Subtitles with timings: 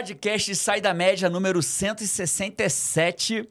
[0.00, 3.46] podcast Sai da Média número 167.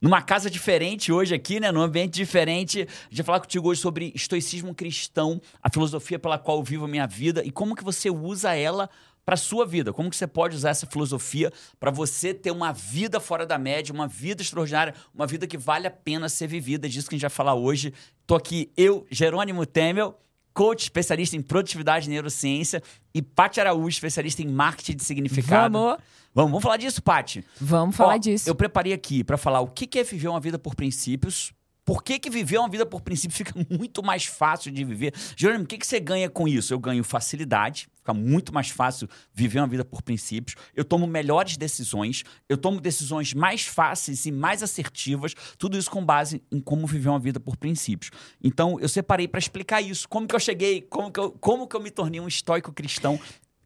[0.00, 1.70] Numa casa diferente hoje aqui, né?
[1.70, 2.80] Num ambiente diferente.
[2.80, 6.86] A gente vai falar contigo hoje sobre estoicismo cristão, a filosofia pela qual eu vivo
[6.86, 8.88] a minha vida e como que você usa ela
[9.22, 9.92] para sua vida.
[9.92, 13.92] Como que você pode usar essa filosofia para você ter uma vida fora da média,
[13.92, 16.86] uma vida extraordinária, uma vida que vale a pena ser vivida.
[16.86, 17.92] É disso que a gente vai falar hoje.
[18.26, 20.18] Tô aqui eu, Jerônimo Temel,
[20.52, 22.82] coach especialista em produtividade e neurociência,
[23.14, 25.78] e Paty Araújo, especialista em marketing de significado.
[25.78, 25.98] Vamos.
[26.34, 27.44] Vamos, vamos falar disso, Paty.
[27.60, 28.48] Vamos falar Ó, disso.
[28.48, 31.52] Eu preparei aqui para falar o que que é viver uma vida por princípios.
[31.84, 35.12] Por que, que viver uma vida por princípios fica muito mais fácil de viver?
[35.36, 36.72] Jerônimo, o que, que você ganha com isso?
[36.72, 40.54] Eu ganho facilidade, fica muito mais fácil viver uma vida por princípios.
[40.74, 46.04] Eu tomo melhores decisões, eu tomo decisões mais fáceis e mais assertivas, tudo isso com
[46.04, 48.10] base em como viver uma vida por princípios.
[48.42, 50.08] Então, eu separei para explicar isso.
[50.08, 53.18] Como que eu cheguei, como que eu, como que eu me tornei um estoico cristão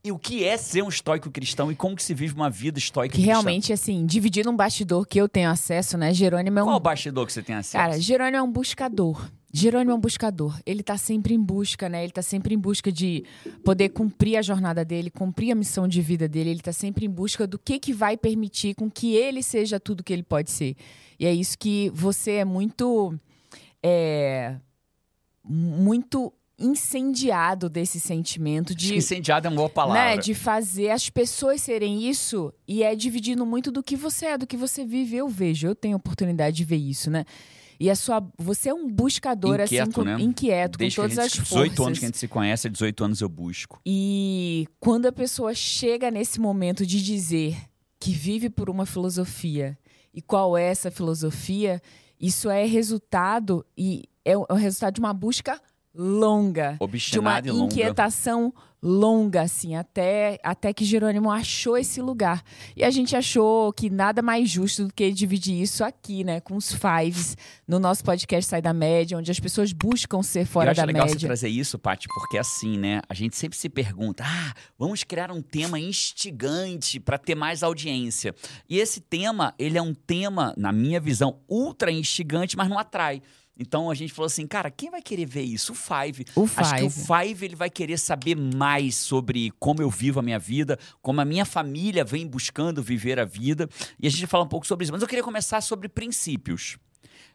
[0.07, 2.79] e o que é ser um estoico cristão e como que se vive uma vida
[2.79, 3.33] estoica Que cristã.
[3.33, 6.15] realmente, assim, dividindo um bastidor que eu tenho acesso, né?
[6.15, 6.67] Jerônimo é um.
[6.67, 7.73] Qual o bastidor que você tem acesso?
[7.77, 9.29] Cara, Jerônimo é um buscador.
[9.53, 10.57] Jerônimo é um buscador.
[10.65, 12.05] Ele tá sempre em busca, né?
[12.05, 13.25] Ele tá sempre em busca de
[13.65, 16.51] poder cumprir a jornada dele, cumprir a missão de vida dele.
[16.51, 20.05] Ele tá sempre em busca do que que vai permitir com que ele seja tudo
[20.05, 20.77] que ele pode ser.
[21.19, 23.19] E é isso que você é muito.
[23.83, 24.57] É,
[25.43, 30.03] muito incendiado desse sentimento de incendiado é uma boa palavra.
[30.03, 34.39] né, de fazer as pessoas serem isso e é dividindo muito do que você é,
[34.39, 35.17] do que você vive.
[35.17, 37.25] Eu vejo, eu tenho oportunidade de ver isso, né?
[37.79, 40.17] E a sua, você é um buscador Inquieto, assim, com, né?
[40.19, 41.71] inquieto, Desde com todas a as gente, forças.
[41.71, 43.79] 18 anos que a gente se conhece, há 18 anos eu busco.
[43.85, 47.55] E quando a pessoa chega nesse momento de dizer
[48.01, 49.79] que vive por uma filosofia
[50.15, 51.83] e qual é essa filosofia,
[52.19, 55.61] isso é resultado e é o é o resultado de uma busca
[55.97, 56.79] longa,
[57.11, 57.65] de uma e longa.
[57.65, 58.53] inquietação
[58.83, 62.43] longa, assim, até, até que Jerônimo achou esse lugar.
[62.77, 66.55] E a gente achou que nada mais justo do que dividir isso aqui, né, com
[66.55, 67.37] os fives,
[67.67, 70.87] no nosso podcast Sai da Média, onde as pessoas buscam ser fora eu acho da
[70.87, 71.27] legal você média.
[71.27, 73.01] trazer isso, Paty, porque assim, né?
[73.09, 78.35] A gente sempre se pergunta: ah, vamos criar um tema instigante para ter mais audiência.
[78.69, 83.21] E esse tema, ele é um tema, na minha visão, ultra instigante, mas não atrai.
[83.59, 85.73] Então a gente falou assim, cara, quem vai querer ver isso?
[85.73, 86.25] O Five.
[86.35, 87.29] O Acho que o Five.
[87.29, 91.25] Five ele vai querer saber mais sobre como eu vivo a minha vida, como a
[91.25, 93.69] minha família vem buscando viver a vida.
[93.99, 94.93] E a gente vai falar um pouco sobre isso.
[94.93, 96.77] Mas eu queria começar sobre princípios.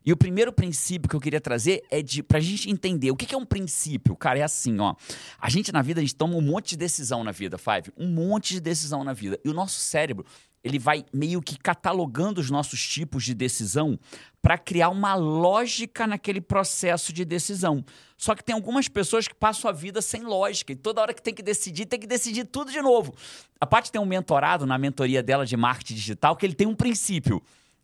[0.03, 3.25] E o primeiro princípio que eu queria trazer é de pra gente entender o que
[3.25, 4.15] que é um princípio.
[4.15, 4.95] Cara, é assim, ó.
[5.39, 7.91] A gente na vida, a gente toma um monte de decisão na vida, Five.
[7.95, 9.39] Um monte de decisão na vida.
[9.45, 10.25] E o nosso cérebro,
[10.63, 13.99] ele vai meio que catalogando os nossos tipos de decisão
[14.41, 17.83] para criar uma lógica naquele processo de decisão.
[18.17, 21.21] Só que tem algumas pessoas que passam a vida sem lógica e toda hora que
[21.21, 23.13] tem que decidir, tem que decidir tudo de novo.
[23.59, 26.75] A Paty tem um mentorado na mentoria dela de marketing digital que ele tem um
[26.75, 27.41] princípio.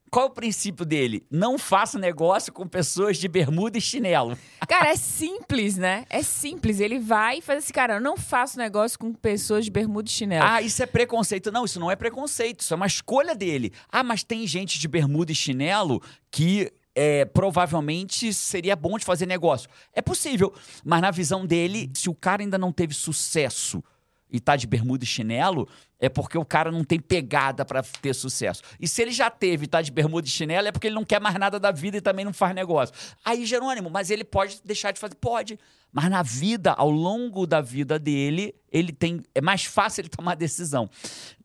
[0.09, 1.25] Qual o princípio dele?
[1.29, 4.37] Não faça negócio com pessoas de bermuda e chinelo.
[4.67, 6.05] Cara, é simples, né?
[6.09, 6.79] É simples.
[6.79, 10.11] Ele vai e faz assim, cara, eu não faço negócio com pessoas de bermuda e
[10.11, 10.45] chinelo.
[10.45, 11.51] Ah, isso é preconceito.
[11.51, 13.71] Não, isso não é preconceito, isso é uma escolha dele.
[13.89, 19.27] Ah, mas tem gente de bermuda e chinelo que é, provavelmente seria bom de fazer
[19.27, 19.69] negócio.
[19.93, 20.53] É possível,
[20.83, 23.83] mas na visão dele, se o cara ainda não teve sucesso
[24.29, 25.67] e tá de bermuda e chinelo,
[25.99, 28.61] é porque o cara não tem pegada pra ter sucesso.
[28.79, 31.05] E se ele já teve e tá de bermuda e chinelo, é porque ele não
[31.05, 32.93] quer mais nada da vida e também não faz negócio.
[33.25, 35.15] Aí, Jerônimo, mas ele pode deixar de fazer?
[35.15, 35.57] Pode.
[35.91, 39.23] Mas na vida, ao longo da vida dele, ele tem.
[39.33, 40.89] É mais fácil ele tomar decisão.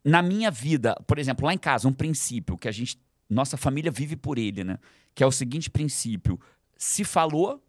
[0.04, 3.00] Na minha vida, por exemplo, lá em casa, um princípio que a gente.
[3.30, 4.78] Nossa família vive por ele, né?
[5.14, 6.38] Que é o seguinte princípio:
[6.76, 7.62] se falou,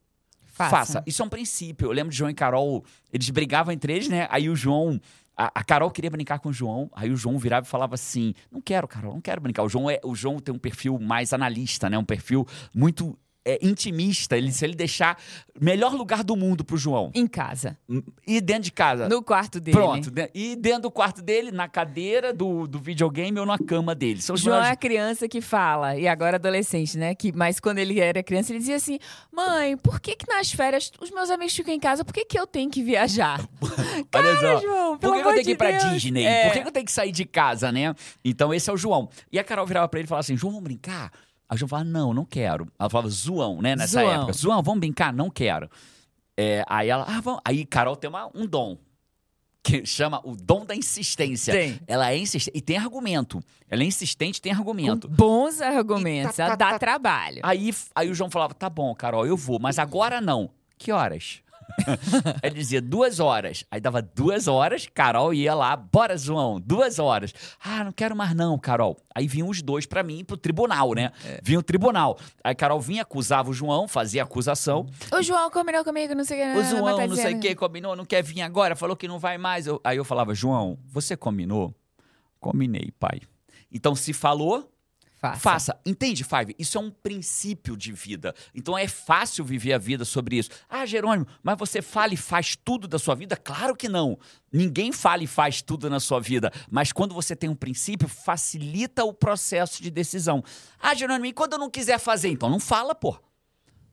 [0.54, 0.70] Faça.
[0.70, 1.04] faça.
[1.08, 1.88] Isso é um princípio.
[1.88, 4.28] Eu lembro de João e Carol, eles brigavam entre eles, né?
[4.30, 5.00] Aí o João.
[5.36, 8.34] A, a Carol queria brincar com o João, aí o João virava e falava assim:
[8.52, 9.64] Não quero, Carol, não quero brincar.
[9.64, 11.98] O João, é, o João tem um perfil mais analista, né?
[11.98, 14.38] Um perfil muito é, intimista.
[14.38, 15.18] Ele, se ele deixar.
[15.62, 17.12] Melhor lugar do mundo pro João.
[17.14, 17.78] Em casa.
[18.26, 19.08] E dentro de casa.
[19.08, 19.78] No quarto dele.
[19.78, 20.10] Pronto.
[20.10, 24.22] de- E dentro do quarto dele, na cadeira do, do videogame ou na cama dele.
[24.22, 27.14] São João é melhores- a criança que fala, e agora adolescente, né?
[27.14, 28.98] Que, mas quando ele era criança, ele dizia assim:
[29.32, 32.04] Mãe, por que, que nas férias os meus amigos ficam em casa?
[32.04, 33.48] Por que, que eu tenho que viajar?
[34.10, 34.62] Cara, só.
[34.62, 36.02] João, Por pelo que, que eu tenho que ir pra Deus.
[36.02, 36.26] Disney?
[36.26, 36.46] É.
[36.46, 37.94] Por que, que eu tenho que sair de casa, né?
[38.26, 39.08] Então, esse é o João.
[39.32, 41.12] E a Carol virava pra ele e falava assim: João, vamos brincar?
[41.50, 42.68] Aí o João falava: Não, não quero.
[42.80, 43.76] Ela falava: Zoão, né?
[43.76, 44.12] Nessa Zoão.
[44.14, 44.34] época.
[44.34, 45.12] Zoão, vamos brincar?
[45.14, 45.70] Não quero.
[46.38, 47.42] É, aí ela: Ah, vamos.
[47.46, 48.78] Aí Carol tem uma- um dom.
[49.66, 51.54] Que chama o dom da insistência.
[51.54, 51.80] Tem.
[51.88, 52.58] Ela é insistente.
[52.58, 53.42] E tem argumento.
[53.70, 55.08] Ela é insistente e tem argumento.
[55.08, 56.80] Com bons argumentos, E tá, ela tá, dá tá.
[56.80, 57.40] trabalho.
[57.44, 60.50] Aí, aí o João falava: Tá bom, Carol, eu vou, mas agora não.
[60.78, 61.42] Que horas?
[62.44, 63.64] Ele dizia duas horas.
[63.70, 67.34] Aí dava duas horas, Carol ia lá, bora, João, duas horas.
[67.64, 68.98] Ah, não quero mais não, Carol.
[69.14, 71.12] Aí vinham os dois para mim pro tribunal, né?
[71.26, 71.40] É.
[71.44, 72.18] Vinha o tribunal.
[72.44, 74.86] Aí Carol vinha, acusava o João, fazia acusação.
[75.12, 76.60] O João combinou comigo, não sei o que.
[76.60, 79.20] O João, tá não sei o que, combinou, não quer vir agora, falou que não
[79.20, 79.68] vai mais.
[79.68, 81.74] Eu, aí eu falava, João, você combinou?
[82.40, 83.22] Combinei, pai.
[83.72, 84.70] Então, se falou,
[85.24, 85.40] Faça.
[85.40, 85.80] Faça.
[85.86, 86.54] Entende, Five?
[86.60, 88.36] Isso é um princípio de vida.
[88.54, 90.50] Então é fácil viver a vida sobre isso.
[90.70, 93.38] Ah, Jerônimo, mas você fala e faz tudo da sua vida?
[93.38, 94.20] Claro que não.
[94.52, 96.52] Ninguém fala e faz tudo na sua vida.
[96.70, 100.44] Mas quando você tem um princípio, facilita o processo de decisão.
[100.78, 102.28] Ah, Jerônimo, e quando eu não quiser fazer?
[102.28, 103.18] Então não fala, pô.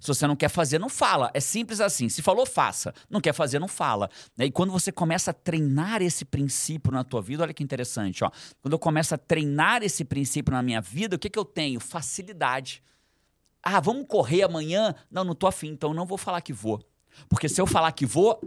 [0.01, 1.31] Se você não quer fazer, não fala.
[1.35, 2.09] É simples assim.
[2.09, 2.93] Se falou, faça.
[3.09, 4.11] Não quer fazer, não fala.
[4.39, 8.31] E quando você começa a treinar esse princípio na tua vida, olha que interessante, ó.
[8.63, 11.79] Quando eu começo a treinar esse princípio na minha vida, o que, que eu tenho?
[11.79, 12.83] Facilidade.
[13.63, 14.95] Ah, vamos correr amanhã?
[15.11, 16.83] Não, não tô afim, então não vou falar que vou.
[17.29, 18.41] Porque se eu falar que vou,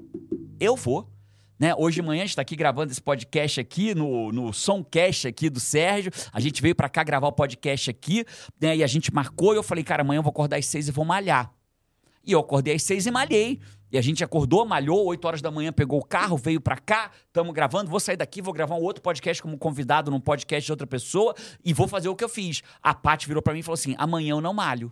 [0.59, 1.12] eu vou.
[1.59, 1.73] Né?
[1.75, 5.49] Hoje de manhã a gente está aqui gravando esse podcast aqui no, no Somcast aqui
[5.49, 6.11] do Sérgio.
[6.31, 8.25] A gente veio para cá gravar o podcast aqui,
[8.59, 8.77] né?
[8.77, 10.91] E a gente marcou e eu falei, cara, amanhã eu vou acordar às seis e
[10.91, 11.53] vou malhar.
[12.25, 13.59] E eu acordei às seis e malhei.
[13.91, 17.11] E a gente acordou, malhou, 8 horas da manhã, pegou o carro, veio para cá,
[17.27, 20.71] estamos gravando, vou sair daqui, vou gravar um outro podcast como convidado num podcast de
[20.71, 22.63] outra pessoa e vou fazer o que eu fiz.
[22.81, 24.91] A Paty virou para mim e falou assim: amanhã eu não malho.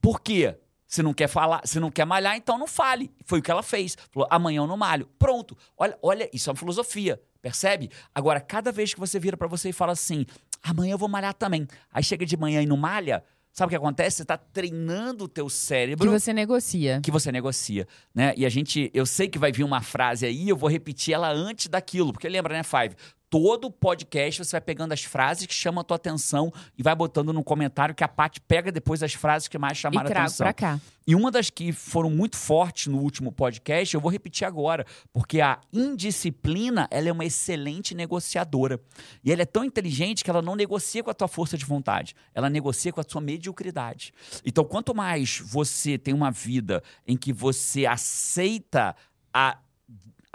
[0.00, 0.56] Por quê?
[0.86, 3.10] Se não quer falar, se não quer malhar, então não fale.
[3.24, 3.96] Foi o que ela fez.
[4.10, 5.08] Falou: amanhã eu não malho.
[5.18, 5.56] Pronto.
[5.76, 7.90] Olha, olha, isso é uma filosofia, percebe?
[8.14, 10.24] Agora, cada vez que você vira para você e fala assim:
[10.62, 11.66] amanhã eu vou malhar também.
[11.92, 13.24] Aí chega de manhã e não malha,
[13.56, 14.16] Sabe o que acontece?
[14.18, 16.06] Você está treinando o teu cérebro.
[16.06, 17.00] Que você negocia.
[17.02, 18.34] Que você negocia, né?
[18.36, 21.32] E a gente, eu sei que vai vir uma frase aí, eu vou repetir ela
[21.32, 22.94] antes daquilo, porque lembra, né, Five?
[23.28, 27.32] Todo podcast você vai pegando as frases que chamam a tua atenção e vai botando
[27.32, 30.44] no comentário que a Paty pega depois as frases que mais chamaram e a atenção.
[30.44, 30.80] Pra cá.
[31.06, 35.40] E uma das que foram muito fortes no último podcast, eu vou repetir agora, porque
[35.40, 38.80] a indisciplina, ela é uma excelente negociadora.
[39.22, 42.14] E ela é tão inteligente que ela não negocia com a tua força de vontade,
[42.34, 44.12] ela negocia com a tua mediocridade.
[44.44, 48.96] Então, quanto mais você tem uma vida em que você aceita
[49.32, 49.58] a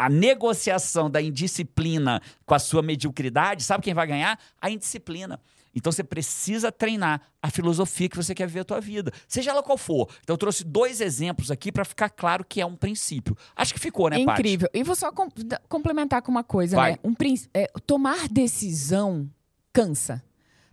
[0.02, 4.40] a negociação da indisciplina com a sua mediocridade, sabe quem vai ganhar?
[4.60, 5.40] A indisciplina.
[5.76, 9.62] Então você precisa treinar a filosofia que você quer ver a tua vida, seja ela
[9.62, 10.10] qual for.
[10.24, 13.38] Então eu trouxe dois exemplos aqui para ficar claro que é um princípio.
[13.56, 14.42] Acho que ficou, né, Paty?
[14.42, 14.70] Incrível.
[14.74, 15.30] E vou só com
[15.70, 16.94] complementar com uma coisa, vai.
[16.94, 16.98] né?
[17.04, 17.14] Um,
[17.54, 19.30] é, tomar decisão
[19.72, 20.24] cansa.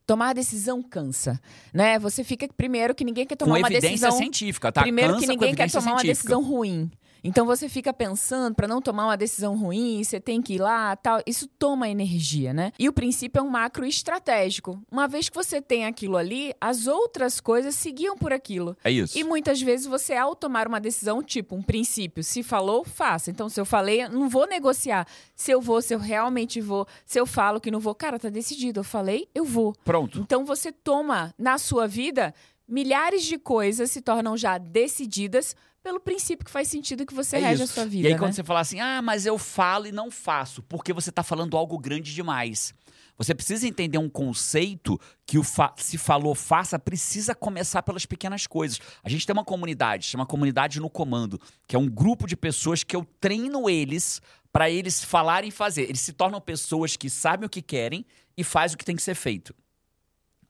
[0.06, 1.38] Tomar decisão cansa,
[1.70, 1.98] né?
[1.98, 4.80] Você fica primeiro que ninguém quer tomar com uma evidência decisão científica, tá?
[4.80, 6.34] Primeiro cansa que ninguém quer tomar científica.
[6.34, 6.90] uma decisão ruim.
[7.22, 10.94] Então você fica pensando para não tomar uma decisão ruim, você tem que ir lá,
[10.96, 11.20] tal.
[11.26, 12.72] Isso toma energia, né?
[12.78, 14.80] E o princípio é um macro estratégico.
[14.90, 18.76] Uma vez que você tem aquilo ali, as outras coisas seguiam por aquilo.
[18.84, 19.18] É isso.
[19.18, 23.30] E muitas vezes você ao tomar uma decisão, tipo um princípio, se falou, faça.
[23.30, 25.06] Então se eu falei, não vou negociar.
[25.34, 28.28] Se eu vou, se eu realmente vou, se eu falo que não vou, cara, tá
[28.28, 28.80] decidido.
[28.80, 29.74] Eu falei, eu vou.
[29.84, 30.20] Pronto.
[30.20, 32.34] Então você toma na sua vida
[32.68, 35.56] milhares de coisas se tornam já decididas
[35.88, 37.72] pelo princípio que faz sentido que você é rege isso.
[37.72, 38.02] a sua vida.
[38.02, 38.18] E aí, né?
[38.18, 41.56] quando você fala assim, ah, mas eu falo e não faço, porque você está falando
[41.56, 42.74] algo grande demais.
[43.16, 48.46] Você precisa entender um conceito que o fa se falou faça precisa começar pelas pequenas
[48.46, 48.78] coisas.
[49.02, 52.84] A gente tem uma comunidade, chama Comunidade no Comando, que é um grupo de pessoas
[52.84, 54.20] que eu treino eles
[54.52, 55.84] para eles falarem e fazer.
[55.84, 58.04] Eles se tornam pessoas que sabem o que querem
[58.36, 59.54] e fazem o que tem que ser feito.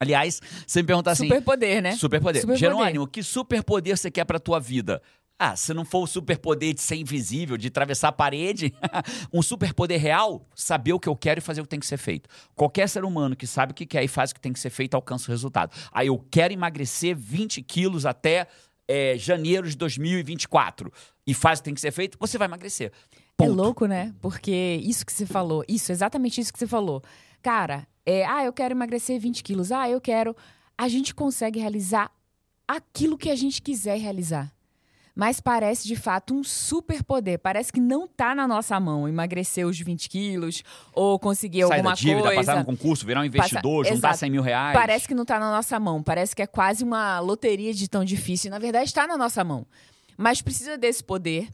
[0.01, 1.25] Aliás, você me pergunta assim.
[1.25, 1.97] Superpoder, né?
[1.97, 2.41] Superpoder.
[2.43, 5.03] Super Jerônimo, que superpoder você quer pra tua vida?
[5.39, 8.75] Ah, se não for o superpoder de ser invisível, de atravessar a parede,
[9.33, 11.97] um superpoder real, saber o que eu quero e fazer o que tem que ser
[11.97, 12.29] feito.
[12.57, 14.71] Qualquer ser humano que sabe o que quer e faz o que tem que ser
[14.71, 15.73] feito, alcança o resultado.
[15.93, 18.49] Aí eu quero emagrecer 20 quilos até
[18.89, 20.93] é, janeiro de 2024
[21.25, 22.91] e faz o que tem que ser feito, você vai emagrecer.
[23.13, 23.53] É Ponto.
[23.53, 24.13] É louco, né?
[24.21, 27.01] Porque isso que você falou, isso, exatamente isso que você falou.
[27.41, 30.35] Cara, é, ah, eu quero emagrecer 20 quilos, ah, eu quero.
[30.77, 32.11] A gente consegue realizar
[32.67, 34.53] aquilo que a gente quiser realizar.
[35.19, 37.41] Mas parece de fato um superpoder.
[37.41, 40.63] Parece que não está na nossa mão emagrecer os 20 quilos
[40.95, 42.37] ou conseguir Sai alguma da dívida, coisa.
[42.37, 43.97] Passar no concurso, virar um investidor, Passa...
[43.97, 44.19] juntar Exato.
[44.21, 44.79] 100 mil reais.
[44.79, 46.05] Parece que não está na nossa mão.
[46.05, 48.49] Parece que é quase uma loteria de tão difícil.
[48.49, 49.67] Na verdade, está na nossa mão.
[50.17, 51.49] Mas precisa desse poder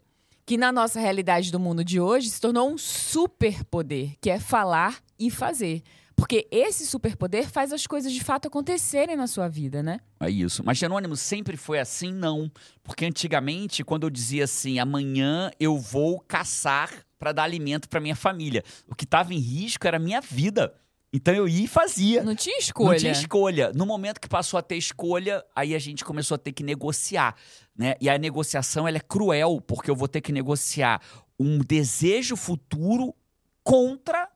[0.45, 4.99] que na nossa realidade do mundo de hoje se tornou um superpoder, que é falar
[5.19, 5.83] e fazer.
[6.25, 10.01] Porque esse superpoder faz as coisas de fato acontecerem na sua vida, né?
[10.19, 10.65] É isso.
[10.65, 12.11] Mas Jerônimo sempre foi assim?
[12.11, 12.51] Não.
[12.83, 18.17] Porque antigamente, quando eu dizia assim, amanhã eu vou caçar para dar alimento para minha
[18.17, 20.75] família, o que estava em risco era a minha vida.
[21.13, 22.25] Então eu ia e fazia.
[22.25, 22.93] Não tinha escolha.
[22.93, 23.71] Não tinha escolha.
[23.75, 27.37] No momento que passou a ter escolha, aí a gente começou a ter que negociar,
[27.77, 27.97] né?
[28.01, 31.03] E a negociação ela é cruel, porque eu vou ter que negociar
[31.39, 33.15] um desejo futuro
[33.63, 34.27] contra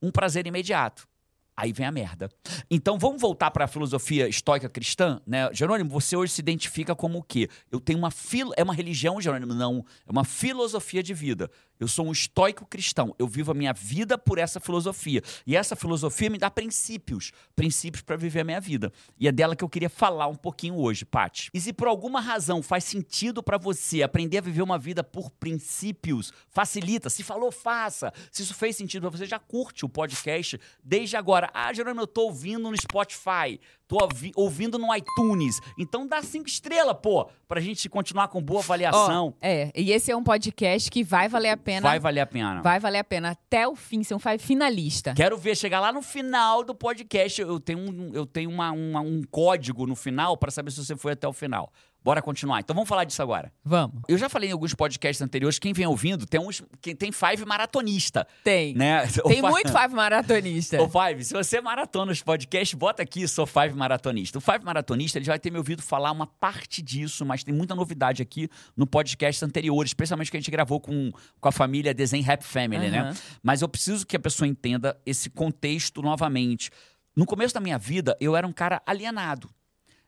[0.00, 1.12] um prazer imediato.
[1.56, 2.28] Aí vem a merda.
[2.68, 5.48] Então vamos voltar para a filosofia estoica cristã, né?
[5.52, 7.48] Jerônimo, você hoje se identifica como o quê?
[7.70, 9.54] Eu tenho uma filo, é uma religião, Jerônimo?
[9.54, 11.48] Não, é uma filosofia de vida.
[11.78, 13.14] Eu sou um estoico cristão.
[13.18, 15.22] Eu vivo a minha vida por essa filosofia.
[15.46, 18.92] E essa filosofia me dá princípios, princípios para viver a minha vida.
[19.18, 21.50] E é dela que eu queria falar um pouquinho hoje, Pati.
[21.52, 25.30] E se por alguma razão faz sentido para você aprender a viver uma vida por
[25.30, 27.10] princípios, facilita.
[27.10, 28.12] Se falou, faça.
[28.30, 31.50] Se isso fez sentido para você, já curte o podcast desde agora.
[31.52, 33.60] Ah, Jerônimo, eu tô ouvindo no Spotify.
[33.86, 33.98] Tô
[34.36, 35.60] ouvindo no iTunes.
[35.78, 39.34] Então dá cinco estrelas, pô, pra gente continuar com boa avaliação.
[39.34, 41.88] Oh, é, e esse é um podcast que vai valer a pena.
[41.88, 42.62] Vai valer a pena.
[42.62, 45.14] Vai valer a pena até o fim, ser um finalista.
[45.14, 49.00] Quero ver, chegar lá no final do podcast, eu tenho um, eu tenho uma, uma
[49.00, 51.70] um código no final para saber se você foi até o final.
[52.04, 52.60] Bora continuar.
[52.60, 53.50] Então vamos falar disso agora.
[53.64, 54.02] Vamos.
[54.06, 56.62] Eu já falei em alguns podcasts anteriores, quem vem ouvindo, tem uns.
[56.98, 58.26] Tem Five maratonista.
[58.44, 58.74] Tem.
[58.74, 59.06] Né?
[59.06, 60.82] Tem o muito Five maratonista.
[60.82, 64.36] O Five, se você maratona os podcasts, bota aqui, sou Five maratonista.
[64.36, 67.54] O Five maratonista, ele já vai ter me ouvido falar uma parte disso, mas tem
[67.54, 71.94] muita novidade aqui no podcast anterior, especialmente que a gente gravou com, com a família
[71.94, 72.92] Desenho Rap Family, uhum.
[72.92, 73.14] né?
[73.42, 76.70] Mas eu preciso que a pessoa entenda esse contexto novamente.
[77.16, 79.48] No começo da minha vida, eu era um cara alienado.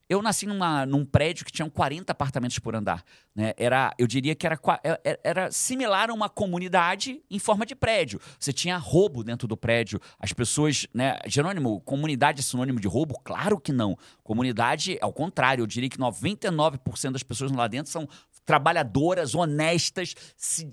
[0.08, 3.04] Eu nasci numa, num prédio que tinha 40 apartamentos por andar.
[3.34, 3.52] Né?
[3.56, 7.74] Era, eu diria que era, é, é, era similar a uma comunidade em forma de
[7.74, 8.20] prédio.
[8.38, 10.00] Você tinha roubo dentro do prédio.
[10.18, 10.86] As pessoas.
[10.94, 11.18] Né?
[11.26, 13.18] Jerônimo, comunidade é sinônimo de roubo?
[13.24, 13.98] Claro que não.
[14.22, 18.08] Comunidade, ao contrário, eu diria que 99% das pessoas lá dentro são
[18.46, 20.70] trabalhadoras, honestas, se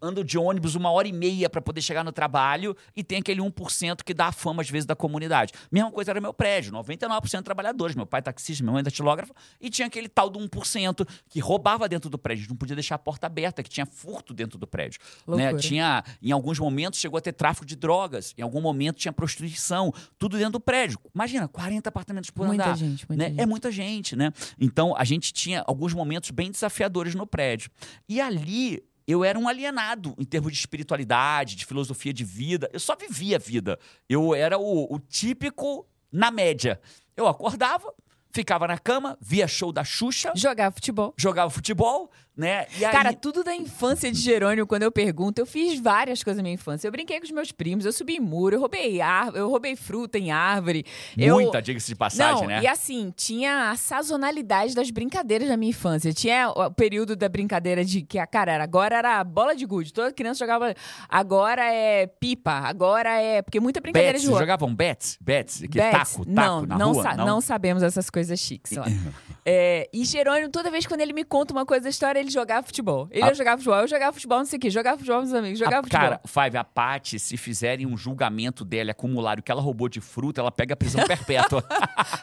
[0.00, 3.40] andam de ônibus uma hora e meia para poder chegar no trabalho e tem aquele
[3.40, 5.52] 1% que dá a fama, às vezes, da comunidade.
[5.70, 7.94] Mesma coisa era meu prédio, 99% trabalhadores.
[7.94, 11.38] Meu pai é taxista, minha mãe é datilógrafa, e tinha aquele tal do 1% que
[11.38, 14.66] roubava dentro do prédio, não podia deixar a porta aberta, que tinha furto dentro do
[14.66, 15.00] prédio.
[15.26, 15.54] Né?
[15.54, 19.92] Tinha, em alguns momentos, chegou a ter tráfico de drogas, em algum momento tinha prostituição,
[20.18, 20.98] tudo dentro do prédio.
[21.14, 22.76] Imagina, 40 apartamentos por muita andar.
[22.76, 23.30] Gente, muita né?
[23.30, 23.40] gente.
[23.40, 24.32] É muita gente, né?
[24.58, 27.70] Então, a gente tinha alguns momentos bem desafiadores no prédio.
[28.08, 32.70] E ali eu era um alienado em termos de espiritualidade, de filosofia de vida.
[32.72, 33.78] Eu só vivia a vida.
[34.08, 36.80] Eu era o, o típico na média.
[37.16, 37.92] Eu acordava,
[38.30, 40.32] ficava na cama, via show da Xuxa.
[40.34, 41.14] Jogava futebol.
[41.16, 42.66] Jogava futebol, né?
[42.74, 42.80] Aí...
[42.80, 46.54] Cara, tudo da infância de Jerônimo, quando eu pergunto, eu fiz várias coisas na minha
[46.54, 46.86] infância.
[46.86, 49.76] Eu brinquei com os meus primos, eu subi em muro, eu roubei árvore, eu roubei
[49.76, 50.84] fruta em árvore.
[51.16, 51.62] Muita, eu...
[51.62, 52.62] diga-se de passagem, Não, né?
[52.62, 56.12] E assim, tinha a sazonalidade das brincadeiras da minha infância.
[56.12, 59.92] Tinha o período da brincadeira de que, a cara, era, agora era bola de gude,
[59.92, 60.74] toda criança jogava.
[61.08, 63.42] Agora é pipa, agora é.
[63.42, 64.38] Porque muita brincadeira bets, de rua.
[64.38, 65.18] jogavam bets?
[65.20, 65.60] Bets?
[65.60, 65.90] bets?
[65.90, 67.02] Taco, taco não, na não, rua?
[67.02, 67.26] Sa não?
[67.26, 68.86] não sabemos essas coisas chiques lá.
[69.44, 72.64] é, e Jerônimo, toda vez quando ele me conta uma coisa da história, ele jogava
[72.66, 73.08] futebol.
[73.10, 73.34] Ele a...
[73.34, 75.80] jogar futebol, eu jogava futebol, não sei o quê, jogava futebol com os amigos, jogava
[75.80, 76.00] a, futebol.
[76.00, 80.00] Cara, Five, a Paty, se fizerem um julgamento dele, acumular o que ela roubou de
[80.00, 81.64] fruta, ela pega a prisão perpétua.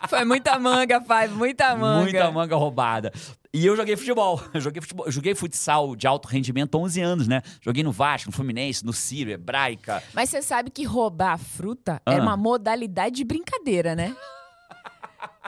[0.08, 2.04] Foi muita manga, Five, muita manga.
[2.04, 3.12] Muita manga roubada.
[3.54, 4.42] E eu joguei futebol.
[4.54, 5.06] Eu joguei futebol.
[5.08, 7.42] Eu joguei futsal de alto rendimento há 11 anos, né?
[7.62, 10.04] Joguei no Vasco, no Fluminense, no Ciro, Hebraica.
[10.14, 12.14] Mas você sabe que roubar fruta ah.
[12.14, 14.16] é uma modalidade de brincadeira, né?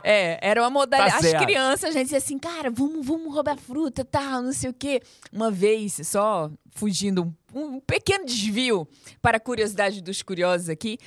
[0.04, 1.32] É, era uma modalidade.
[1.32, 4.70] Tá As crianças, a gente dizia assim, cara, vamos, vamos roubar fruta, tal, não sei
[4.70, 5.02] o quê.
[5.32, 8.88] Uma vez, só fugindo um, um pequeno desvio
[9.22, 10.98] para a curiosidade dos curiosos aqui.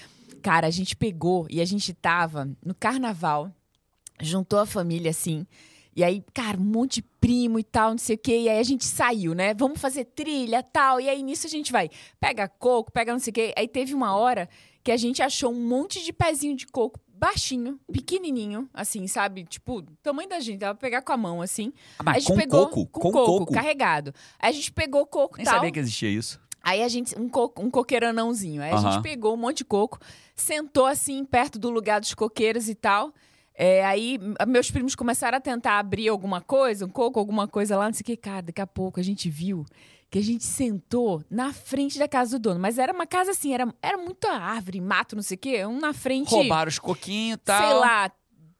[0.42, 3.50] Cara, a gente pegou e a gente tava no carnaval,
[4.20, 5.46] juntou a família assim.
[5.96, 8.40] E aí, cara, um monte de primo e tal, não sei o quê.
[8.40, 9.54] E aí a gente saiu, né?
[9.54, 11.00] Vamos fazer trilha tal.
[11.00, 13.54] E aí nisso a gente vai, pega coco, pega não sei o quê.
[13.56, 14.48] Aí teve uma hora
[14.82, 19.44] que a gente achou um monte de pezinho de coco baixinho, pequenininho, assim, sabe?
[19.44, 21.72] Tipo, tamanho da gente, dava pra pegar com a mão, assim.
[21.98, 22.86] Ah, mas a gente com pegou coco?
[22.86, 23.52] com, Com coco, coco?
[23.52, 24.12] carregado.
[24.38, 25.54] Aí a gente pegou coco Nem tal.
[25.54, 26.40] sabia que existia isso.
[26.62, 28.62] Aí a gente, um, co um coqueiranãozinho.
[28.62, 29.98] Aí a gente pegou um monte de coco,
[30.34, 33.12] sentou assim, perto do lugar dos coqueiros e tal.
[33.54, 34.18] É, aí
[34.48, 38.02] meus primos começaram a tentar abrir alguma coisa, um coco, alguma coisa lá, não sei
[38.02, 38.16] o que.
[38.16, 39.64] Cara, daqui a pouco a gente viu
[40.14, 42.60] que a gente sentou na frente da casa do dono.
[42.60, 45.66] Mas era uma casa assim, era, era muita árvore, mato, não sei o quê.
[45.66, 47.60] Um na frente, Roubaram os coquinhos e tal.
[47.60, 48.12] sei lá,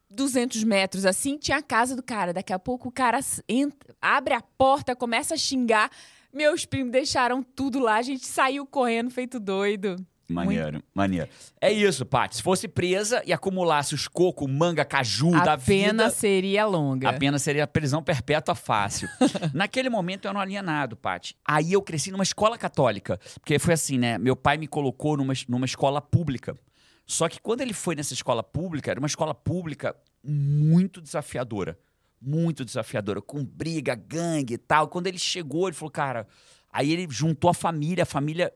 [0.09, 2.33] 200 metros assim, tinha a casa do cara.
[2.33, 5.89] Daqui a pouco o cara entra, abre a porta, começa a xingar.
[6.33, 9.95] Meus primos deixaram tudo lá, a gente saiu correndo feito doido.
[10.27, 11.29] Maneiro, maneiro.
[11.61, 12.37] É isso, Paty.
[12.37, 16.09] Se fosse presa e acumulasse os coco, manga, caju da a pena vida...
[16.09, 17.09] seria longa.
[17.09, 19.07] A pena seria prisão perpétua fácil.
[19.53, 21.35] Naquele momento eu era um alienado, Paty.
[21.45, 23.19] Aí eu cresci numa escola católica.
[23.35, 24.17] Porque foi assim, né?
[24.17, 26.57] Meu pai me colocou numa, numa escola pública.
[27.05, 31.77] Só que quando ele foi nessa escola pública, era uma escola pública muito desafiadora.
[32.19, 34.87] Muito desafiadora, com briga, gangue e tal.
[34.87, 36.27] Quando ele chegou, ele falou, cara.
[36.71, 38.51] Aí ele juntou a família, a família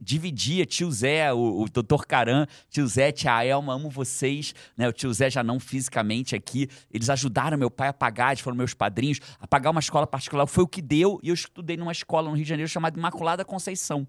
[0.00, 4.88] dividia, tio Zé, o, o doutor Caran, tio Zé, tia Elma, amo vocês, né?
[4.88, 8.56] O tio Zé já não fisicamente aqui, eles ajudaram meu pai a pagar, eles foram
[8.56, 11.92] meus padrinhos, a pagar uma escola particular, foi o que deu, e eu estudei numa
[11.92, 14.06] escola no Rio de Janeiro chamada Imaculada Conceição,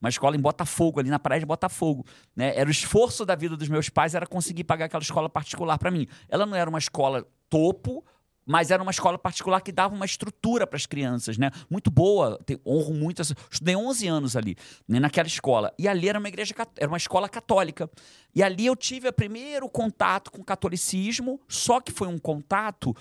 [0.00, 2.04] uma escola em Botafogo, ali na praia de Botafogo,
[2.34, 2.52] né?
[2.54, 5.90] Era o esforço da vida dos meus pais, era conseguir pagar aquela escola particular para
[5.90, 6.06] mim.
[6.28, 8.04] Ela não era uma escola topo,
[8.46, 11.50] mas era uma escola particular que dava uma estrutura para as crianças, né?
[11.68, 13.20] Muito boa, te- honro muito.
[13.20, 15.74] essa- Estudei 11 anos ali, né, naquela escola.
[15.78, 17.90] E ali era uma igreja, era uma escola católica.
[18.34, 22.94] E ali eu tive o primeiro contato com o catolicismo, só que foi um contato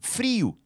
[0.00, 0.56] frio.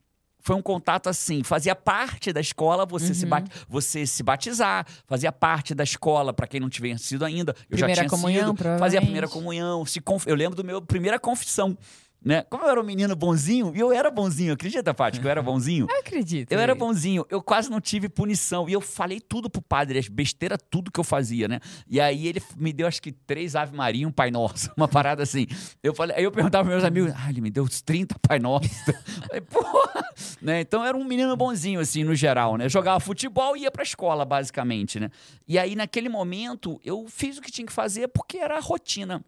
[0.43, 5.31] Foi um contato assim, fazia parte da escola você, se, bat- você se batizar, fazia
[5.31, 7.53] parte da escola, para quem não tiver sido ainda.
[7.71, 9.85] Eu já Primeira tinha comunhão, sido, fazia a primeira comunhão.
[9.85, 11.77] Se conf- Eu lembro do meu primeira confissão.
[12.23, 12.43] Né?
[12.51, 15.43] Como eu era um menino bonzinho, e eu era bonzinho, acredita, Paty, que eu era
[15.43, 15.87] bonzinho?
[15.89, 16.53] Eu acredito.
[16.53, 18.69] Eu era bonzinho, eu quase não tive punição.
[18.69, 21.61] E eu falei tudo pro padre, as besteiras, tudo que eu fazia, né?
[21.89, 24.87] E aí ele me deu acho que três Ave Maria e um Pai Nosso, uma
[24.87, 25.47] parada assim.
[25.83, 28.39] Eu falei, aí eu perguntava pros meus amigos, ah, ele me deu uns 30 Pai
[28.39, 28.69] Nosso.
[29.27, 30.05] falei, porra!
[30.43, 30.61] Né?
[30.61, 32.69] Então eu era um menino bonzinho, assim, no geral, né?
[32.69, 35.11] Jogava futebol e ia pra escola, basicamente, né?
[35.49, 39.25] E aí, naquele momento, eu fiz o que tinha que fazer porque era a rotina.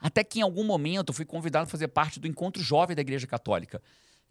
[0.00, 3.02] Até que em algum momento eu fui convidado a fazer parte do encontro jovem da
[3.02, 3.82] Igreja Católica.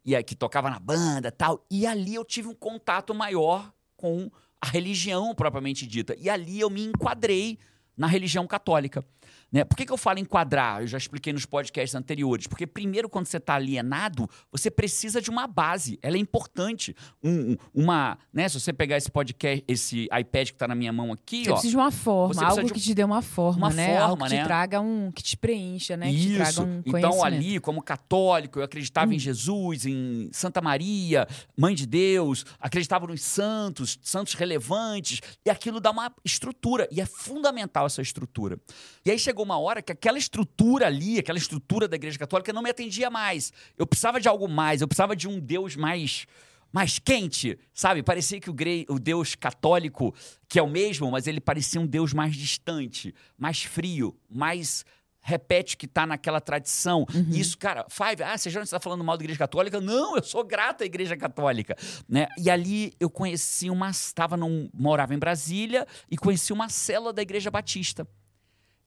[0.03, 1.65] E aí, que tocava na banda tal.
[1.69, 6.15] E ali eu tive um contato maior com a religião propriamente dita.
[6.17, 7.59] E ali eu me enquadrei
[7.95, 9.03] na religião católica.
[9.51, 9.63] Né?
[9.63, 10.81] Por que, que eu falo enquadrar?
[10.81, 12.47] Eu já expliquei nos podcasts anteriores.
[12.47, 15.97] Porque, primeiro, quando você está alienado, você precisa de uma base.
[16.01, 16.95] Ela é importante.
[17.23, 18.49] Um- um- uma, né?
[18.49, 21.53] Se você pegar esse podcast, esse iPad que está na minha mão aqui, Você ó.
[21.53, 23.97] precisa de uma forma, algo de que te dê uma forma, uma né?
[23.97, 24.41] algo forma, que né?
[24.41, 25.11] te traga um.
[25.11, 26.09] que te preencha, né?
[26.11, 26.35] Que te Isso.
[26.37, 27.11] traga um então.
[27.19, 27.23] Hum.
[27.23, 33.21] ali, como católico, eu acreditava em Jesus, em Santa Maria, Mãe de Deus, acreditava nos
[33.21, 38.59] santos, santos relevantes, e aquilo dá uma estrutura, e é fundamental essa estrutura.
[39.05, 42.61] E aí chegou uma hora que aquela estrutura ali, aquela estrutura da Igreja Católica não
[42.61, 43.51] me atendia mais.
[43.77, 46.25] Eu precisava de algo mais, eu precisava de um Deus mais
[46.71, 48.03] mais quente, sabe?
[48.03, 50.13] Parecia que o, gre- o Deus católico,
[50.49, 54.83] que é o mesmo, mas ele parecia um Deus mais distante, mais frio, mais
[55.21, 57.05] repete que tá naquela tradição.
[57.31, 59.79] Isso, cara, Five, ah, você já está falando mal da Igreja Católica?
[59.79, 61.75] Não, eu sou grato à Igreja Católica,
[62.07, 62.27] né?
[62.37, 67.21] E ali eu conheci uma, estava num, morava em Brasília e conheci uma célula da
[67.21, 68.05] Igreja Batista.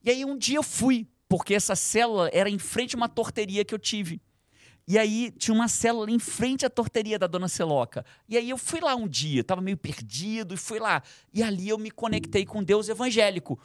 [0.03, 3.65] E aí um dia eu fui, porque essa célula era em frente a uma torteria
[3.65, 4.21] que eu tive.
[4.89, 8.05] E aí tinha uma célula em frente à torteria da Dona Celoca.
[8.29, 11.03] E aí eu fui lá um dia, tava meio perdido e fui lá.
[11.33, 13.57] E ali eu me conectei com Deus evangélico,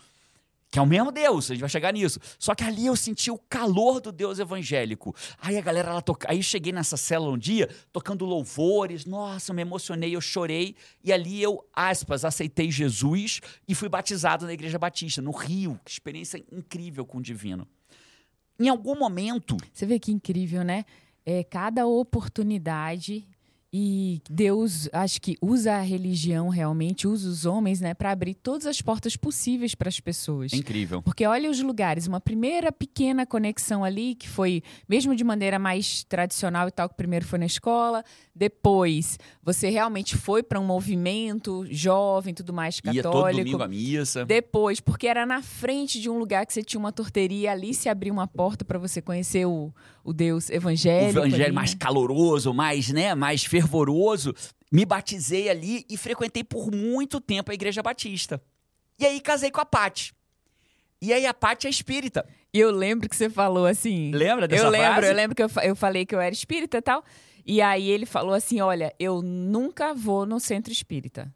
[0.76, 2.20] que é o mesmo Deus, a gente vai chegar nisso.
[2.38, 5.16] Só que ali eu senti o calor do Deus evangélico.
[5.40, 9.06] Aí a galera lá toca, aí cheguei nessa célula um dia, tocando louvores.
[9.06, 14.46] Nossa, eu me emocionei, eu chorei e ali eu, aspas, aceitei Jesus e fui batizado
[14.46, 15.80] na Igreja Batista no Rio.
[15.86, 17.66] Que experiência incrível com o divino.
[18.60, 20.84] Em algum momento, Você vê que incrível, né?
[21.26, 23.26] É, cada oportunidade
[23.78, 28.66] e Deus, acho que usa a religião realmente, usa os homens, né, para abrir todas
[28.66, 30.54] as portas possíveis para as pessoas.
[30.54, 31.02] é incrível.
[31.02, 36.06] Porque olha os lugares, uma primeira pequena conexão ali, que foi, mesmo de maneira mais
[36.06, 38.02] tradicional e tal, que primeiro foi na escola,
[38.34, 43.12] depois você realmente foi para um movimento jovem, tudo mais Ia católico.
[43.12, 44.26] todo domingo à missa.
[44.26, 47.90] Depois, porque era na frente de um lugar que você tinha uma torteria, ali se
[47.90, 51.20] abriu uma porta para você conhecer o, o Deus o evangélico.
[51.20, 51.78] evangelho ali, mais né?
[51.78, 53.64] caloroso, mais, né, mais fervoroso.
[54.71, 58.41] Me batizei ali e frequentei por muito tempo a Igreja Batista.
[58.99, 60.13] E aí casei com a Pati.
[61.01, 62.25] E aí a Pati é espírita.
[62.54, 64.12] E eu lembro que você falou assim.
[64.12, 65.08] Lembra dessa eu lembro, frase?
[65.08, 67.04] eu lembro que eu, eu falei que eu era espírita e tal.
[67.45, 71.32] E aí ele falou assim: olha, eu nunca vou no centro espírita.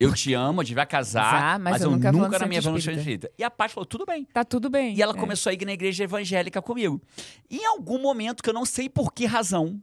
[0.00, 2.32] Eu te amo, a gente vai casar, Casar, mas mas, eu eu nunca nunca, vou
[2.32, 3.30] no na minha vida centro vou no centro espírita.
[3.38, 4.24] E a Pati falou, tudo bem.
[4.24, 4.96] Tá tudo bem.
[4.96, 5.16] E ela É.
[5.16, 7.00] começou a ir na igreja evangélica comigo.
[7.48, 9.80] E em algum momento, que eu não sei por que razão,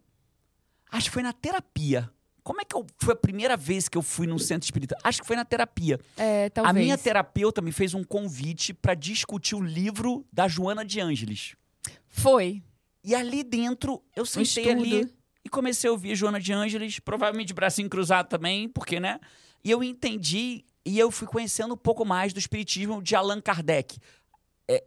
[0.92, 2.10] acho que foi na terapia.
[2.44, 4.98] Como é que eu, foi a primeira vez que eu fui num centro espírita?
[5.04, 6.00] Acho que foi na terapia.
[6.18, 6.76] É, talvez.
[6.76, 11.56] A minha terapeuta me fez um convite para discutir o livro da Joana de Ângeles.
[12.08, 12.64] Foi.
[13.04, 14.84] E ali dentro, eu sentei estudo.
[14.84, 19.20] ali e comecei a ouvir Joana de Ângeles, provavelmente de bracinho cruzado também, porque, né?
[19.64, 23.98] E eu entendi e eu fui conhecendo um pouco mais do espiritismo de Allan Kardec.
[24.68, 24.84] É,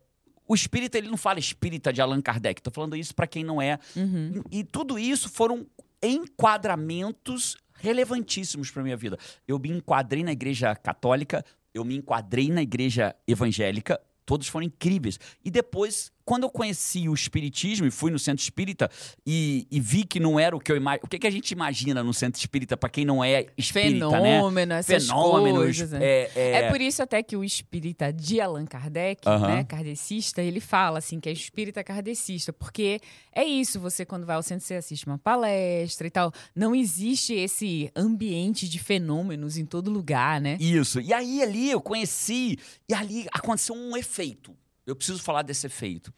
[0.49, 2.61] o espírita, ele não fala espírita de Allan Kardec.
[2.61, 3.79] Tô falando isso para quem não é.
[3.95, 4.43] Uhum.
[4.51, 5.67] E tudo isso foram
[6.03, 9.19] enquadramentos relevantíssimos para minha vida.
[9.47, 15.19] Eu me enquadrei na igreja católica, eu me enquadrei na igreja evangélica, Todos foram incríveis.
[15.45, 18.91] E depois, quando eu conheci o Espiritismo e fui no centro espírita
[19.27, 21.03] e, e vi que não era o que eu imagino.
[21.05, 24.67] O que, que a gente imagina no centro espírita para quem não é espírita, Fenômeno,
[24.67, 24.79] né?
[24.79, 25.59] essas Fenômenos.
[25.59, 26.05] coisas, né?
[26.05, 26.53] É, é...
[26.53, 29.49] É por isso até que o espírita de Allan Kardec, Aham.
[29.49, 33.01] né, kardecista, ele fala assim que é espírita kardecista, porque
[33.33, 37.35] é isso, você quando vai ao centro você assiste uma palestra e tal, não existe
[37.35, 40.57] esse ambiente de fenômenos em todo lugar, né?
[40.61, 41.01] Isso.
[41.01, 42.59] E aí ali eu conheci,
[42.89, 44.55] e ali aconteceu um efeito.
[44.93, 46.13] Eu preciso falar desse efeito.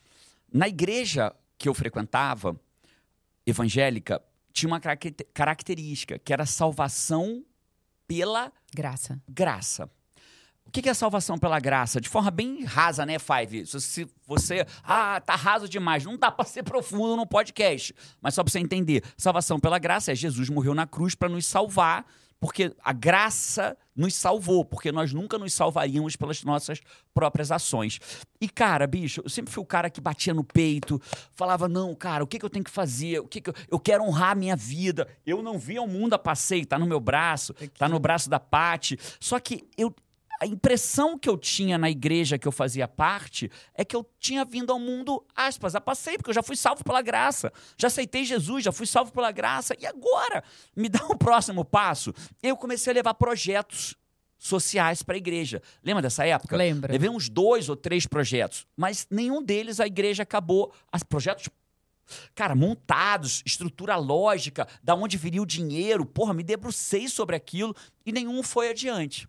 [0.53, 2.59] Na igreja que eu frequentava,
[3.47, 4.21] evangélica,
[4.53, 7.45] tinha uma caracte- característica, que era salvação
[8.07, 9.21] pela Graça.
[9.29, 9.89] graça.
[10.67, 12.01] O que é salvação pela graça?
[12.01, 13.67] De forma bem rasa, né, Five?
[13.67, 14.67] Se você.
[14.83, 16.05] Ah, tá raso demais.
[16.05, 17.95] Não dá pra ser profundo no podcast.
[18.21, 21.47] Mas só pra você entender: salvação pela graça é Jesus morreu na cruz pra nos
[21.47, 22.05] salvar,
[22.41, 26.81] porque a graça nos salvou, porque nós nunca nos salvaríamos pelas nossas
[27.13, 28.01] próprias ações.
[28.41, 31.01] E, cara, bicho, eu sempre fui o cara que batia no peito,
[31.35, 33.21] falava: não, cara, o que, que eu tenho que fazer?
[33.21, 33.55] O que, que eu...
[33.71, 35.07] eu quero honrar a minha vida.
[35.25, 38.41] Eu não vi o mundo a passeio, tá no meu braço, tá no braço da
[38.41, 38.99] Pati.
[39.21, 39.95] Só que eu,
[40.41, 44.45] a impressão que eu tinha na igreja que eu fazia parte é que eu tinha
[44.45, 47.53] vindo ao mundo, aspas, a passeio, porque eu já fui salvo pela graça.
[47.79, 49.75] Já aceitei Jesus, já fui salvo pela graça.
[49.79, 50.43] E agora?
[50.77, 52.13] Me dá o próximo passo.
[52.43, 53.97] Eu comecei a levar projetos
[54.39, 55.63] sociais para a igreja.
[55.83, 56.57] Lembra dessa época?
[56.57, 56.93] Lembra.
[56.93, 60.73] Levei uns dois ou três projetos, mas nenhum deles a igreja acabou.
[60.93, 61.49] As projetos
[62.35, 68.13] Cara, montados, estrutura lógica, da onde viria o dinheiro, porra, me debrucei sobre aquilo e
[68.13, 69.27] nenhum foi adiante.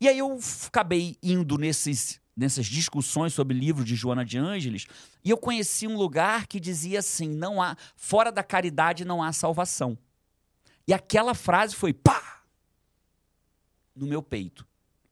[0.00, 4.86] E aí eu acabei indo nesses, nessas discussões sobre o livro de Joana de Ângeles
[5.24, 9.32] e eu conheci um lugar que dizia assim: não há, fora da caridade não há
[9.32, 9.96] salvação.
[10.86, 12.42] E aquela frase foi pá!
[13.94, 14.66] No meu peito.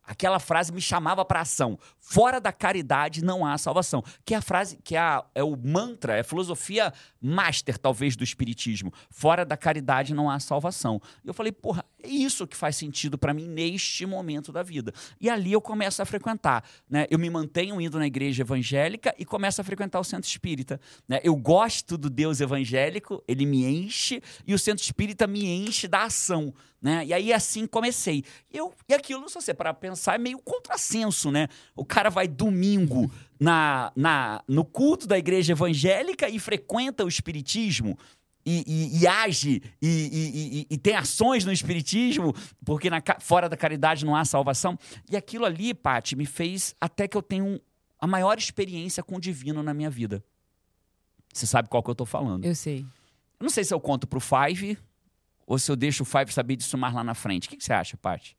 [0.07, 1.79] Aquela frase me chamava para ação.
[1.99, 4.05] Fora da caridade não há salvação.
[4.23, 8.14] Que é a frase, que é, a- é o mantra, é a filosofia master, talvez,
[8.14, 8.92] do espiritismo.
[9.09, 11.01] Fora da caridade não há salvação.
[11.25, 14.93] E eu falei, porra, é isso que faz sentido para mim neste momento da vida.
[15.19, 16.62] E ali eu começo a frequentar.
[16.88, 17.07] Né?
[17.11, 20.79] Eu me mantenho indo na igreja evangélica e começo a frequentar o centro espírita.
[21.09, 21.21] né?
[21.25, 26.05] Eu gosto do Deus evangélico, ele me enche, e o centro espírita me enche da
[26.05, 26.53] ação.
[26.81, 27.07] Né?
[27.07, 28.23] E aí assim comecei.
[28.53, 31.49] Eu, e aquilo, se você parar pra pensar, é meio contrassenso, né?
[31.75, 37.99] O cara vai domingo na, na, no culto da igreja evangélica e frequenta o espiritismo.
[38.46, 44.04] E, e- e age e, e- tem ações no espiritismo, porque na fora da caridade
[44.04, 44.78] não há salvação.
[45.11, 47.59] E aquilo ali, Paty, me fez até que eu tenho
[47.98, 50.22] a maior experiência com o divino na minha vida.
[51.33, 52.44] Você sabe qual que eu tô falando.
[52.44, 52.80] Eu sei.
[53.40, 54.78] Eu não sei se eu conto pro Five
[55.46, 57.46] ou se eu deixo o Five saber disso mais lá na frente.
[57.46, 58.37] O que, que você acha, Paty?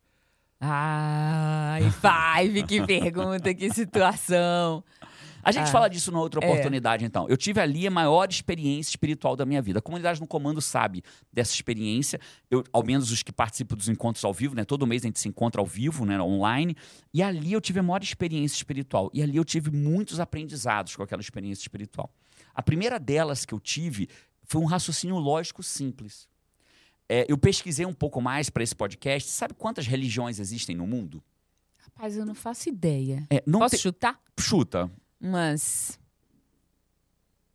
[0.62, 4.84] Ai, Five, que pergunta, que situação.
[5.46, 6.50] A gente Ah, fala disso numa outra é.
[6.50, 7.30] oportunidade, então.
[7.30, 9.78] Eu tive ali a maior experiência espiritual da minha vida.
[9.78, 12.20] A comunidade no comando sabe dessa experiência.
[12.50, 14.66] Eu, ao menos os que participam dos encontros ao vivo, né?
[14.66, 16.20] Todo mês a gente se encontra ao vivo, né?
[16.20, 16.76] Online.
[17.14, 19.12] E ali eu tive a maior experiência espiritual.
[19.14, 22.10] E ali eu tive muitos aprendizados com aquela experiência espiritual.
[22.54, 24.10] A primeira delas que eu tive
[24.44, 26.28] foi um raciocínio lógico simples.
[27.08, 29.30] É, eu pesquisei um pouco mais para esse podcast.
[29.30, 31.24] Sabe quantas religiões existem no mundo?
[31.78, 33.28] Rapaz, eu não faço ideia.
[33.30, 34.20] É, não Posso te- chutar?
[34.40, 34.90] Chuta.
[35.26, 36.00] Umas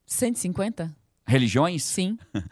[0.04, 0.92] 150?
[1.24, 1.84] Religiões?
[1.84, 2.18] Sim.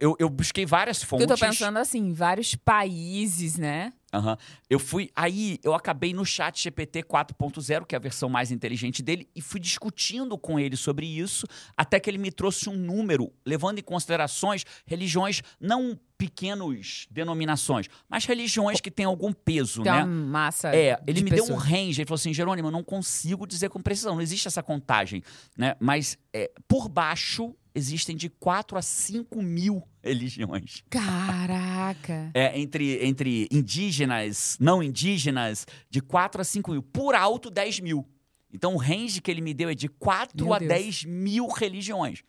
[0.00, 1.22] Eu, eu busquei várias fontes.
[1.22, 3.92] eu tô pensando assim, vários países, né?
[4.12, 4.36] Aham.
[4.70, 5.10] Eu fui.
[5.14, 9.40] Aí eu acabei no chat GPT 4.0, que é a versão mais inteligente dele, e
[9.42, 13.82] fui discutindo com ele sobre isso, até que ele me trouxe um número, levando em
[13.82, 20.02] considerações religiões, não pequenos denominações, mas religiões que têm algum peso, Tem né?
[20.02, 20.74] uma massa.
[20.74, 21.64] É, ele me deu um pessoas.
[21.64, 25.22] range, ele falou assim, Jerônimo, eu não consigo dizer com precisão, não existe essa contagem,
[25.56, 25.76] né?
[25.78, 30.84] Mas é, por baixo existem de 4 a 5 mil religiões.
[30.90, 32.30] Caraca.
[32.34, 36.82] É, entre, entre indígenas, não indígenas, de 4 a 5 mil.
[36.82, 38.06] Por alto, 10 mil.
[38.52, 40.68] Então, o range que ele me deu é de 4 Meu a Deus.
[40.68, 42.22] 10 mil religiões.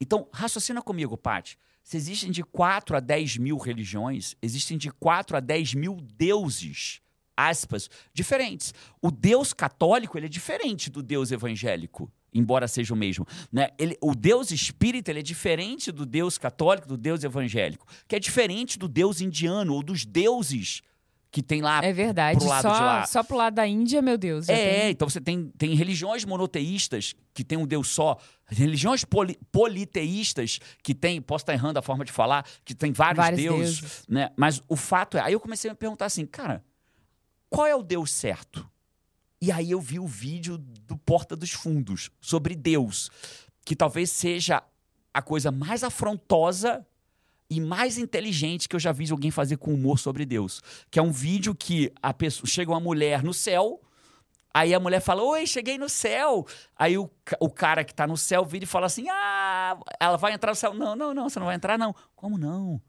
[0.00, 1.58] Então, raciocina comigo, Paty.
[1.82, 7.00] Se existem de 4 a 10 mil religiões, existem de 4 a 10 mil deuses,
[7.36, 8.74] aspas, diferentes.
[9.00, 13.26] O Deus católico ele é diferente do Deus evangélico, embora seja o mesmo.
[13.52, 13.68] Né?
[13.78, 18.18] Ele, o Deus espírita ele é diferente do Deus católico, do Deus evangélico, que é
[18.18, 20.82] diferente do Deus indiano ou dos deuses
[21.30, 22.38] que tem lá É verdade.
[22.38, 23.06] pro lado de Só, lá.
[23.06, 24.48] só pro lado da Índia, meu Deus.
[24.48, 29.38] É, tem- então você tem, tem religiões monoteístas que tem um Deus só, religiões poli-
[29.52, 33.80] politeístas que tem, posso estar errando a forma de falar, que tem vários, Vários deuses,
[33.80, 34.04] deuses.
[34.08, 34.30] né?
[34.36, 36.64] Mas o fato é, aí eu comecei a me perguntar assim, cara,
[37.50, 38.66] qual é o Deus certo?
[39.40, 43.10] E aí eu vi o vídeo do Porta dos Fundos sobre Deus,
[43.64, 44.62] que talvez seja
[45.14, 46.84] a coisa mais afrontosa
[47.50, 50.60] e mais inteligente que eu já vi alguém fazer com humor sobre Deus.
[50.90, 53.80] Que é um vídeo que a pessoa chega uma mulher no céu,
[54.52, 56.44] aí a mulher fala: Oi, cheguei no céu.
[56.76, 57.08] Aí o,
[57.40, 60.56] o cara que tá no céu vira e fala assim: Ah, ela vai entrar no
[60.56, 60.74] céu.
[60.74, 61.94] Não, não, não, você não vai entrar, não.
[62.16, 62.80] Como não?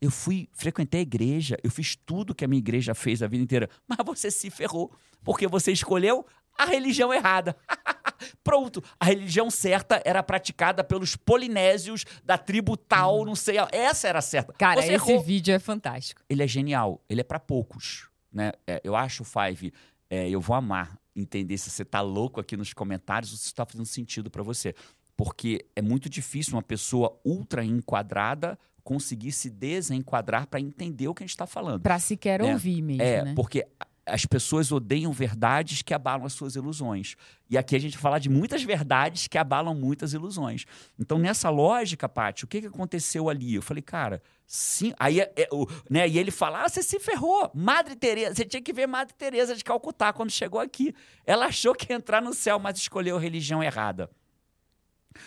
[0.00, 3.42] Eu fui, frequentei a igreja, eu fiz tudo que a minha igreja fez a vida
[3.42, 3.68] inteira.
[3.86, 4.92] Mas você se ferrou,
[5.24, 6.24] porque você escolheu
[6.56, 7.56] a religião errada.
[8.42, 14.18] Pronto, a religião certa era praticada pelos polinésios da tribo tal, não sei, essa era
[14.18, 14.52] a certa.
[14.54, 15.22] Cara, Você esse errou.
[15.22, 16.20] vídeo é fantástico.
[16.28, 18.52] Ele é genial, ele é pra poucos, né?
[18.66, 19.72] É, eu acho, Five,
[20.10, 23.54] é, eu vou amar entender se você tá louco aqui nos comentários ou se isso
[23.54, 24.74] tá fazendo sentido pra você.
[25.16, 31.22] Porque é muito difícil uma pessoa ultra enquadrada conseguir se desenquadrar pra entender o que
[31.22, 31.82] a gente tá falando.
[31.82, 33.34] Pra sequer É, ouvir mesmo, É, né?
[33.36, 33.66] porque
[34.06, 37.14] as pessoas odeiam verdades que abalam as suas ilusões.
[37.50, 40.64] E aqui a gente vai falar de muitas verdades que abalam muitas ilusões.
[40.98, 43.56] Então, nessa lógica, Paty, o que, que aconteceu ali?
[43.56, 44.94] Eu falei, cara, sim.
[44.98, 47.50] Aí é, é, o, né, e ele fala: ah, você se ferrou.
[47.54, 50.94] Madre Teresa, você tinha que ver Madre Teresa de Calcutá quando chegou aqui.
[51.26, 54.08] Ela achou que ia entrar no céu, mas escolheu a religião errada.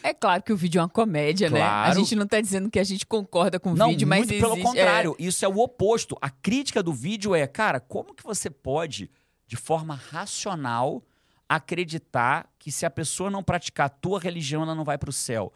[0.03, 1.61] É claro que o vídeo é uma comédia, né?
[1.61, 1.99] A Claro.
[1.99, 4.53] gente não tá dizendo que a gente concorda com o Não, vídeo, mas muito pelo
[4.53, 5.15] existe- contrário.
[5.19, 6.17] Isso é o oposto.
[6.21, 9.09] A crítica do vídeo é, cara, como que você pode,
[9.47, 11.03] de forma racional,
[11.47, 15.13] acreditar que se a pessoa não praticar a tua religião, ela não vai para o
[15.13, 15.51] céu?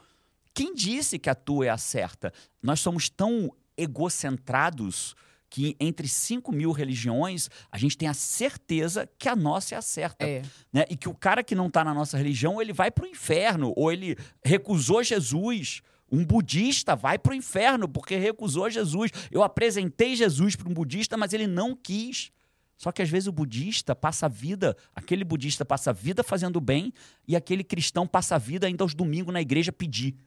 [0.53, 2.31] Quem disse que a tua é a certa?
[2.61, 5.15] Nós somos tão egocentrados
[5.55, 9.81] que entre 5 mil religiões, a gente tem a certeza que a nossa é a
[9.81, 10.41] certa É.
[10.73, 10.83] né?
[10.89, 13.71] E que o cara que não está na nossa religião, ele vai para o inferno,
[13.77, 15.81] ou ele recusou Jesus.
[16.11, 19.11] Um budista vai para o inferno porque recusou Jesus.
[19.31, 22.33] Eu apresentei Jesus para um budista, mas ele não quis.
[22.75, 26.59] Só que às vezes o budista passa a vida, aquele budista passa a vida fazendo
[26.59, 26.91] bem
[27.25, 30.17] e aquele cristão passa a vida ainda aos domingos na igreja pedir.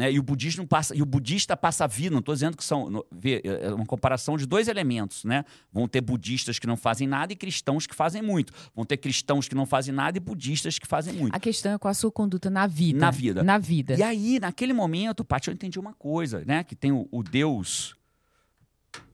[0.00, 0.10] Né?
[0.12, 3.04] E o budismo passa, e o budista passa a vida, não estou dizendo que são,
[3.12, 5.44] vê, é uma comparação de dois elementos, né?
[5.70, 8.50] Vão ter budistas que não fazem nada e cristãos que fazem muito.
[8.74, 11.36] Vão ter cristãos que não fazem nada e budistas que fazem muito.
[11.36, 12.98] A questão é qual a sua conduta na vida.
[12.98, 13.42] Na vida.
[13.42, 13.94] Na vida.
[13.94, 16.64] E aí, naquele momento, Paty, eu entendi uma coisa, né?
[16.64, 17.94] Que tem o, o Deus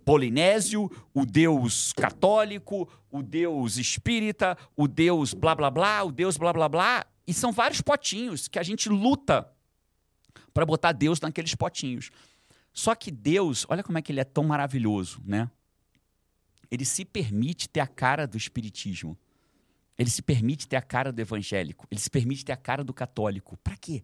[0.04, 6.52] polinésio, o Deus católico, o Deus espírita, o Deus blá blá blá, o Deus blá
[6.52, 7.04] blá blá.
[7.26, 9.50] E são vários potinhos que a gente luta
[10.56, 12.10] para botar Deus naqueles potinhos.
[12.72, 15.50] Só que Deus, olha como é que ele é tão maravilhoso, né?
[16.70, 19.18] Ele se permite ter a cara do espiritismo.
[19.98, 21.86] Ele se permite ter a cara do evangélico.
[21.90, 23.58] Ele se permite ter a cara do católico.
[23.58, 24.02] Para quê?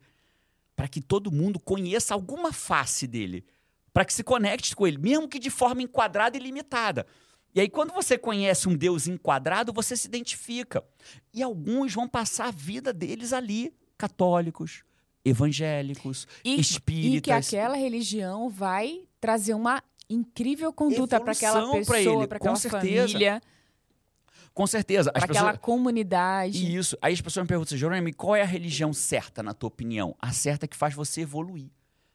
[0.76, 3.46] Para que todo mundo conheça alguma face dele.
[3.90, 7.06] Para que se conecte com ele, mesmo que de forma enquadrada e limitada.
[7.54, 10.84] E aí, quando você conhece um Deus enquadrado, você se identifica.
[11.32, 14.84] E alguns vão passar a vida deles ali, católicos,
[15.24, 17.48] evangélicos, E, e que espíritas.
[17.48, 23.08] aquela religião vai trazer uma incrível conduta para aquela pessoa, para aquela certeza.
[23.08, 23.42] família,
[24.52, 25.10] Com certeza.
[25.10, 25.36] Para pessoas...
[25.46, 26.76] aquela comunidade.
[26.76, 26.96] Isso.
[27.00, 30.14] Aí as pessoas me perguntam, Jerônimo, qual é a religião certa, na tua opinião?
[30.20, 31.70] A certa que faz você evoluir.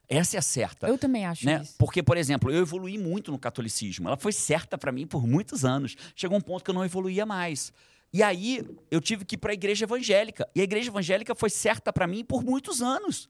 [0.09, 0.87] Essa é a certa.
[0.87, 1.61] Eu também acho né?
[1.63, 1.75] isso.
[1.77, 4.07] Porque, por exemplo, eu evoluí muito no catolicismo.
[4.07, 5.95] Ela foi certa pra mim por muitos anos.
[6.15, 7.73] Chegou um ponto que eu não evoluía mais.
[8.13, 10.47] E aí eu tive que ir para a igreja evangélica.
[10.55, 13.29] E a igreja evangélica foi certa pra mim por muitos anos.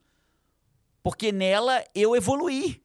[1.04, 2.82] Porque nela eu evoluí.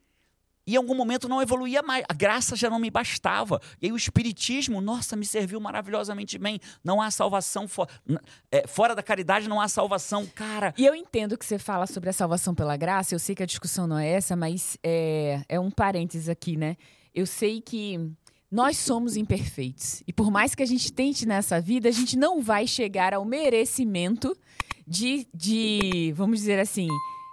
[0.64, 2.04] E em algum momento não evoluía mais.
[2.08, 3.60] A graça já não me bastava.
[3.80, 6.60] E aí o espiritismo, nossa, me serviu maravilhosamente bem.
[6.84, 8.18] Não há salvação fo- n-
[8.50, 10.24] é, fora da caridade, não há salvação.
[10.26, 13.42] Cara, E eu entendo que você fala sobre a salvação pela graça, eu sei que
[13.42, 16.76] a discussão não é essa, mas é, é um parênteses aqui, né?
[17.12, 17.98] Eu sei que
[18.52, 20.02] nós somos imperfeitos.
[20.06, 23.24] E por mais que a gente tente nessa vida, a gente não vai chegar ao
[23.24, 24.36] merecimento
[24.86, 26.86] de, de vamos dizer assim,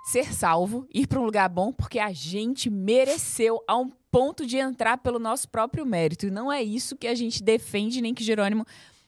[0.06, 4.56] ser salvo, ir para um lugar bom, porque a gente mereceu a um ponto de
[4.58, 6.26] entrar pelo nosso próprio mérito.
[6.26, 8.66] E não é isso que a gente defende, nem que Jerônimo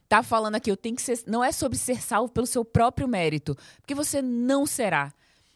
[0.10, 0.70] tá falando aqui.
[0.70, 4.22] Eu tenho que ser, não é sobre ser salvo pelo seu próprio mérito, porque você
[4.22, 5.14] não será.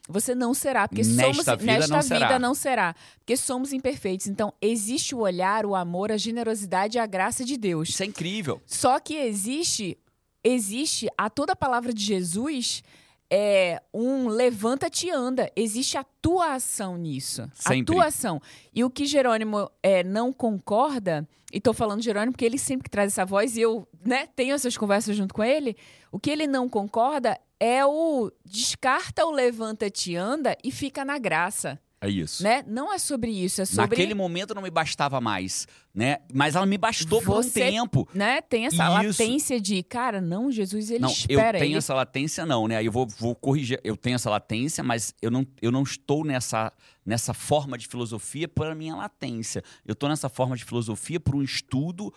[0.08, 2.40] Você não será, porque Nesta somos vida nesta não vida será.
[2.40, 4.28] não será, porque somos imperfeitos.
[4.28, 7.90] Então existe o olhar, o amor, a generosidade e a graça de Deus.
[7.90, 8.62] isso é incrível.
[8.66, 9.98] Só que existe,
[10.44, 12.84] existe a toda a palavra de Jesus
[13.30, 15.52] é um levanta-te e anda.
[15.56, 17.50] Existe atuação nisso.
[17.54, 17.96] Sempre.
[17.96, 18.42] Atuação.
[18.74, 22.90] E o que Jerônimo é, não concorda, e tô falando Jerônimo porque ele sempre que
[22.90, 25.76] traz essa voz e eu né, tenho essas conversas junto com ele,
[26.12, 31.80] o que ele não concorda é o descarta o levanta-te anda e fica na graça.
[32.02, 32.44] É isso.
[32.44, 32.64] Né?
[32.68, 33.98] Não é sobre isso, é sobre.
[33.98, 36.20] Naquele momento não me bastava mais, né?
[36.32, 38.08] Mas ela me bastou por um Você- tempo.
[38.14, 38.42] Né?
[38.42, 39.24] Tem essa Isso.
[39.24, 41.58] latência de, cara, não, Jesus, ele não, espera.
[41.58, 41.78] eu tenho ele...
[41.78, 42.78] essa latência não, né?
[42.78, 43.80] Aí eu vou, vou corrigir.
[43.84, 46.72] Eu tenho essa latência, mas eu não, eu não estou nessa,
[47.04, 49.64] nessa forma de filosofia pela minha latência.
[49.84, 52.14] Eu estou nessa forma de filosofia por um estudo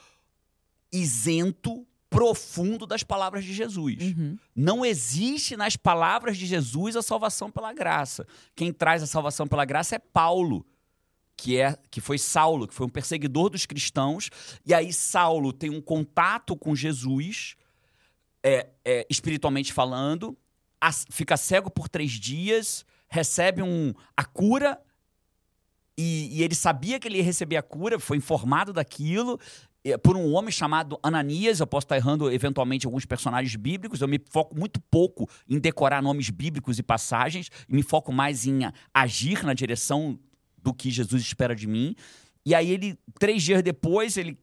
[0.92, 4.03] isento, profundo das palavras de Jesus.
[4.03, 4.38] Uhum.
[4.55, 8.27] Não existe nas palavras de Jesus a salvação pela graça.
[8.55, 10.64] Quem traz a salvação pela graça é Paulo,
[11.37, 14.31] que é que foi Saulo, que foi um perseguidor dos cristãos.
[14.64, 17.57] E aí Saulo tem um contato com Jesus,
[18.42, 20.37] é, é, espiritualmente falando,
[21.11, 24.81] fica cego por três dias, recebe um, a cura.
[26.01, 29.38] E, e ele sabia que ele ia receber a cura, foi informado daquilo
[30.02, 31.60] por um homem chamado Ananias.
[31.60, 34.00] Eu posso estar errando eventualmente alguns personagens bíblicos.
[34.00, 38.46] Eu me foco muito pouco em decorar nomes bíblicos e passagens, e me foco mais
[38.46, 38.60] em
[38.92, 40.18] agir na direção
[40.56, 41.94] do que Jesus espera de mim.
[42.44, 44.38] E aí ele, três dias depois, ele,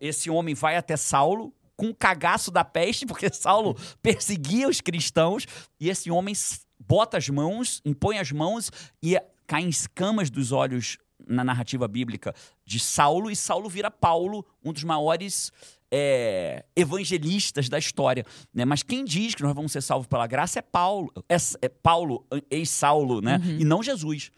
[0.00, 5.46] esse homem vai até Saulo com um cagaço da peste, porque Saulo perseguia os cristãos,
[5.80, 6.34] e esse homem
[6.78, 8.70] bota as mãos, impõe as mãos
[9.02, 10.98] e caem escamas dos olhos
[11.28, 15.52] na narrativa bíblica de Saulo, e Saulo vira Paulo, um dos maiores
[15.90, 18.24] é, evangelistas da história.
[18.52, 18.64] Né?
[18.64, 22.26] Mas quem diz que nós vamos ser salvos pela graça é Paulo, é, é Paulo,
[22.50, 23.40] ex-Saulo, né?
[23.58, 24.30] e não Jesus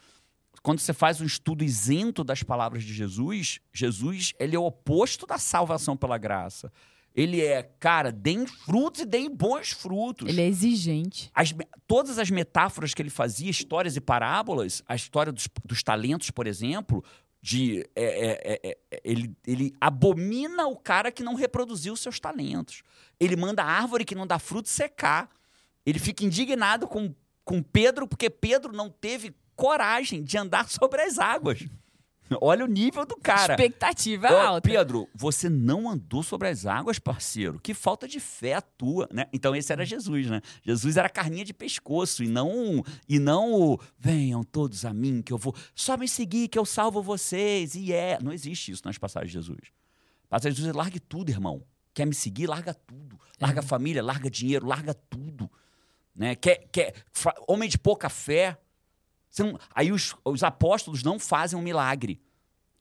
[0.62, 5.26] quando você faz um estudo isento das palavras de Jesus, Jesus ele é o oposto
[5.26, 6.70] da salvação pela graça.
[7.14, 10.29] Ele é, cara, deem frutos e deem bons frutos.
[10.29, 11.31] Ele é exigente.
[11.35, 11.53] As
[11.87, 16.46] todas as metáforas que ele fazia, histórias e parábolas, a história dos, dos talentos, por
[16.46, 17.05] exemplo,
[17.42, 22.83] de é, é, é, é, ele, ele abomina o cara que não reproduziu seus talentos.
[23.18, 25.29] Ele manda a árvore que não dá fruto secar.
[25.85, 31.18] Ele fica indignado com, com Pedro, porque Pedro não teve coragem de andar sobre as
[31.18, 31.66] águas.
[32.40, 33.55] Olha o nível do cara.
[33.55, 34.69] Expectativa alta.
[34.69, 37.59] Pedro, você não andou sobre as águas, parceiro.
[37.61, 39.27] Que falta de fé a tua, né?
[39.33, 40.40] Então esse era Jesus, né?
[40.62, 45.33] Jesus era carninha de pescoço e não e não o venham todos a mim que
[45.33, 47.75] eu vou só me seguir que eu salvo vocês.
[47.75, 49.61] E é, não existe isso nas passagens de Jesus.
[50.29, 51.64] Passagem de Jesus, é, largue tudo, irmão.
[51.93, 52.47] Quer me seguir?
[52.47, 53.19] Larga tudo.
[53.40, 55.51] Larga a família, larga dinheiro, larga tudo.
[56.14, 56.35] Né?
[56.35, 56.95] Quer, quer,
[57.49, 58.57] homem de pouca fé.
[59.38, 62.21] Não- aí os, os apóstolos não fazem um milagre.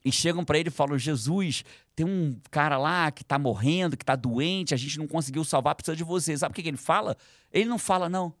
[0.04, 4.04] E chegam para ele e falam: Jesus, tem um cara lá que tá morrendo, que
[4.04, 6.36] tá doente, a gente não conseguiu salvar, precisa de você.
[6.36, 7.16] Sabe o que, que ele fala?
[7.52, 8.34] Ele não fala, não.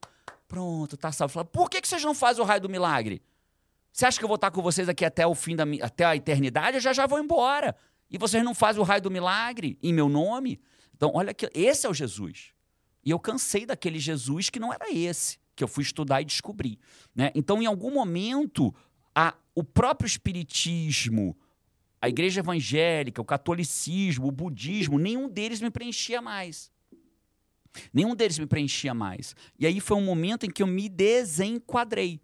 [0.48, 1.32] Pronto, tá salvo.
[1.32, 3.22] Fala, Por que, que vocês não fazem o raio do milagre?
[3.92, 6.16] Você acha que eu vou estar com vocês aqui até o fim da até a
[6.16, 6.76] eternidade?
[6.76, 7.76] Eu já já vou embora.
[8.10, 10.60] E vocês não fazem o raio do milagre em meu nome?
[10.96, 12.52] Então, olha que esse é o Jesus.
[13.04, 16.78] E eu cansei daquele Jesus que não era esse, que eu fui estudar e descobrir.
[17.14, 17.30] Né?
[17.34, 18.74] Então, em algum momento,
[19.14, 21.36] a- o próprio espiritismo,
[22.00, 26.70] a igreja evangélica, o catolicismo, o budismo, nenhum deles me preenchia mais.
[27.92, 29.34] Nenhum deles me preenchia mais.
[29.58, 32.20] E aí foi um momento em que eu me desenquadrei.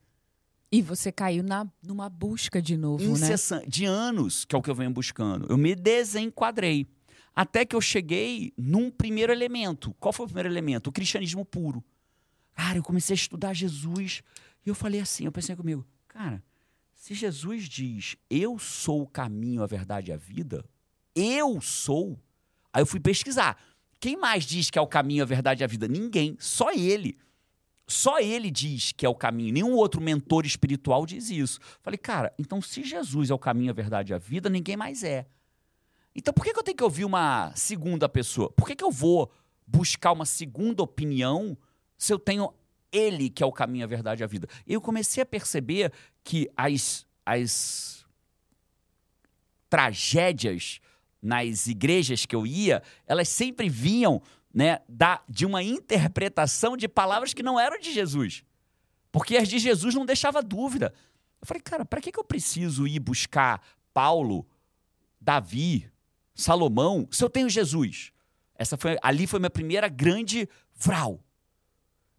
[0.72, 3.26] E você caiu na, numa busca de novo, né?
[3.68, 5.46] de anos, que é o que eu venho buscando.
[5.50, 6.86] Eu me desenquadrei.
[7.34, 9.94] Até que eu cheguei num primeiro elemento.
[10.00, 10.86] Qual foi o primeiro elemento?
[10.88, 11.84] O cristianismo puro.
[12.56, 14.22] Cara, eu comecei a estudar Jesus
[14.64, 16.42] e eu falei assim, eu pensei comigo, cara,
[16.94, 20.64] se Jesus diz, eu sou o caminho, a verdade e a vida,
[21.14, 22.18] eu sou.
[22.72, 23.56] Aí eu fui pesquisar.
[24.00, 25.86] Quem mais diz que é o caminho, a verdade e a vida?
[25.86, 27.18] Ninguém, só ele.
[27.86, 29.52] Só ele diz que é o caminho.
[29.52, 31.60] Nenhum outro mentor espiritual diz isso.
[31.82, 35.04] Falei, cara, então se Jesus é o caminho, a verdade e a vida, ninguém mais
[35.04, 35.26] é.
[36.14, 38.50] Então por que, que eu tenho que ouvir uma segunda pessoa?
[38.50, 39.30] Por que, que eu vou
[39.66, 41.56] buscar uma segunda opinião
[41.98, 42.52] se eu tenho
[42.92, 44.48] ele que é o caminho, a verdade e a vida?
[44.66, 48.06] Eu comecei a perceber que as, as
[49.68, 50.80] tragédias
[51.20, 54.22] nas igrejas que eu ia, elas sempre vinham
[54.54, 58.44] né, da, de uma interpretação de palavras que não eram de Jesus.
[59.10, 60.94] Porque as de Jesus não deixava dúvida.
[61.40, 63.60] Eu falei, cara, para que, que eu preciso ir buscar
[63.92, 64.46] Paulo,
[65.20, 65.90] Davi,
[66.34, 68.12] Salomão, se eu tenho Jesus?
[68.54, 71.20] Essa foi, ali foi minha primeira grande vral.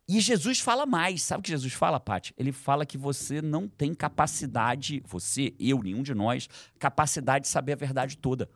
[0.08, 1.22] E Jesus fala mais.
[1.22, 2.34] Sabe o que Jesus fala, Paty?
[2.38, 6.48] Ele fala que você não tem capacidade, você, eu, nenhum de nós,
[6.80, 8.50] capacidade de saber a verdade toda.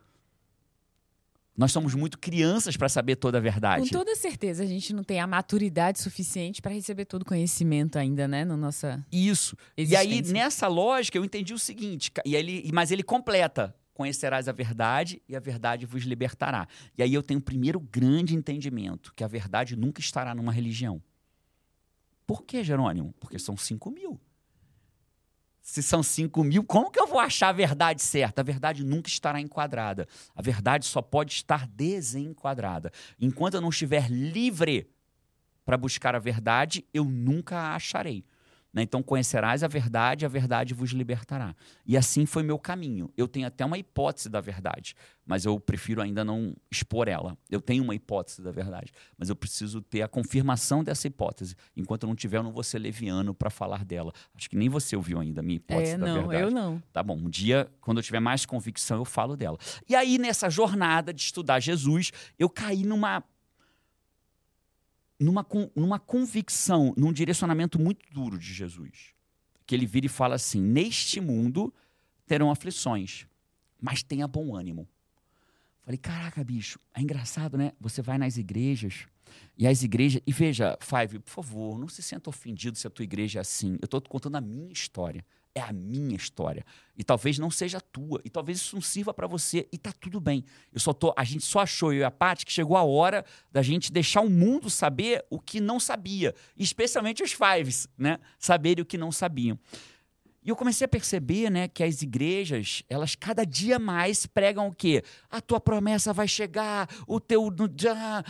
[1.54, 3.82] Nós somos muito crianças para saber toda a verdade.
[3.82, 7.98] Com toda certeza, a gente não tem a maturidade suficiente para receber todo o conhecimento
[7.98, 8.42] ainda, né?
[8.42, 9.54] Na nossa Isso.
[9.76, 10.32] E aí, existência.
[10.32, 15.36] nessa lógica, eu entendi o seguinte, e ele, mas ele completa: conhecerás a verdade e
[15.36, 16.66] a verdade vos libertará.
[16.96, 21.02] E aí eu tenho o primeiro grande entendimento: que a verdade nunca estará numa religião.
[22.26, 23.14] Por que, Jerônimo?
[23.20, 24.20] Porque são 5 mil.
[25.60, 28.40] se são 5 mil, como que eu vou achar a verdade certa?
[28.40, 30.08] A verdade nunca estará enquadrada.
[30.34, 32.90] A verdade só pode estar desenquadrada.
[33.20, 34.90] Enquanto eu não estiver livre
[35.64, 38.24] para buscar a verdade, eu nunca a acharei.
[38.72, 38.82] Né?
[38.82, 41.54] Então conhecerás a verdade, a verdade vos libertará.
[41.86, 43.10] E assim foi meu caminho.
[43.16, 44.94] Eu tenho até uma hipótese da verdade,
[45.26, 47.36] mas eu prefiro ainda não expor ela.
[47.50, 51.54] Eu tenho uma hipótese da verdade, mas eu preciso ter a confirmação dessa hipótese.
[51.76, 54.12] Enquanto eu não tiver, eu não vou ser leviano para falar dela.
[54.34, 56.42] Acho que nem você ouviu ainda a minha hipótese é, da não, verdade.
[56.42, 56.82] Eu não.
[56.92, 59.58] Tá bom, um dia, quando eu tiver mais convicção, eu falo dela.
[59.88, 63.22] E aí, nessa jornada de estudar Jesus, eu caí numa
[65.22, 69.14] numa, numa convicção, num direcionamento muito duro de Jesus.
[69.66, 71.72] Que ele vira e fala assim: Neste mundo
[72.26, 73.26] terão aflições,
[73.80, 74.88] mas tenha bom ânimo.
[75.82, 77.72] Falei, caraca, bicho, é engraçado, né?
[77.80, 79.06] Você vai nas igrejas,
[79.56, 80.22] e as igrejas.
[80.26, 83.76] E veja, Five, por favor, não se sinta ofendido se a tua igreja é assim.
[83.80, 85.24] Eu estou contando a minha história
[85.54, 86.64] é a minha história.
[86.96, 88.20] E talvez não seja a tua.
[88.24, 89.68] E talvez isso não sirva para você.
[89.72, 90.44] E tá tudo bem.
[90.72, 93.24] Eu só tô, a gente só achou, eu e a Paty, que chegou a hora
[93.50, 96.34] da gente deixar o mundo saber o que não sabia.
[96.56, 98.18] Especialmente os fives, né?
[98.38, 99.58] Saberem o que não sabiam.
[100.44, 104.74] E eu comecei a perceber, né, que as igrejas, elas cada dia mais pregam o
[104.74, 105.04] quê?
[105.30, 107.48] A tua promessa vai chegar, o teu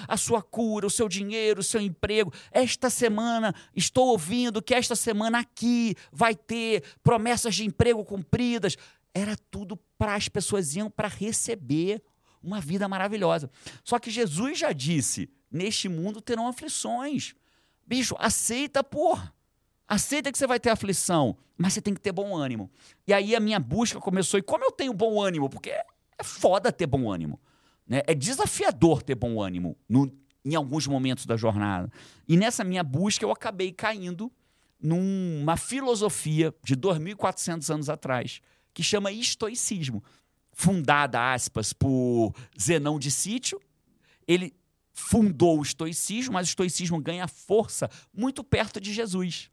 [0.07, 2.31] a sua cura, o seu dinheiro, o seu emprego.
[2.51, 8.77] Esta semana estou ouvindo que esta semana aqui vai ter promessas de emprego cumpridas.
[9.15, 12.03] Era tudo para as pessoas iam para receber
[12.43, 13.51] uma vida maravilhosa.
[13.83, 17.35] Só que Jesus já disse: "Neste mundo terão aflições".
[17.87, 19.33] Bicho, aceita, porra.
[19.93, 22.71] Aceita que você vai ter aflição, mas você tem que ter bom ânimo.
[23.07, 24.41] E aí a minha busca começou.
[24.41, 25.51] E como eu tenho bom ânimo?
[25.51, 25.85] Porque é
[26.25, 27.39] foda ter bom ânimo.
[27.87, 28.01] Né?
[28.07, 30.11] É desafiador ter bom ânimo no,
[30.43, 31.93] em alguns momentos da jornada.
[32.27, 34.33] E nessa minha busca eu acabei caindo
[34.81, 38.41] numa filosofia de 2.400 anos atrás,
[38.73, 40.03] que chama estoicismo.
[40.53, 43.61] Fundada, aspas, por Zenão de Sítio.
[44.27, 44.55] Ele
[44.95, 49.52] fundou o estoicismo, mas o estoicismo ganha força muito perto de Jesus.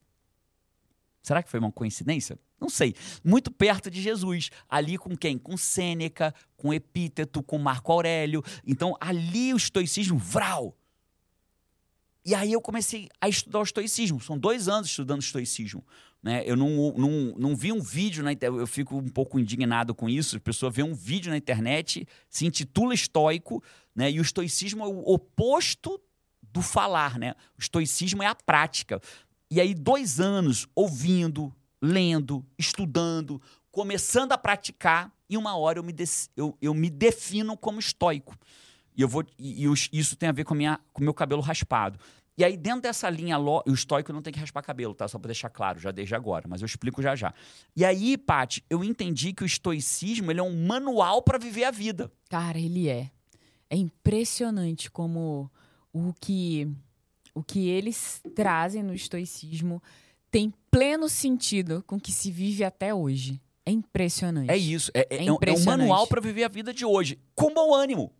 [1.21, 2.39] Será que foi uma coincidência?
[2.59, 2.93] Não sei.
[3.23, 4.49] Muito perto de Jesus.
[4.67, 5.37] Ali com quem?
[5.37, 8.43] Com Sêneca, com Epíteto, com Marco Aurélio.
[8.65, 10.75] Então, ali o estoicismo, vral.
[12.25, 14.19] E aí eu comecei a estudar o estoicismo.
[14.19, 15.83] São dois anos estudando estoicismo.
[16.21, 16.43] Né?
[16.45, 20.09] Eu não, não, não vi um vídeo na internet, eu fico um pouco indignado com
[20.09, 20.37] isso.
[20.37, 23.63] A pessoa vê um vídeo na internet, se intitula estoico,
[23.95, 24.11] né?
[24.11, 25.99] e o estoicismo é o oposto
[26.51, 27.17] do falar.
[27.17, 27.33] Né?
[27.57, 29.01] O estoicismo é a prática.
[29.51, 33.41] E aí, dois anos ouvindo, lendo, estudando,
[33.71, 35.93] começando a praticar, e uma hora eu me,
[36.35, 38.35] eu, eu me defino como estoico.
[38.95, 41.99] E, eu vou, e, e isso tem a ver com o meu cabelo raspado.
[42.37, 45.07] E aí, dentro dessa linha, o estoico não tem que raspar cabelo, tá?
[45.07, 47.33] Só para deixar claro, já desde agora, mas eu explico já já.
[47.75, 51.71] E aí, Paty, eu entendi que o estoicismo ele é um manual para viver a
[51.71, 52.09] vida.
[52.29, 53.11] Cara, ele é.
[53.69, 55.51] É impressionante como
[55.91, 56.71] o que
[57.39, 59.81] o que eles trazem no estoicismo
[60.31, 63.41] tem pleno sentido com o que se vive até hoje.
[63.65, 64.49] É impressionante.
[64.49, 64.91] É isso.
[64.93, 67.19] É, é, é, é um manual para viver a vida de hoje.
[67.35, 68.11] Com bom ânimo.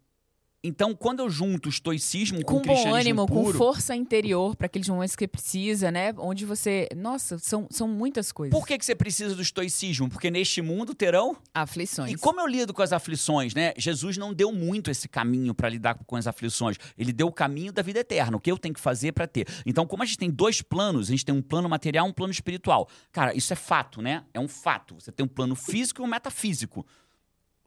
[0.61, 3.95] Então, quando eu junto o estoicismo com, com o cristianismo bom ânimo, puro, com força
[3.95, 6.13] interior para aqueles momentos que precisa, né?
[6.17, 8.57] Onde você, nossa, são, são muitas coisas.
[8.57, 10.09] Por que, que você precisa do estoicismo?
[10.09, 12.11] Porque neste mundo terão aflições.
[12.11, 13.73] E como eu lido com as aflições, né?
[13.77, 16.75] Jesus não deu muito esse caminho para lidar com as aflições.
[16.97, 19.47] Ele deu o caminho da vida eterna, o que eu tenho que fazer para ter.
[19.65, 22.33] Então, como a gente tem dois planos, a gente tem um plano material, um plano
[22.33, 22.89] espiritual.
[23.13, 24.25] Cara, isso é fato, né?
[24.33, 24.95] É um fato.
[24.95, 26.85] Você tem um plano físico e um metafísico.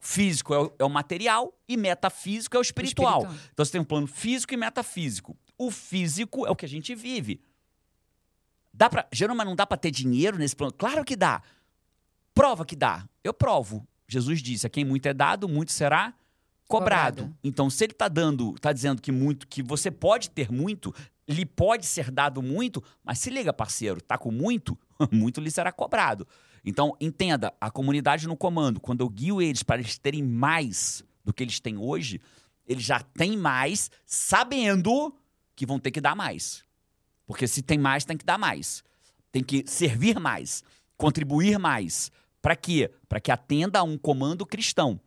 [0.04, 3.20] Físico é o, é o material e metafísico é o espiritual.
[3.20, 3.48] o espiritual.
[3.52, 5.38] Então você tem um plano físico e metafísico.
[5.56, 7.40] O físico é o que a gente vive.
[8.74, 10.72] Dá pra, Jerônimo, não dá para ter dinheiro nesse plano?
[10.72, 11.40] Claro que dá.
[12.34, 13.08] Prova que dá.
[13.22, 13.86] Eu provo.
[14.08, 16.12] Jesus disse: a quem muito é dado, muito será
[16.66, 17.22] cobrado.
[17.22, 17.38] cobrado.
[17.44, 20.92] Então, se ele está dando, está dizendo que muito, que você pode ter muito,
[21.28, 24.76] lhe pode ser dado muito, mas se liga, parceiro, tá com muito,
[25.12, 26.26] muito lhe será cobrado.
[26.64, 31.32] Então, entenda, a comunidade no comando, quando eu guio eles para eles terem mais do
[31.32, 32.20] que eles têm hoje,
[32.66, 35.14] eles já têm mais, sabendo
[35.56, 36.64] que vão ter que dar mais.
[37.26, 38.84] Porque se tem mais, tem que dar mais.
[39.32, 40.62] Tem que servir mais,
[40.96, 42.12] contribuir mais.
[42.40, 42.90] Para quê?
[43.08, 45.00] Para que atenda a um comando cristão.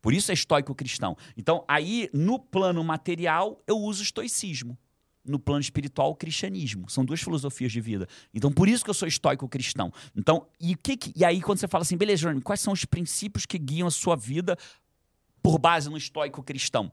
[0.00, 1.16] Por isso é estoico cristão.
[1.36, 4.78] Então, aí, no plano material, eu uso estoicismo
[5.24, 6.88] no plano espiritual o cristianismo.
[6.88, 8.08] São duas filosofias de vida.
[8.32, 9.92] Então, por isso que eu sou estoico cristão.
[10.16, 12.84] Então, e, que, que e aí quando você fala assim, beleza, Jerônimo, quais são os
[12.84, 14.56] princípios que guiam a sua vida
[15.42, 16.90] por base no estoico cristão?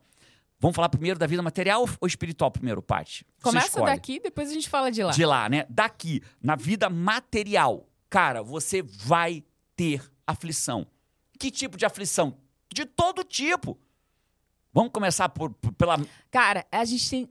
[0.60, 3.24] Vamos falar primeiro da vida material ou espiritual primeiro, Paty?
[3.44, 5.12] Começa daqui, depois a gente fala de lá.
[5.12, 5.66] De lá, né?
[5.70, 7.88] Daqui, na vida material.
[8.10, 9.44] cara, você vai
[9.76, 10.88] ter aflição.
[11.40, 12.36] Que tipo de aflição?
[12.74, 13.78] De todo tipo.
[14.74, 15.98] Vamos começar por, por- pela.
[16.32, 17.30] Cara, a gente tem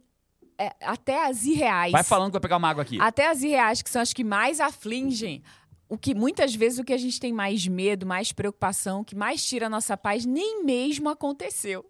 [0.59, 1.93] é, até as irreais.
[1.93, 2.99] Vai falando que eu vou pegar uma água aqui.
[3.01, 5.43] Até as irreais, que são as que mais afligem.
[5.89, 9.45] O que muitas vezes o que a gente tem mais medo, mais preocupação, que mais
[9.45, 11.89] tira a nossa paz, nem mesmo aconteceu.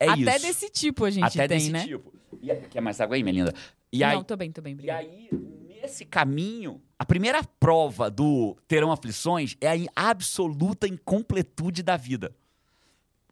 [0.00, 0.46] É Até isso.
[0.46, 1.84] desse tipo a gente Até tem, desse né?
[1.84, 2.12] tipo.
[2.40, 3.54] E aí, quer mais água aí, minha linda?
[3.92, 5.00] E aí, Não, tô bem, tô bem, E obrigada.
[5.00, 5.28] aí,
[5.68, 12.34] nesse caminho, a primeira prova do terão aflições é a absoluta incompletude da vida.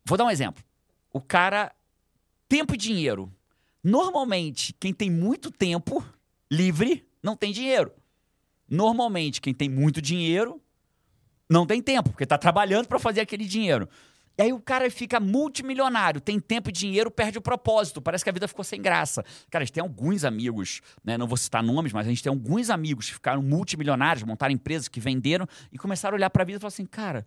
[0.04, 0.62] Vou dar um exemplo.
[1.12, 1.72] O cara,
[2.48, 3.32] tempo e dinheiro.
[3.84, 6.02] Normalmente, quem tem muito tempo
[6.50, 7.92] livre não tem dinheiro.
[8.66, 10.58] Normalmente, quem tem muito dinheiro
[11.50, 13.86] não tem tempo, porque tá trabalhando para fazer aquele dinheiro.
[14.38, 18.00] E aí o cara fica multimilionário, tem tempo e dinheiro, perde o propósito.
[18.00, 19.22] Parece que a vida ficou sem graça.
[19.50, 21.18] Cara, a gente tem alguns amigos, né?
[21.18, 24.88] Não vou citar nomes, mas a gente tem alguns amigos que ficaram multimilionários, montaram empresas
[24.88, 27.26] que venderam e começaram a olhar para a vida e falaram assim: cara,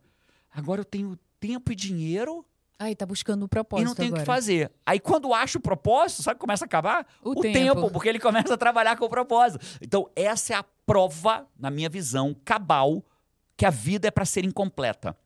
[0.51, 2.43] agora eu tenho tempo e dinheiro
[2.79, 4.71] Aí, tá buscando o e propósito não tenho o que fazer.
[4.85, 7.07] Aí quando acha o propósito, sabe o que começa a acabar?
[7.23, 7.89] O tempo.
[7.89, 9.65] porque ele começa a trabalhar com o propósito.
[9.81, 13.03] Então, essa é a prova, na minha visão, cabal,
[13.55, 15.17] que a vida é para ser incompleta.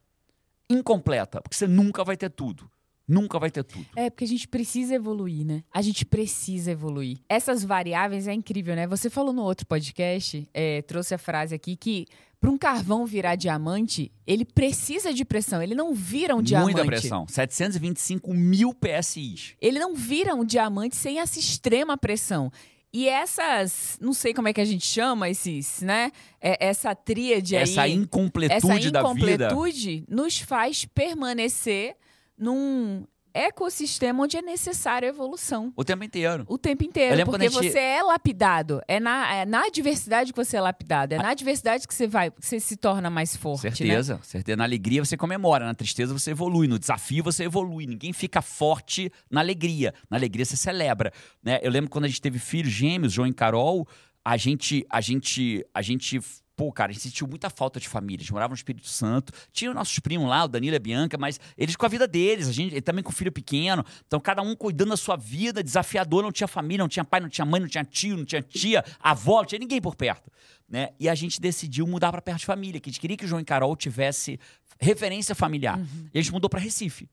[0.69, 2.71] Incompleta, porque você nunca vai ter tudo.
[3.05, 3.85] Nunca vai ter tudo.
[3.93, 5.65] É, porque a gente precisa evoluir, né?
[5.73, 7.17] A gente precisa evoluir.
[7.27, 8.87] Essas variáveis é incrível, né?
[8.87, 12.07] Você falou no outro podcast, é, trouxe a frase aqui que
[12.41, 15.61] para um carvão virar diamante, ele precisa de pressão.
[15.61, 16.73] Ele não vira um diamante.
[16.73, 17.27] Muita pressão.
[17.27, 19.53] 725 mil PSIs.
[19.61, 22.51] Ele não vira um diamante sem essa extrema pressão.
[22.91, 26.11] E essas, não sei como é que a gente chama esses, né?
[26.41, 29.45] É, essa tríade Essa aí, incompletude essa da vida.
[29.45, 31.95] incompletude nos faz permanecer
[32.35, 35.71] num ecossistema onde é necessária a evolução.
[35.75, 36.45] O tempo inteiro.
[36.47, 38.81] O tempo inteiro, porque a gente- você é lapidado.
[38.87, 41.13] É na, é na adversidade que você é lapidado.
[41.13, 43.71] É na adversidade que você vai, que você se torna mais forte, né?
[43.75, 44.55] Certeza, certeza.
[44.55, 47.85] Na alegria você comemora, na tristeza você evolui, no desafio você evolui.
[47.87, 49.93] Ninguém fica forte na alegria.
[50.09, 51.11] Na alegria você celebra,
[51.43, 51.59] né?
[51.61, 53.87] Eu lembro quando a gente teve filhos gêmeos, João e Carol,
[54.23, 56.19] a gente, a gente, a gente,
[56.61, 58.19] pô, cara, a gente sentiu muita falta de família.
[58.19, 60.79] A gente morava no Espírito Santo, tinha os nossos primos lá, o Danilo e a
[60.79, 63.83] Bianca, mas eles com a vida deles, a gente ele também com filho pequeno.
[64.05, 67.29] Então cada um cuidando da sua vida, desafiador, não tinha família, não tinha pai, não
[67.29, 70.29] tinha mãe, não tinha tio, não tinha tia, avó, não tinha ninguém por perto
[70.69, 70.89] né?
[70.99, 73.27] E a gente decidiu mudar para perto de família, que a gente queria que o
[73.27, 74.39] João e Carol tivesse
[74.79, 75.77] referência familiar.
[76.13, 77.09] E a gente mudou para Recife,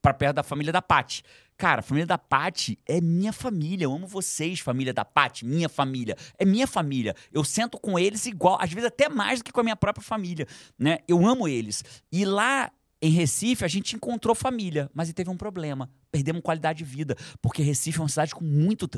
[0.00, 1.22] para perto da família da Pati.
[1.56, 3.84] Cara, a família da Pati é minha família.
[3.84, 6.16] Eu amo vocês, família da Pati, minha família.
[6.38, 7.14] É minha família.
[7.32, 10.02] Eu sento com eles igual, às vezes até mais do que com a minha própria
[10.02, 10.46] família,
[10.78, 10.98] né?
[11.06, 11.84] Eu amo eles.
[12.10, 12.70] E lá
[13.02, 15.90] em Recife, a gente encontrou família, mas teve um problema.
[16.10, 18.88] Perdemos qualidade de vida, porque Recife é uma cidade com muito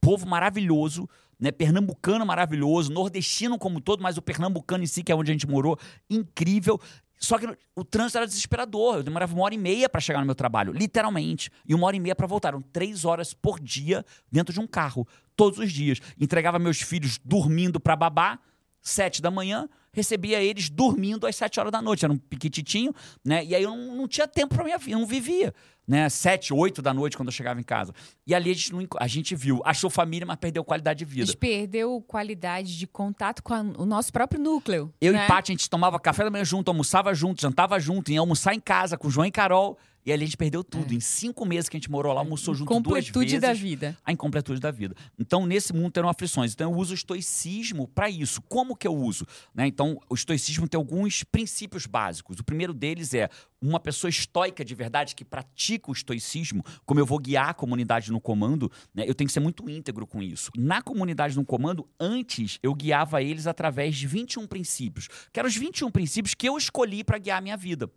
[0.00, 1.50] povo maravilhoso, né?
[1.50, 5.46] Pernambucano maravilhoso, nordestino como todo, mas o pernambucano em si, que é onde a gente
[5.46, 5.78] morou,
[6.08, 6.80] incrível.
[7.18, 8.96] Só que o trânsito era desesperador.
[8.96, 11.50] Eu demorava uma hora e meia para chegar no meu trabalho, literalmente.
[11.66, 12.48] E uma hora e meia para voltar.
[12.48, 16.00] Eram três horas por dia dentro de um carro, todos os dias.
[16.20, 18.38] Entregava meus filhos dormindo para babá,
[18.80, 22.04] sete da manhã, recebia eles dormindo às sete horas da noite.
[22.04, 22.94] Era um piquititinho,
[23.24, 23.44] né?
[23.44, 25.54] E aí eu não, não tinha tempo para minha vida, eu não vivia.
[25.86, 26.08] Né?
[26.08, 27.92] Sete, oito da noite quando eu chegava em casa.
[28.26, 31.08] E ali a gente, não a gente viu, achou família, mas perdeu qualidade de A
[31.08, 31.26] vida.
[31.26, 34.92] gente perdeu qualidade de contato com a- o nosso próprio núcleo.
[35.00, 35.24] Eu né?
[35.24, 38.52] e Paty, a gente tomava café da manhã junto, almoçava junto, jantava junto, ia almoçar
[38.54, 39.78] em casa com o João e Carol.
[40.04, 40.94] E ali a gente perdeu tudo.
[40.94, 43.08] Em cinco meses que a gente morou lá, almoçou junto duas É.
[43.08, 43.40] Completude vezes.
[43.40, 43.98] da vida.
[44.04, 44.94] a incompletude da vida.
[45.18, 46.52] Então, nesse mundo terão aflições.
[46.52, 48.40] Então, eu uso o estoicismo para isso.
[48.42, 49.26] Como que eu uso?
[49.52, 49.66] Né?
[49.66, 52.38] Então, o estoicismo tem alguns princípios básicos.
[52.38, 53.28] O primeiro deles é
[53.60, 58.10] uma pessoa estoica de verdade que pratica o estoicismo, como eu vou guiar a comunidade
[58.10, 59.04] no comando, né?
[59.06, 60.50] eu tenho que ser muito íntegro com isso.
[60.56, 65.56] Na comunidade no comando, antes eu guiava eles através de 21 princípios, que eram os
[65.56, 67.90] 21 princípios que eu escolhi para guiar a minha vida.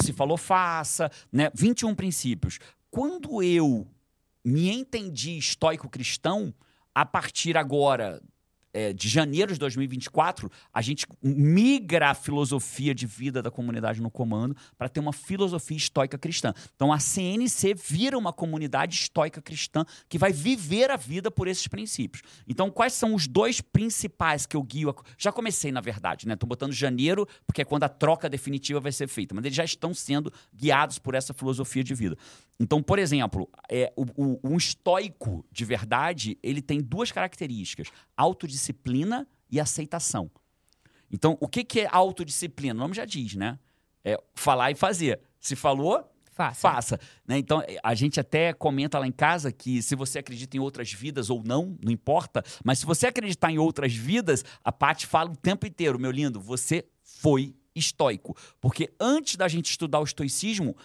[0.00, 1.50] Se falou, faça, né?
[1.54, 2.58] 21 princípios.
[2.90, 3.86] Quando eu
[4.44, 6.54] me entendi estoico cristão,
[6.94, 8.20] a partir agora
[8.72, 14.10] é, de janeiro de 2024, a gente migra a filosofia de vida da comunidade no
[14.10, 16.52] comando para ter uma filosofia estoica cristã.
[16.76, 21.66] Então a CNC vira uma comunidade estoica cristã que vai viver a vida por esses
[21.66, 22.22] princípios.
[22.48, 24.90] Então quais são os dois principais que eu guio?
[24.90, 26.36] a Já comecei, na verdade, né?
[26.36, 29.64] Tô botando janeiro, porque é quando a troca definitiva vai ser feita, mas eles já
[29.64, 32.16] estão sendo guiados por essa filosofia de vida.
[32.62, 38.59] Então, por exemplo, é, o, o- um estoico de verdade, ele tem duas características: autodisciplina
[39.50, 40.30] e aceitação.
[41.10, 42.74] Então, o que, que é autodisciplina?
[42.74, 43.58] O nome já diz, né?
[44.04, 45.20] É falar e fazer.
[45.40, 46.60] Se falou, Faça.
[46.60, 47.00] faça.
[47.26, 47.38] Né?
[47.38, 51.28] Então, a gente até comenta lá em casa que se você acredita em outras vidas
[51.28, 55.36] ou não, não importa, mas se você acreditar em outras vidas, a Paty fala o
[55.36, 58.36] tempo inteiro, meu lindo, você foi estoico.
[58.60, 60.76] Porque antes da gente estudar o estoicismo,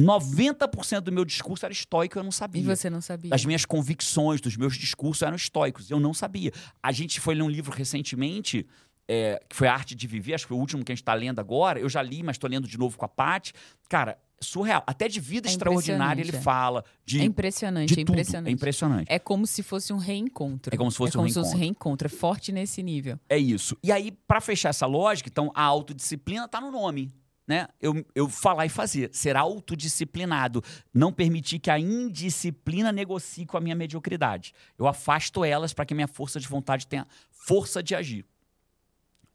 [0.00, 2.62] 90% do meu discurso era estoico, eu não sabia.
[2.62, 3.34] E você não sabia.
[3.34, 6.52] As minhas convicções, dos meus discursos eram estoicos, eu não sabia.
[6.82, 8.66] A gente foi ler um livro recentemente,
[9.08, 11.02] é, que foi A Arte de Viver, acho que foi o último que a gente
[11.02, 11.80] está lendo agora.
[11.80, 13.52] Eu já li, mas estou lendo de novo com a Paty.
[13.88, 14.82] Cara, surreal.
[14.86, 16.40] Até de vida É extraordinária ele é.
[16.40, 16.84] fala.
[17.04, 18.12] De, É impressionante, de é tudo.
[18.14, 18.48] impressionante.
[18.48, 19.06] É impressionante.
[19.10, 20.74] É como se fosse um reencontro.
[20.74, 22.06] É como se fosse um é como se fosse um reencontro.
[22.06, 23.18] É forte nesse nível.
[23.28, 23.76] É isso.
[23.82, 27.12] E aí, para fechar essa lógica, então a autodisciplina tá no nome.
[27.50, 27.66] Né?
[27.80, 30.62] Eu, eu falar e fazer, ser autodisciplinado,
[30.94, 34.54] não permitir que a indisciplina negocie com a minha mediocridade.
[34.78, 38.24] Eu afasto elas para que a minha força de vontade tenha força de agir.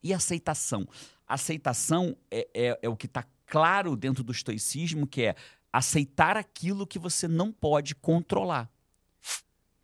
[0.02, 0.88] E aceitação?
[1.28, 5.36] Aceitação é, é, é o que está claro dentro do estoicismo, que é
[5.74, 8.72] aceitar aquilo que você não pode controlar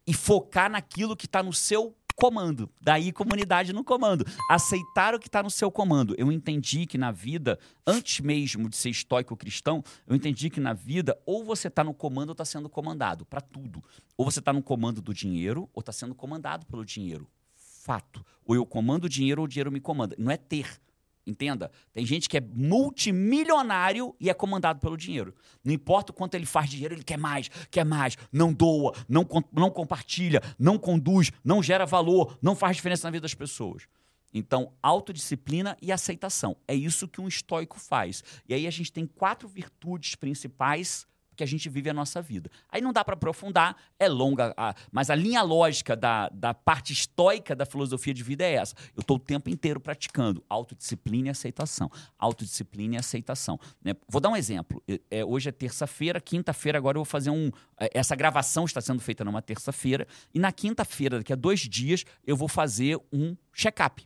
[0.07, 2.69] e focar naquilo que está no seu comando.
[2.79, 4.23] Daí, comunidade no comando.
[4.47, 6.13] Aceitar o que está no seu comando.
[6.19, 10.71] Eu entendi que na vida, antes mesmo de ser estoico cristão, eu entendi que na
[10.71, 13.83] vida, ou você está no comando ou está sendo comandado, para tudo.
[14.15, 17.27] Ou você está no comando do dinheiro, ou está sendo comandado pelo dinheiro.
[17.55, 18.23] Fato.
[18.45, 20.15] Ou eu comando o dinheiro ou o dinheiro me comanda.
[20.19, 20.79] Não é ter.
[21.25, 21.71] Entenda?
[21.93, 25.35] Tem gente que é multimilionário e é comandado pelo dinheiro.
[25.63, 29.27] Não importa o quanto ele faz dinheiro, ele quer mais, quer mais, não doa, não,
[29.51, 33.87] não compartilha, não conduz, não gera valor, não faz diferença na vida das pessoas.
[34.33, 36.55] Então, autodisciplina e aceitação.
[36.67, 38.23] É isso que um estoico faz.
[38.47, 41.05] E aí a gente tem quatro virtudes principais
[41.35, 42.49] que a gente vive a nossa vida.
[42.69, 46.93] Aí não dá para aprofundar, é longa, a- mas a linha lógica da, da parte
[46.93, 48.75] estoica da filosofia de vida é essa.
[48.95, 51.89] Eu estou o tempo inteiro praticando autodisciplina e aceitação.
[52.19, 53.59] Autodisciplina e aceitação.
[53.83, 53.93] né?
[54.07, 54.83] Vou dar um exemplo.
[55.09, 57.49] É, hoje é terça-feira, quinta-feira agora eu vou fazer um...
[57.79, 62.03] é, Essa gravação está sendo feita numa terça-feira e na quinta-feira, daqui a dois dias,
[62.25, 64.05] eu vou fazer um check-up.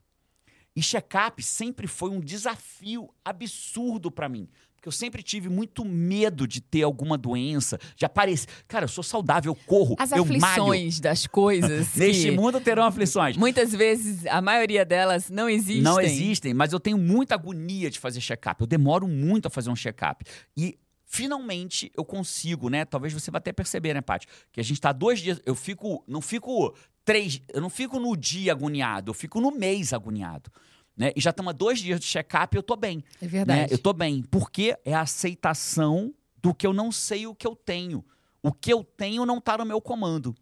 [0.75, 4.49] E check-up sempre foi um desafio absurdo para mim.
[4.85, 8.47] Porque eu sempre tive muito medo de ter alguma doença, de aparecer.
[8.67, 10.45] Cara, eu sou saudável, eu corro, As eu malho.
[10.45, 11.93] aflições das coisas.
[11.97, 13.35] Neste que mundo terão aflições.
[13.35, 15.81] Muitas vezes, a maioria delas não existem.
[15.81, 18.61] Não existem, mas eu tenho muita agonia de fazer check-up.
[18.61, 20.23] Eu demoro muito a fazer um check-up.
[20.55, 22.85] E finalmente eu consigo, né?
[22.85, 24.27] Talvez você vá até perceber, né, Paty?
[24.51, 25.41] Que a gente tá dois dias.
[25.47, 26.03] Eu fico.
[26.07, 27.41] Não fico três.
[27.51, 30.51] Eu não fico no dia agoniado, eu fico no mês agoniado.
[30.97, 31.11] Né?
[31.15, 33.03] E já estamos há dois dias de check-up e eu tô bem.
[33.21, 33.29] É né?
[33.29, 33.73] verdade.
[33.73, 34.23] Eu tô bem.
[34.23, 38.03] Porque é a aceitação do que eu não sei o que eu tenho.
[38.41, 40.35] O que eu tenho não tá no meu comando.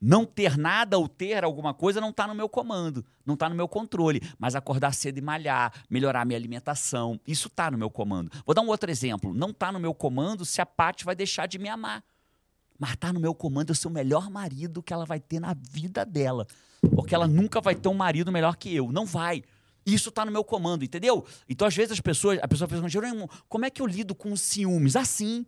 [0.00, 3.54] Não ter nada ou ter alguma coisa não tá no meu comando, não tá no
[3.54, 4.22] meu controle.
[4.38, 8.30] Mas acordar cedo e malhar, melhorar minha alimentação, isso tá no meu comando.
[8.46, 9.34] Vou dar um outro exemplo.
[9.34, 12.02] Não tá no meu comando se a Paty vai deixar de me amar.
[12.78, 15.54] Mas tá no meu comando eu ser o melhor marido que ela vai ter na
[15.54, 16.46] vida dela.
[16.94, 18.90] Porque ela nunca vai ter um marido melhor que eu.
[18.90, 19.42] Não vai.
[19.84, 21.24] Isso tá no meu comando, entendeu?
[21.48, 24.32] Então, às vezes, as pessoas, a pessoa pensa, Jerônimo, como é que eu lido com
[24.32, 24.96] os ciúmes?
[24.96, 25.44] Assim.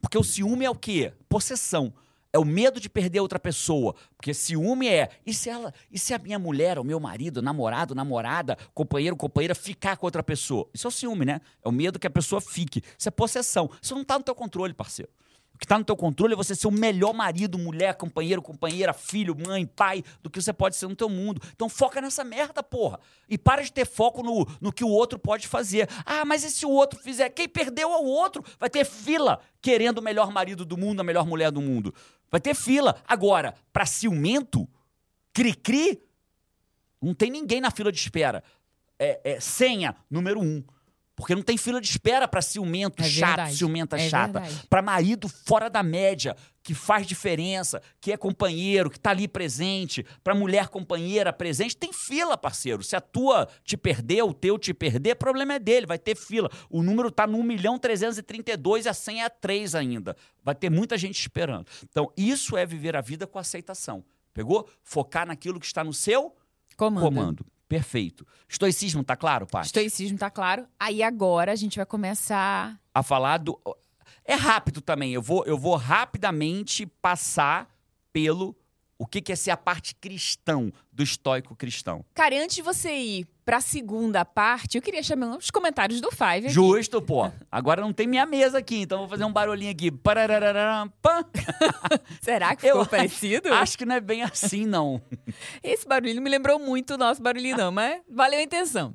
[0.00, 1.12] Porque o ciúme é o quê?
[1.28, 1.92] Possessão.
[2.32, 3.94] É o medo de perder outra pessoa.
[4.16, 5.10] Porque ciúme é.
[5.26, 5.74] E se ela.
[5.90, 10.22] E se a minha mulher, o meu marido, namorado, namorada, companheiro, companheira, ficar com outra
[10.22, 10.68] pessoa?
[10.72, 11.40] Isso é o ciúme, né?
[11.62, 12.82] É o medo que a pessoa fique.
[12.96, 13.70] Isso é possessão.
[13.82, 15.10] Isso não tá no teu controle, parceiro.
[15.60, 19.36] Que tá no teu controle é você ser o melhor marido, mulher, companheiro, companheira, filho,
[19.36, 21.42] mãe, pai, do que você pode ser no teu mundo.
[21.54, 22.98] Então foca nessa merda, porra.
[23.28, 25.86] E para de ter foco no, no que o outro pode fazer.
[26.06, 27.28] Ah, mas e se o outro fizer?
[27.28, 28.42] Quem perdeu é o outro.
[28.58, 31.94] Vai ter fila querendo o melhor marido do mundo, a melhor mulher do mundo.
[32.30, 32.96] Vai ter fila.
[33.06, 34.66] Agora, pra ciumento,
[35.30, 36.00] cri-cri,
[37.02, 38.42] não tem ninguém na fila de espera.
[38.98, 40.64] É, é senha, número um.
[41.20, 43.56] Porque não tem fila de espera pra ciumento É chato, verdade.
[43.56, 44.42] ciumenta É chata.
[44.70, 50.04] Pra marido fora da média, que faz diferença, que é companheiro, que tá ali presente.
[50.24, 52.82] Pra mulher companheira presente, tem fila, parceiro.
[52.82, 56.50] Se a tua te perder, o teu te perder, problema é dele, vai ter fila.
[56.70, 60.16] O número tá no 1 milhão 332 e a senha é 3 ainda.
[60.42, 61.66] Vai ter muita gente esperando.
[61.88, 64.02] Então, isso é viver a vida com aceitação.
[64.32, 64.68] Pegou?
[64.82, 66.34] Focar naquilo que está no seu
[66.76, 67.04] Comando.
[67.04, 67.46] comando.
[67.70, 68.26] Perfeito.
[68.48, 69.66] Estoicismo, tá claro, Paty?
[69.66, 70.66] Estoicismo tá claro.
[70.76, 72.76] Aí agora a gente vai começar.
[72.92, 73.60] a falar do.
[74.24, 75.12] É rápido também.
[75.12, 77.72] Eu vou, eu vou rapidamente passar
[78.12, 78.56] pelo
[79.00, 82.04] o que, que é ser a parte cristão do estoico cristão.
[82.12, 86.44] Cara, antes de você ir pra segunda parte, eu queria chamar os comentários do Five.
[86.44, 86.50] aqui.
[86.50, 87.32] Justo, pô.
[87.50, 89.90] Agora não tem minha mesa aqui, então eu vou fazer um barulhinho aqui.
[92.20, 93.50] Será que ficou Eu parecido?
[93.54, 95.00] Acho que não é bem assim, não.
[95.62, 98.92] Esse barulho me lembrou muito o nosso barulhinho, não, mas valeu a intenção.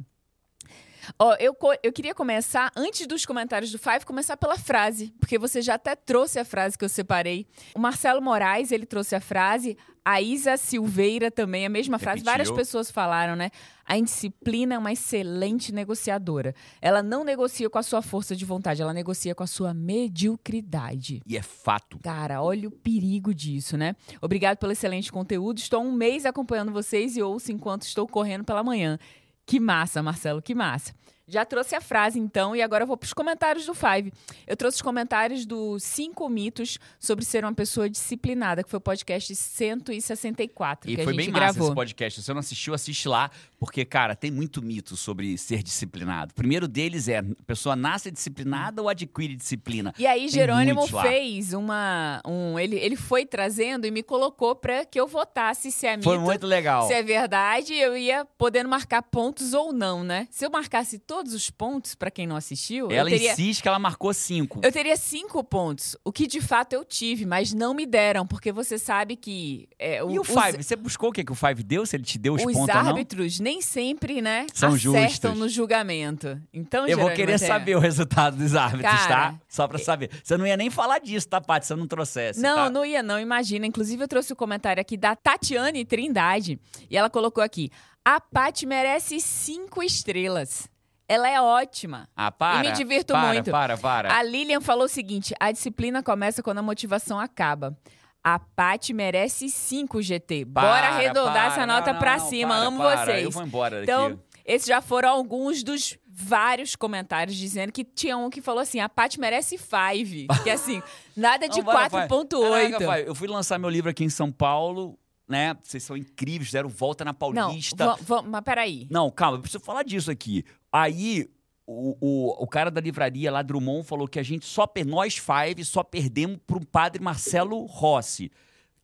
[1.18, 5.62] Ó, eu, eu queria começar, antes dos comentários do Five, começar pela frase, porque você
[5.62, 7.47] já até trouxe a frase que eu separei.
[7.76, 9.78] O Marcelo Moraes, ele trouxe a frase.
[10.08, 12.20] A Isa Silveira também, a mesma frase.
[12.20, 12.32] Repetiu.
[12.32, 13.49] Várias pessoas falaram, né?
[13.84, 16.53] A indisciplina é uma excelente negociadora.
[16.80, 21.24] Ela não negocia com a sua força de vontade, ela negocia com a sua mediocridade.
[21.26, 21.97] E é fato.
[22.03, 23.95] Cara, olha o perigo disso, né?
[24.22, 25.58] Obrigado pelo excelente conteúdo.
[25.58, 28.99] Estou há um mês acompanhando vocês e ouço enquanto estou correndo pela manhã.
[29.46, 30.93] Que massa, Marcelo, que massa.
[31.28, 34.14] Já trouxe a frase, então, e agora eu vou para os comentários do Five.
[34.46, 38.82] Eu trouxe os comentários dos cinco mitos sobre ser uma pessoa disciplinada, que foi o
[38.82, 41.68] podcast 164 E que foi a gente bem massa gravou.
[41.68, 42.22] esse podcast.
[42.22, 46.32] Se você não assistiu, assiste lá, porque, cara, tem muito mito sobre ser disciplinado.
[46.32, 49.94] O primeiro deles é: a pessoa nasce disciplinada ou adquire disciplina?
[49.98, 52.22] E aí, Tem Jerônimo fez uma.
[52.26, 56.04] Um, ele, ele foi trazendo e me colocou para que eu votasse se é mito
[56.04, 56.88] Foi muito legal.
[56.88, 60.28] Se é verdade, eu ia podendo marcar pontos ou não, né?
[60.30, 63.32] Se eu marcasse todos os pontos, pra quem não assistiu, Ela teria.
[63.34, 64.59] insiste que ela marcou cinco.
[64.63, 68.51] Eu teria cinco pontos, o que de fato eu tive, mas não me deram, porque
[68.51, 69.68] você sabe que.
[69.80, 70.63] é, E o os- Five?
[70.63, 71.86] Você buscou o que, que o Five deu?
[71.86, 72.88] Se ele te deu os, Os pontos não?
[72.89, 75.01] árbitros nem sempre, né, São acertam
[75.32, 75.38] justos.
[75.39, 76.39] no julgamento.
[76.53, 79.32] Então, Eu vou querer é- saber o resultado dos árbitros, Cara.
[79.32, 79.39] tá?
[79.47, 80.09] Só pra saber.
[80.24, 81.66] Você não ia nem falar disso, tá, Paty?
[81.68, 82.39] Se eu não trouxesse.
[82.41, 82.70] Não, tá?
[82.70, 83.66] não ia não, imagina.
[83.66, 86.59] Inclusive, eu trouxe o comentário aqui da Tatiane Trindade.
[86.89, 87.70] E ela colocou aqui:
[88.03, 90.68] a Paty merece cinco estrelas.
[91.08, 92.10] Ela é ótima.
[92.16, 92.68] Ah, para.
[92.68, 93.51] me divirto para, muito.
[93.51, 97.78] Para, para, A Lilian falou o seguinte: a disciplina começa quando a motivação acaba.
[98.24, 100.45] A Paty merece cinco GT.
[100.45, 101.45] Bora Para, arredondar para.
[101.45, 102.56] essa nota Não, pra não, cima.
[102.56, 103.06] para, Amo para.
[103.06, 103.24] vocês.
[103.24, 103.84] Eu vou embora daqui.
[103.91, 108.80] Então, esses já foram alguns dos vários comentários dizendo que tinha um que falou assim:
[108.80, 110.26] a Paty merece five.
[110.43, 110.82] Que assim,
[111.16, 112.08] nada de Não, vai, vai.
[112.08, 112.49] 4,8.
[112.70, 113.08] Caraca, vai.
[113.08, 114.97] Eu fui lançar meu livro aqui em São Paulo,
[115.30, 115.56] né?
[115.62, 117.95] Vocês são incríveis, fizeram volta na Não, Paulista.
[118.01, 118.88] va- mas peraí.
[118.89, 120.43] Não, calma, eu preciso falar disso aqui.
[120.78, 121.30] Aí,
[121.66, 125.64] o, o, o cara da livraria lá, Drummond, falou que a gente só, nós five,
[125.64, 128.30] só perdemos pro padre Marcelo Rossi.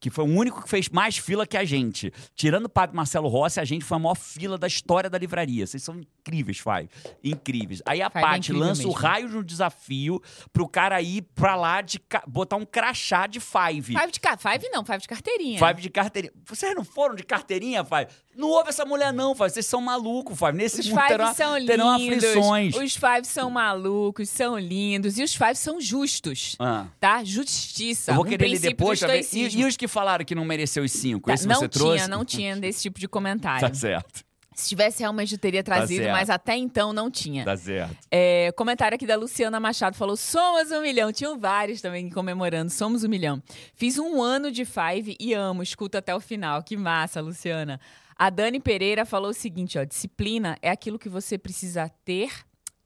[0.01, 2.11] Que foi o único que fez mais fila que a gente.
[2.35, 5.65] Tirando o padre Marcelo Rossi, a gente foi a maior fila da história da livraria.
[5.67, 6.89] Vocês são incríveis, Five.
[7.23, 7.81] Incríveis.
[7.85, 8.91] Aí a Paty lança o mesmo.
[8.91, 10.19] raio de um desafio
[10.51, 13.93] pro cara ir pra lá de ca- botar um crachá de Five.
[13.95, 14.35] Five de ca...
[14.37, 15.59] Five não, five de carteirinha.
[15.59, 16.33] Five de carteirinha.
[16.45, 18.07] Vocês não foram de carteirinha, Five?
[18.35, 19.51] Não houve essa mulher, não, Five.
[19.51, 20.53] Vocês são malucos, Five.
[20.53, 22.23] Nesse Os Five terão, são terão lindos.
[22.23, 22.75] aflições.
[22.75, 25.19] Os Five são malucos, são lindos.
[25.19, 26.87] E os Five são justos, Ah.
[26.99, 27.23] tá?
[27.23, 28.11] Justiça.
[28.11, 28.99] Eu vou um querer ler depois.
[29.31, 31.27] E, e os que falaram que não mereceu os cinco?
[31.27, 32.07] Tá, não você tinha, trouxe?
[32.09, 33.67] não tinha desse tipo de comentário.
[33.67, 34.23] Tá certo.
[34.53, 36.11] Se tivesse, realmente eu teria trazido, certo.
[36.11, 37.45] mas até então não tinha.
[37.45, 37.95] Tá certo.
[38.11, 41.11] É, comentário aqui da Luciana Machado falou: Somos um milhão.
[41.11, 42.69] Tinham vários também comemorando.
[42.69, 43.41] Somos um milhão.
[43.73, 45.63] Fiz um ano de Five e amo.
[45.63, 46.61] Escuta até o final.
[46.63, 47.79] Que massa, Luciana.
[48.17, 52.29] A Dani Pereira falou o seguinte: ó, disciplina é aquilo que você precisa ter.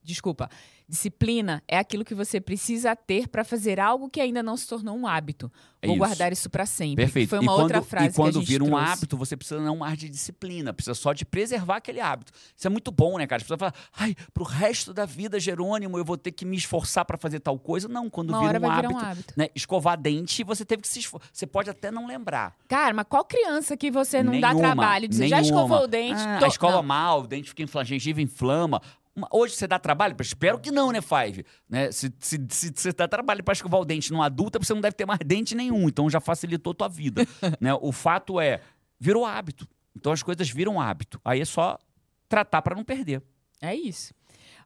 [0.04, 0.50] Desculpa.
[0.88, 4.96] Disciplina é aquilo que você precisa ter para fazer algo que ainda não se tornou
[4.96, 5.52] um hábito.
[5.82, 6.06] É Vou isso.
[6.06, 7.04] guardar isso para sempre.
[7.04, 7.30] Perfeito.
[7.30, 8.86] Foi uma quando, outra frase E quando vira um trouxe.
[8.86, 10.74] hábito, você precisa não mais de disciplina.
[10.74, 12.32] Precisa só de preservar aquele hábito.
[12.56, 13.38] Isso é muito bom, né, cara?
[13.38, 17.04] As pessoas falam, ai, pro resto da vida, Jerônimo, eu vou ter que me esforçar
[17.04, 17.88] pra fazer tal coisa.
[17.88, 19.34] Não, quando Uma vira um, hábito, um hábito.
[19.36, 19.48] Né?
[19.56, 21.30] Escovar dente, você teve que se esforçar.
[21.34, 22.56] Você pode até não lembrar.
[22.68, 25.08] Cara, mas qual criança que você não dá Nenhuma, trabalho?
[25.08, 26.22] Dizer, já escovou o dente?
[26.22, 26.84] Ah, Tô- a escova Não.
[26.84, 28.82] mal, o dente fica inflamado, gengiva inflama.
[29.16, 30.16] Uma- Hoje você dá trabalho?
[30.20, 31.46] Espero que não, né, Five?
[31.70, 31.92] Né?
[31.92, 34.96] Se, se, se você dá trabalho para escovar o dente numa adulta, você não deve
[34.96, 35.88] ter mais dente nenhum.
[35.88, 37.26] Então já facilitou tua vida.
[37.62, 37.74] né?
[37.76, 38.60] O fato é,
[39.00, 39.68] virou hábito.
[39.96, 41.20] Então as coisas viram hábito.
[41.24, 41.80] Aí é só
[42.28, 43.22] tratar para não perder.
[43.62, 44.14] É isso.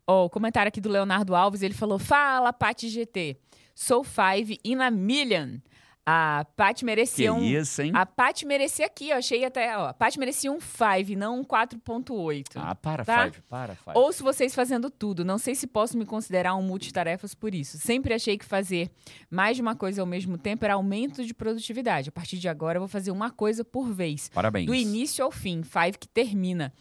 [0.07, 3.37] Ó, o comentário aqui do Leonardo Alves, ele falou: Fala, Paty GT.
[3.75, 5.59] Sou five in a million.
[6.05, 7.43] A Paty Que merecia um.
[7.43, 7.91] isso, hein?
[7.93, 9.89] A Paty merecia aqui, eu achei até, ó.
[9.89, 12.45] A Paty merecia um 5, não um 4.8.
[12.55, 13.25] Ah, para, Tá?
[13.25, 13.41] Five.
[13.47, 13.91] Para, Five.
[13.97, 15.23] Ouço vocês fazendo tudo.
[15.23, 17.77] Não sei se posso me considerar um multitarefas por isso.
[17.77, 18.89] Sempre achei que fazer
[19.29, 22.09] mais de uma coisa ao mesmo tempo era aumento de produtividade.
[22.09, 24.29] A partir de agora, eu vou fazer uma coisa por vez.
[24.33, 24.65] Parabéns.
[24.65, 25.61] Do início ao fim.
[25.61, 26.73] Five que termina.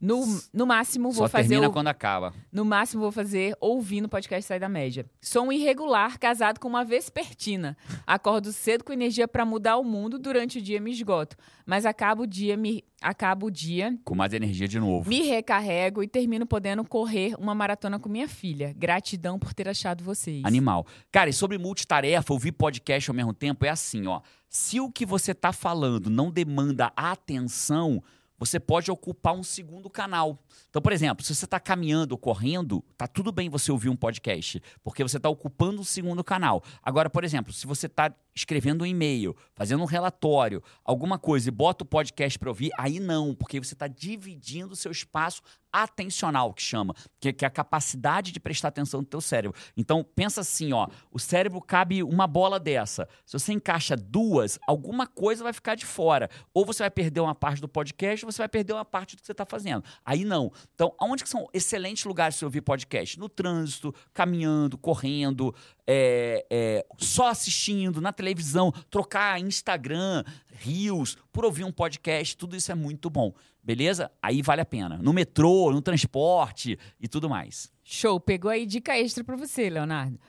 [0.00, 1.48] No, no máximo, vou Só fazer.
[1.48, 2.32] termina o- quando acaba.
[2.50, 5.04] No máximo, vou fazer ouvindo o podcast Sai da Média.
[5.20, 7.76] Sou um irregular, casado com uma vespertina.
[8.06, 11.36] Acordo cedo com energia para mudar o mundo, durante o dia me esgoto.
[11.66, 15.08] Mas acabo o dia, me, acabo o dia, Com mais energia de novo.
[15.08, 18.74] me recarrego e termino podendo correr uma maratona com minha filha.
[18.76, 20.44] Gratidão por ter achado vocês.
[20.44, 20.86] Animal.
[21.10, 24.20] Cara, e sobre multitarefa, ouvir podcast ao mesmo tempo, é assim, ó.
[24.48, 28.02] Se o que você tá falando não demanda atenção,
[28.40, 30.42] você pode ocupar um segundo canal.
[30.70, 33.96] Então, por exemplo, se você está caminhando ou correndo, tá tudo bem você ouvir um
[33.96, 36.64] podcast, porque você está ocupando um segundo canal.
[36.82, 41.52] Agora, por exemplo, se você está escrevendo um e-mail, fazendo um relatório, alguma coisa e
[41.52, 45.42] bota o podcast para ouvir, aí não, porque você está dividindo o seu espaço
[45.72, 49.58] atencional, que chama, que, que é a capacidade de prestar atenção no teu cérebro.
[49.76, 53.08] Então, pensa assim, ó, o cérebro cabe uma bola dessa.
[53.24, 56.28] Se você encaixa duas, alguma coisa vai ficar de fora.
[56.52, 59.20] Ou você vai perder uma parte do podcast, ou você vai perder uma parte do
[59.20, 59.84] que você está fazendo.
[60.04, 60.52] Aí não.
[60.74, 63.18] Então, aonde que são excelentes lugares para ouvir podcast?
[63.18, 65.54] No trânsito, caminhando, correndo,
[65.86, 70.22] é, é, só assistindo, na televisão, trocar Instagram,
[70.60, 73.32] Rios, por ouvir um podcast, tudo isso é muito bom.
[73.62, 74.10] Beleza?
[74.22, 74.98] Aí vale a pena.
[75.02, 77.72] No metrô, no transporte e tudo mais.
[77.82, 80.20] Show, pegou aí dica extra pra você, Leonardo.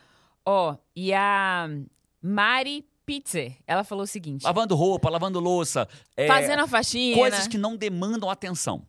[0.45, 1.67] Ó, e a
[2.21, 5.87] Mari Pitzer, ela falou o seguinte: Lavando roupa, lavando louça.
[6.15, 7.17] é, fazendo a faxina.
[7.17, 8.85] Coisas que não demandam atenção.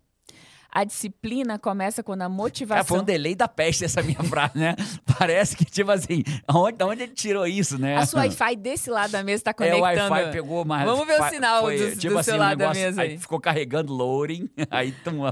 [0.75, 2.97] A disciplina começa quando a É, foi motivação.
[3.01, 4.75] um delay da peste essa minha frase, né?
[5.19, 7.97] Parece que, tipo assim, aonde, de onde ele tirou isso, né?
[7.99, 10.11] A sua Wi-Fi desse lado da mesa tá É, o conectando.
[10.15, 10.87] Wi-Fi pegou mais.
[10.87, 13.03] Vamos ver o sinal foi, do- tipo do assim, seu um lado da negócio, mesa
[13.03, 13.19] aí.
[13.19, 15.25] ficou carregando loading, aí tamo...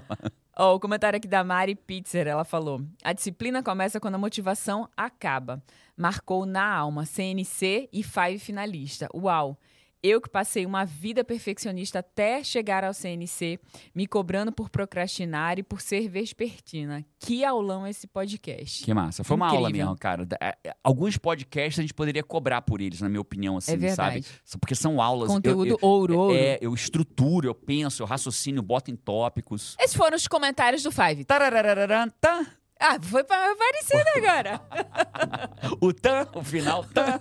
[0.58, 4.86] Ó, o comentário aqui da Mari Pitzer, ela falou: A disciplina começa quando a motivação
[4.94, 5.62] acaba.
[5.96, 9.08] Marcou na alma, CNC e Five finalista.
[9.14, 9.58] Uau!
[10.02, 13.58] Eu que passei uma vida perfeccionista até chegar ao CNC,
[13.94, 17.04] me cobrando por procrastinar e por ser vespertina.
[17.18, 18.82] Que aulão esse podcast.
[18.82, 19.22] Que massa.
[19.22, 19.86] Foi uma aula Incrível.
[19.88, 20.26] mesmo, cara.
[20.40, 23.76] É, é, Alguns podcasts a gente poderia cobrar por eles, na minha opinião, assim, É
[23.76, 24.22] verdade.
[24.44, 24.58] sabe?
[24.60, 25.28] Porque são aulas.
[25.28, 26.34] eu- Conteúdo eu, ouro, ouro.
[26.34, 29.76] É, eu estruturo, eu penso, eu raciocínio, boto em tópicos.
[29.78, 31.24] Esses foram os comentários do Five.
[31.24, 32.46] Tarararararam, tá.
[32.80, 34.60] Ah, foi pa- parecido agora.
[35.80, 37.18] O tan, o final, tan,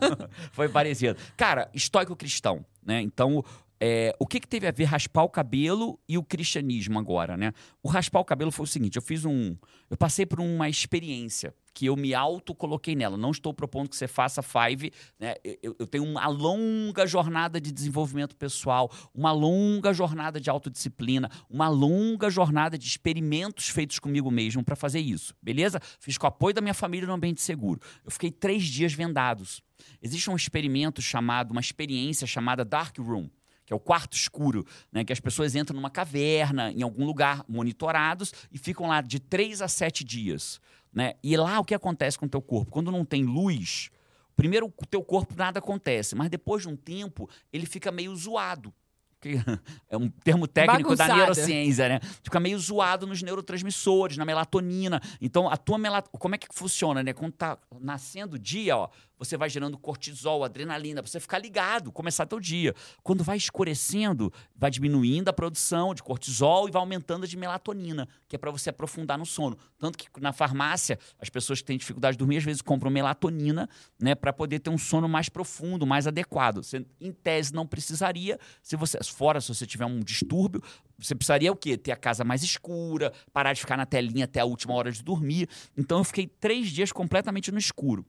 [0.53, 1.20] foi parecido.
[1.36, 3.01] Cara, estoico cristão, né?
[3.01, 3.43] Então,
[3.82, 7.53] é, o que, que teve a ver raspar o cabelo e o cristianismo agora, né?
[7.82, 9.55] O raspar o cabelo foi o seguinte: eu fiz um.
[9.89, 13.15] Eu passei por uma experiência que eu me auto-coloquei nela.
[13.15, 15.36] Não estou propondo que você faça five, né?
[15.63, 21.69] Eu, eu tenho uma longa jornada de desenvolvimento pessoal, uma longa jornada de autodisciplina, uma
[21.69, 25.80] longa jornada de experimentos feitos comigo mesmo para fazer isso, beleza?
[25.99, 27.80] Fiz com o apoio da minha família no ambiente seguro.
[28.03, 29.61] Eu fiquei três dias vendados.
[30.01, 33.30] Existe um experimento chamado, uma experiência chamada Dark Room
[33.70, 37.45] que é o quarto escuro, né, que as pessoas entram numa caverna, em algum lugar,
[37.47, 40.59] monitorados, e ficam lá de três a sete dias.
[40.91, 41.13] Né?
[41.22, 42.72] E lá o que acontece com o teu corpo?
[42.72, 43.91] Quando não tem luz,
[44.36, 48.74] primeiro o teu corpo nada acontece, mas depois de um tempo ele fica meio zoado.
[49.22, 49.36] Que
[49.88, 51.15] é um termo técnico da Bagunçado.
[51.15, 51.99] neurociência, né?
[52.24, 54.99] Fica meio zoado nos neurotransmissores, na melatonina.
[55.22, 56.17] Então, a tua melatonina.
[56.17, 57.13] Como é que funciona, né?
[57.13, 58.89] Quando tá nascendo o dia, ó,
[59.20, 62.74] você vai gerando cortisol, adrenalina, pra você ficar ligado, começar teu dia.
[63.03, 68.07] Quando vai escurecendo, vai diminuindo a produção de cortisol e vai aumentando a de melatonina,
[68.28, 69.57] que é para você aprofundar no sono.
[69.78, 73.70] Tanto que na farmácia, as pessoas que têm dificuldade de dormir, às vezes compram melatonina,
[73.99, 76.63] né, para poder ter um sono mais profundo, mais adequado.
[76.63, 80.63] Você, em tese, não precisaria, se você, fora se você tiver um distúrbio,
[80.97, 81.78] você precisaria o quê?
[81.78, 85.03] Ter a casa mais escura, parar de ficar na telinha até a última hora de
[85.03, 85.49] dormir.
[85.78, 88.05] Então eu fiquei três dias completamente no escuro.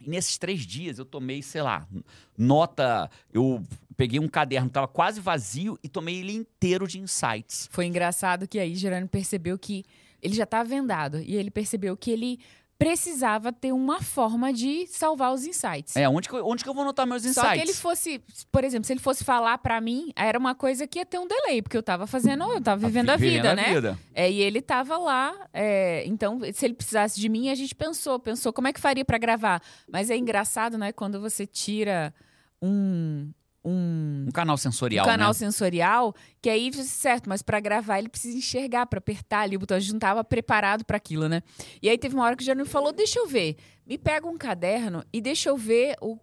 [0.00, 1.86] E nesses três dias eu tomei, sei lá,
[2.36, 3.10] nota.
[3.32, 3.62] Eu
[3.96, 7.68] peguei um caderno, estava quase vazio e tomei ele inteiro de insights.
[7.70, 9.84] Foi engraçado que aí Gerônimo percebeu que
[10.22, 12.40] ele já estava vendado e ele percebeu que ele
[12.80, 15.94] precisava ter uma forma de salvar os insights.
[15.96, 17.46] É, onde que, eu, onde que eu vou notar meus insights?
[17.46, 20.86] Só que ele fosse, por exemplo, se ele fosse falar pra mim, era uma coisa
[20.86, 23.52] que ia ter um delay, porque eu tava fazendo, eu tava vivendo a Vivendo vida,
[23.52, 23.74] a né?
[23.74, 23.98] vida.
[24.14, 28.18] É, e ele tava lá, é, então, se ele precisasse de mim, a gente pensou,
[28.18, 29.60] pensou como é que faria pra gravar.
[29.86, 32.14] Mas é engraçado, né, quando você tira
[32.62, 33.30] um,
[33.64, 35.34] um, Um canal sensorial, um canal né?
[35.34, 39.76] sensorial, que aí, certo, mas pra gravar ele precisa enxergar, pra apertar ali o botão.
[39.76, 41.42] A gente não tava preparado pra aquilo, né?
[41.82, 43.56] E aí teve uma hora que o Jerônimo falou: deixa eu ver,
[43.86, 46.18] me pega um caderno e deixa eu ver o,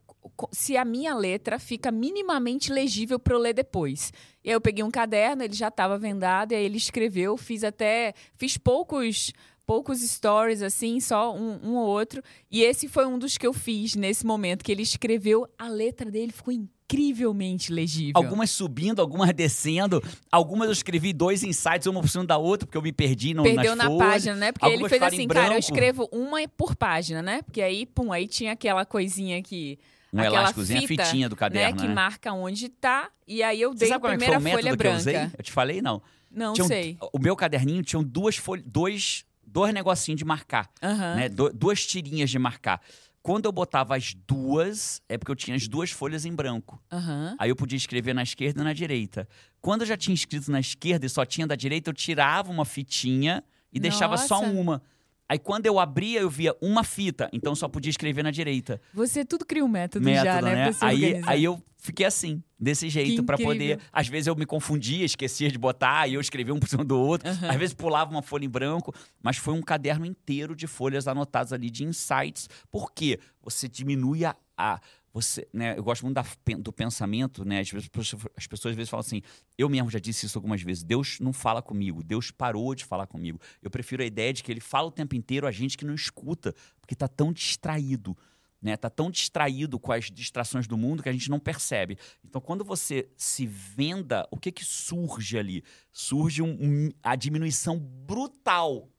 [0.52, 4.12] se a minha letra fica minimamente legível pra eu ler depois.
[4.44, 7.64] E aí eu peguei um caderno, ele já tava vendado, e aí ele escreveu, fiz
[7.64, 8.14] até.
[8.36, 9.32] Fiz poucos.
[9.66, 12.24] Poucos stories, assim, só um, um ou outro.
[12.50, 15.46] E esse foi um dos que eu fiz nesse momento, que ele escreveu.
[15.60, 16.54] A letra dele ficou
[16.90, 18.14] incrivelmente legível.
[18.16, 20.02] Algumas subindo, algumas descendo.
[20.32, 23.44] Algumas eu escrevi dois insights, uma por cima da outra, porque eu me perdi no,
[23.44, 24.00] Perdeu na folhas.
[24.00, 24.52] página, né?
[24.52, 27.42] Porque ele Algumas fez ficaram em assim, cara, eu escrevo uma por página, né?
[27.42, 29.78] Porque aí, pum, aí tinha aquela coisinha que.
[30.14, 31.82] Um elásticozinho, a fita, fitinha do caderno, né?
[31.82, 31.88] né?
[31.90, 33.10] Que marca onde tá.
[33.28, 34.98] E aí eu dei a é primeira o método folha que eu branca.
[34.98, 35.16] usei?
[35.38, 36.02] Eu te falei, não.
[36.32, 36.98] Não Tinham- sei.
[37.14, 41.28] O meu caderninho tinha duas folhas, dois, dois negocinhos de marcar, né?
[41.30, 42.82] Du- duas tirinhas de marcar.
[43.28, 46.82] Quando eu botava as duas, é porque eu tinha as duas folhas em branco.
[46.90, 47.36] Aham.
[47.38, 49.28] Aí eu podia escrever na esquerda e na direita.
[49.60, 52.64] Quando eu já tinha escrito na esquerda e só tinha da direita, eu tirava uma
[52.64, 54.54] fitinha e deixava só Nossa.
[54.54, 54.82] uma.
[55.30, 58.82] Aí quando eu abria, eu via uma fita, então só podia escrever na direita.
[58.94, 60.56] Você tudo cria um método, Método, já, né?
[60.56, 60.76] né?
[60.82, 61.32] Aí, organizar.
[61.32, 63.54] aí eu fiquei assim, desse jeito, pra incrível.
[63.54, 63.80] poder.
[63.92, 66.98] Às vezes eu me confundia, esquecia de botar, aí eu escrevia um por cima do
[66.98, 67.30] outro.
[67.30, 67.50] Aham.
[67.50, 71.52] Às vezes pulava uma folha em branco, mas foi um caderno inteiro de folhas anotadas
[71.52, 72.50] ali de insights.
[72.72, 73.20] Por quê?
[73.44, 74.36] Você diminui a.
[74.58, 74.80] a-
[75.18, 76.26] você, né, eu gosto muito da
[76.60, 77.60] do pensamento, né?
[77.60, 77.90] Às vezes,
[78.36, 79.22] as pessoas às vezes falam assim,
[79.58, 83.08] eu mesmo já disse isso algumas vezes, Deus não fala comigo, Deus parou de falar
[83.08, 83.40] comigo.
[83.62, 85.96] Eu prefiro a ideia de que ele fala o tempo inteiro a gente que não
[85.96, 88.16] escuta, porque tá tão distraído
[88.60, 88.76] né?
[88.76, 91.98] Tá tão distraído com as distrações do mundo que a gente não percebe.
[92.26, 95.64] Então, quando você se venda, o que que surge ali?
[95.92, 98.90] Surge um- um- a diminuição brutal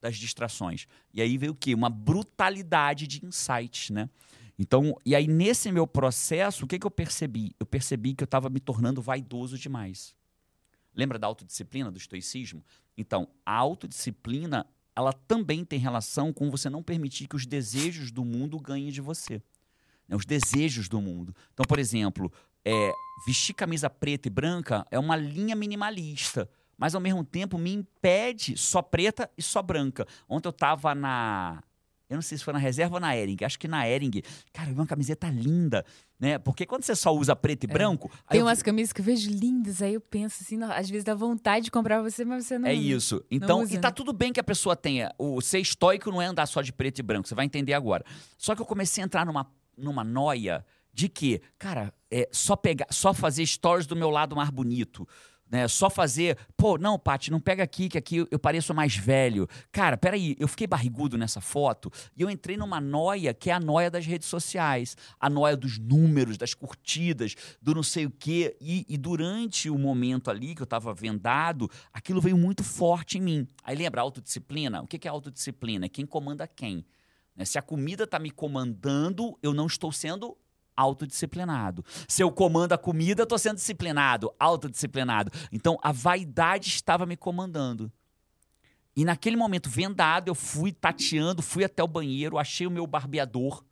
[0.00, 0.86] das distrações.
[1.12, 1.74] E aí veio o quê?
[1.74, 4.08] Uma brutalidade de insights, né?
[4.58, 7.54] Então, e aí nesse meu processo, o que que eu percebi?
[7.60, 10.14] Eu percebi que eu estava me tornando vaidoso demais.
[10.94, 12.64] Lembra da autodisciplina, do estoicismo?
[12.96, 18.24] Então, a autodisciplina, ela também tem relação com você não permitir que os desejos do
[18.24, 19.40] mundo ganhem de você.
[20.08, 20.16] né?
[20.16, 21.32] Os desejos do mundo.
[21.52, 22.32] Então, por exemplo,
[22.64, 22.92] é,
[23.24, 28.56] vestir camisa preta e branca é uma linha minimalista, mas ao mesmo tempo me impede
[28.56, 30.04] só preta e só branca.
[30.28, 31.62] Ontem eu tava na.
[32.08, 33.36] Eu não sei se foi na reserva ou na Ering.
[33.42, 34.22] Acho que na Ering.
[34.52, 35.84] Cara, uma camiseta linda,
[36.18, 36.38] né?
[36.38, 38.10] Porque quando você só usa preto e branco.
[38.26, 40.88] aí Tem eu umas camisas que eu vejo lindas, aí eu penso assim, não, às
[40.88, 43.22] vezes dá vontade de comprar pra você, mas você não É isso.
[43.30, 43.92] Então, usa, e tá né?
[43.92, 45.12] tudo bem que a pessoa tenha.
[45.18, 48.04] O ser estoico não é andar só de preto e branco, você vai entender agora.
[48.38, 49.46] Só que eu comecei a entrar numa,
[49.76, 54.50] numa noia de que, cara, é só pegar, só fazer stories do meu lado mais
[54.50, 55.06] bonito.
[55.50, 59.48] Né, só fazer, pô, não, Paty, não pega aqui, que aqui eu pareço mais velho.
[59.72, 63.60] Cara, peraí, eu fiquei barrigudo nessa foto e eu entrei numa noia que é a
[63.60, 68.56] noia das redes sociais, a noia dos números, das curtidas, do não sei o quê.
[68.60, 73.22] E, e durante o momento ali que eu tava vendado, aquilo veio muito forte em
[73.22, 73.48] mim.
[73.64, 74.82] Aí lembra, autodisciplina?
[74.82, 75.86] O que é autodisciplina?
[75.86, 76.84] É quem comanda quem.
[77.34, 80.36] Né, Se a comida tá me comandando, eu não estou sendo
[80.78, 81.84] autodisciplinado.
[82.06, 85.32] Se eu comando a comida, eu tô sendo disciplinado, autodisciplinado.
[85.50, 87.92] Então a vaidade estava me comandando.
[88.94, 93.64] E naquele momento, vendado, eu fui tateando, fui até o banheiro, achei o meu barbeador,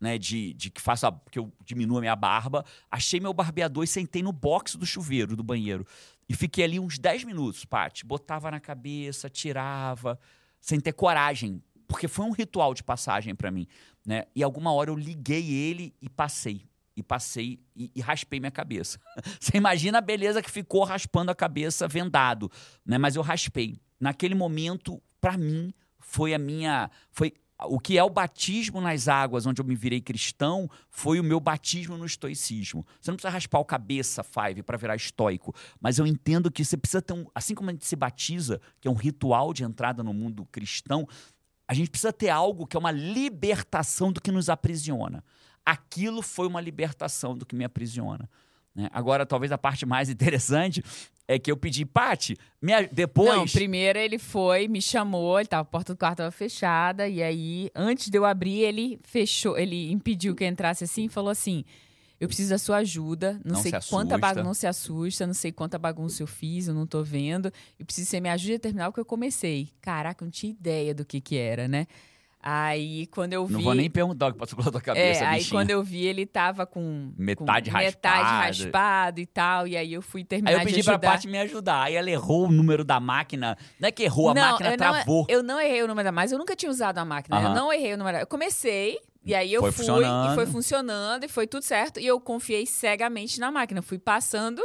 [0.00, 4.22] né, de, de que faça que eu diminua minha barba, achei meu barbeador e sentei
[4.22, 5.86] no box do chuveiro do banheiro.
[6.28, 8.04] E fiquei ali uns 10 minutos, Paty.
[8.06, 10.18] Botava na cabeça, tirava,
[10.60, 11.62] sem ter coragem,
[11.94, 13.68] porque foi um ritual de passagem para mim,
[14.04, 14.24] né?
[14.34, 16.66] E alguma hora eu liguei ele e passei.
[16.96, 18.98] E passei e, e raspei minha cabeça.
[19.38, 22.50] Você imagina a beleza que ficou raspando a cabeça vendado,
[22.84, 22.98] né?
[22.98, 23.80] Mas eu raspei.
[24.00, 26.90] Naquele momento, para mim, foi a minha.
[27.12, 27.32] Foi
[27.62, 31.38] o que é o batismo nas águas, onde eu me virei cristão, foi o meu
[31.38, 32.84] batismo no estoicismo.
[33.00, 35.54] Você não precisa raspar o cabeça, Five, para virar estoico.
[35.80, 37.24] Mas eu entendo que você precisa ter um.
[37.32, 41.06] Assim como a gente se batiza, que é um ritual de entrada no mundo cristão,
[41.66, 45.24] a gente precisa ter algo que é uma libertação do que nos aprisiona.
[45.64, 48.28] Aquilo foi uma libertação do que me aprisiona.
[48.74, 48.88] né?
[48.92, 50.84] Agora, talvez a parte mais interessante
[51.26, 53.34] é que eu pedi, Pati, me- depois.
[53.34, 57.22] Não, primeiro ele foi, me chamou, ele tava, a porta do quarto tava fechada, e
[57.22, 61.30] aí, antes de eu abrir, ele fechou, ele impediu que eu entrasse assim e falou
[61.30, 61.64] assim:
[62.24, 63.40] Eu preciso da sua ajuda.
[63.44, 66.26] Não, Não sei se quanta assusta." bagunça, não se assusta, não sei quanta bagunça eu
[66.26, 67.52] fiz, eu não tô vendo.
[67.78, 69.70] Eu preciso que você me ajude a terminar o que eu comecei.
[69.80, 71.86] Caraca, eu não tinha ideia do que que era, né?
[72.46, 73.54] Aí, quando eu vi.
[73.54, 75.50] Não vou nem perguntar o que passou pela tua cabeça, É, aí bichinha.
[75.60, 77.10] quando eu vi, ele tava com.
[77.16, 78.42] Metade com Metade raspado.
[78.46, 79.66] raspado e tal.
[79.66, 80.98] E aí eu fui terminar Aí eu pedi de pra.
[80.98, 81.84] Paty me ajudar.
[81.84, 83.56] Aí ela errou o número da máquina.
[83.80, 85.24] Não é que errou, a máquina eu travou.
[85.26, 87.34] Não, eu não errei o número da máquina, eu nunca tinha usado a máquina.
[87.40, 87.54] Eu Aham.
[87.54, 88.18] não errei o número.
[88.18, 91.98] Eu comecei, e aí eu Foi fui, e foi funcionando, e foi tudo certo.
[92.00, 93.80] E eu confiei cegamente na máquina.
[93.82, 94.62] Fui passando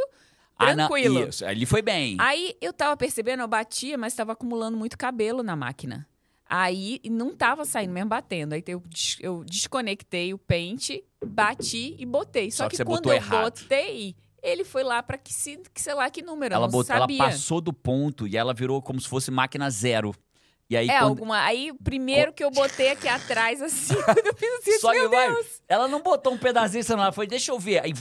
[0.58, 1.28] Ah, não, tranquilo.
[1.30, 2.18] isso, ali foi bem.
[2.20, 6.08] Aí eu tava percebendo, eu batia, mas tava acumulando muito cabelo na máquina.
[6.52, 8.54] Aí não tava saindo mesmo batendo.
[8.54, 8.84] Aí eu,
[9.20, 12.50] eu desconectei o pente, bati e botei.
[12.52, 13.44] Só, Só que que, quando eu errado.
[13.62, 16.56] botei, ele foi lá pra que, se, que sei lá que número.
[16.56, 20.14] ela, botou, ela passou do ponto e ela virou como se fosse máquina zero.
[20.70, 21.10] E aí, É, quando...
[21.10, 21.44] alguma.
[21.44, 25.00] Aí, o primeiro que eu botei aqui atrás, assim, quando eu fiz assim, Só que
[25.00, 25.62] meu vai, Deus.
[25.68, 27.80] ela não botou um pedacinho, senão ela foi, deixa eu ver.
[27.84, 27.92] Aí,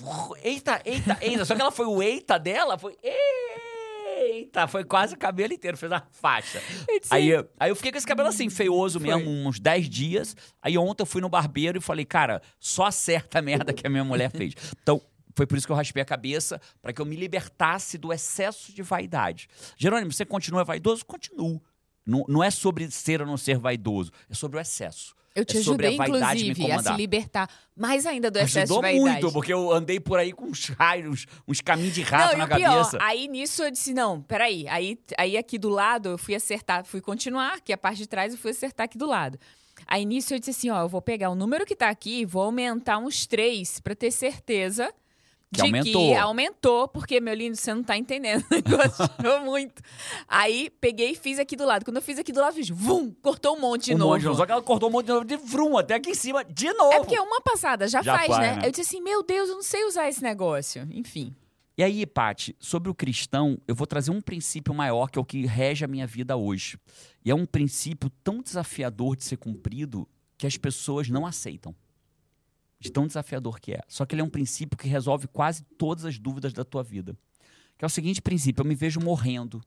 [0.43, 1.45] eita, eita, eita.
[1.47, 2.95] Só que ela foi o eita dela, foi.
[4.21, 6.61] Eita, foi quase o cabelo inteiro, fez uma faixa.
[7.09, 9.09] Aí, eu- aí eu fiquei com esse cabelo assim, feioso Foi.
[9.09, 10.37] mesmo, uns 10 dias.
[10.61, 13.91] Aí ontem eu fui no barbeiro e falei, cara, só acerta a merda que a
[13.91, 14.55] minha mulher fez.
[14.83, 15.01] Então,
[15.37, 18.73] foi por isso que eu raspei a cabeça, para que eu me libertasse do excesso
[18.75, 19.49] de vaidade.
[19.77, 21.05] Jerônimo, você continua vaidoso?
[21.07, 21.63] Continuo.
[22.09, 25.15] Não, não é sobre ser ou não ser vaidoso, é sobre o excesso.
[25.35, 28.39] Eu te é sobre ajudei, a vaidade me inclusive, a se libertar mais ainda do
[28.39, 29.23] excesso Ajudou de vaidade.
[29.23, 32.57] muito, porque eu andei por aí com uns raios, uns caminhos de rato não, na
[32.57, 32.99] pior, cabeça.
[33.01, 34.67] aí nisso eu disse, não, peraí.
[34.69, 38.33] Aí, aí aqui do lado eu fui acertar, fui continuar, que a parte de trás
[38.33, 39.39] eu fui acertar aqui do lado.
[39.87, 42.25] Aí nisso eu disse assim, ó, eu vou pegar o número que tá aqui e
[42.25, 44.93] vou aumentar uns três pra ter certeza
[45.53, 46.09] Que de aumentou.
[46.09, 48.45] que aumentou, porque, meu lindo, você não tá entendendo.
[48.53, 49.07] O negócio
[49.45, 49.83] muito.
[50.27, 51.85] Aí peguei e fiz aqui do lado.
[51.85, 54.13] Quando eu fiz aqui do lado, fiz, vum, cortou um monte de um novo.
[54.13, 56.15] monte de Só que ela cortou um monte de novo de vrum, até aqui em
[56.15, 56.93] cima, de novo.
[56.93, 58.57] É porque uma passada já, Já faz, faz, né?
[58.57, 58.67] né?
[58.67, 60.87] Eu disse assim, meu Deus, eu não sei usar esse negócio.
[60.91, 61.35] Enfim.
[61.79, 65.25] E aí, Pati, sobre o cristão, eu vou trazer um princípio maior, que é o
[65.25, 66.77] que rege a minha vida hoje.
[67.25, 71.75] E é um princípio tão desafiador de ser cumprido que as pessoas não aceitam.
[72.81, 73.81] De tão desafiador que é.
[73.89, 77.17] Só que ele é um princípio que resolve quase todas as dúvidas da tua vida.
[77.77, 79.61] Que é o seguinte princípio: eu me vejo morrendo.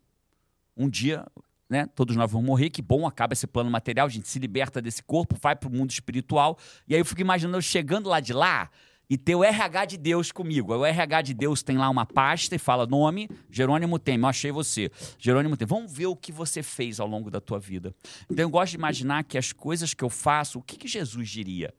[0.76, 1.26] Um dia,
[1.70, 4.82] né, todos nós vamos morrer, que bom, acaba esse plano material, a gente se liberta
[4.82, 6.58] desse corpo, vai para o mundo espiritual.
[6.88, 8.70] E aí eu fico imaginando eu chegando lá de lá
[9.12, 10.74] e ter o RH de Deus comigo.
[10.74, 14.52] O RH de Deus tem lá uma pasta e fala: nome, Jerônimo Temer, eu achei
[14.54, 14.90] você.
[15.20, 17.94] Jerônimo Temer, vamos ver o que você fez ao longo da tua vida.
[18.30, 21.30] Então eu gosto de imaginar que as coisas que eu faço, o que, que Jesus
[21.30, 21.74] diria?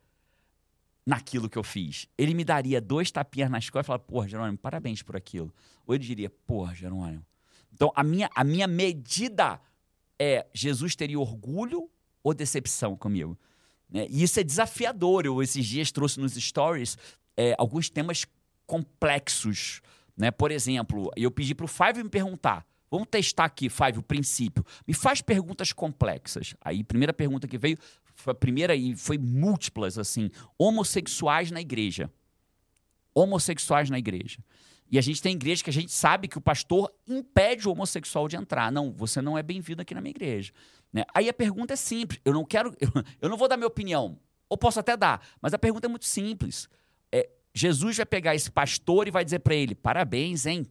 [1.07, 2.07] Naquilo que eu fiz.
[2.16, 5.53] Ele me daria dois tapinhas na escola e falar, porra, Jerônimo, parabéns por aquilo.
[5.86, 7.24] Ou ele diria, porra, Jerônimo.
[7.72, 9.61] Então, a minha, a minha medida
[10.18, 11.90] é, Jesus teria orgulho
[12.22, 13.38] ou decepção comigo?
[13.90, 14.07] Né?
[14.09, 15.26] E isso é desafiador.
[15.26, 16.96] Eu, esses dias, trouxe nos stories
[17.36, 18.24] é, alguns temas
[18.66, 19.80] complexos.
[20.16, 20.30] Né?
[20.30, 24.62] Por exemplo, eu pedi para o Five me perguntar, Vamos testar aqui, Five, o princípio.
[24.86, 26.55] Me faz perguntas complexas.
[26.61, 27.78] Aí, primeira pergunta que veio,
[28.14, 30.30] foi a primeira e foi múltiplas, assim.
[30.58, 32.10] Homossexuais na igreja.
[33.14, 34.38] Homossexuais na igreja.
[34.90, 38.28] E a gente tem igreja que a gente sabe que o pastor impede o homossexual
[38.28, 38.70] de entrar.
[38.70, 40.52] Não, você não é bem-vindo aqui na minha igreja.
[40.92, 41.04] Né?
[41.14, 42.20] Aí a pergunta é simples.
[42.24, 42.76] Eu não quero.
[43.20, 44.18] Eu, não vou dar minha opinião.
[44.50, 46.68] Ou posso até dar, mas a pergunta é muito simples.
[47.10, 50.66] É, Jesus vai pegar esse pastor e vai dizer para ele: parabéns, hein?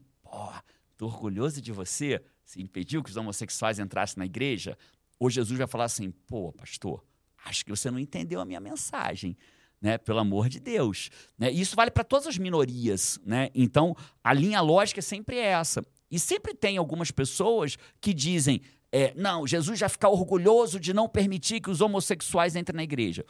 [0.97, 2.23] Tô orgulhoso de você.
[2.45, 4.77] Se impediu que os homossexuais entrassem na igreja.
[5.17, 7.03] Ou Jesus vai falar assim: pô, pastor,
[7.45, 9.37] acho que você não entendeu a minha mensagem.
[9.81, 11.09] Né, pelo amor de Deus.
[11.35, 11.51] Né?
[11.51, 13.19] E isso vale para todas as minorias.
[13.25, 13.49] Né?
[13.55, 15.83] Então, a linha lógica é sempre essa.
[16.11, 18.61] E sempre tem algumas pessoas que dizem:
[18.91, 23.25] é, não, Jesus já fica orgulhoso de não permitir que os homossexuais entrem na igreja.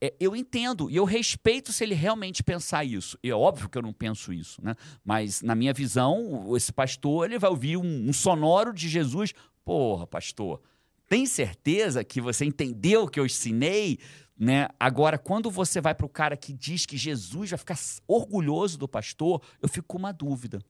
[0.00, 3.16] É, eu entendo e eu respeito se ele realmente pensar isso.
[3.22, 4.74] E é óbvio que eu não penso isso, né?
[5.04, 9.32] Mas, na minha visão, esse pastor ele vai ouvir um, um sonoro de Jesus.
[9.64, 10.60] Porra, pastor,
[11.12, 13.98] tem certeza que você entendeu o que eu ensinei?
[14.34, 14.66] Né?
[14.80, 18.88] Agora, quando você vai para o cara que diz que Jesus vai ficar orgulhoso do
[18.88, 20.64] pastor, eu fico com uma dúvida.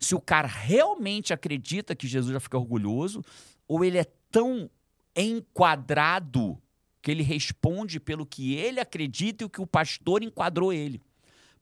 [0.00, 3.22] Se o cara realmente acredita que Jesus vai ficar orgulhoso,
[3.68, 4.68] ou ele é tão
[5.14, 6.60] enquadrado
[7.00, 11.00] que ele responde pelo que ele acredita e o que o pastor enquadrou ele.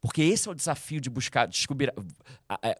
[0.05, 1.91] Porque esse é o desafio de buscar, descobrir,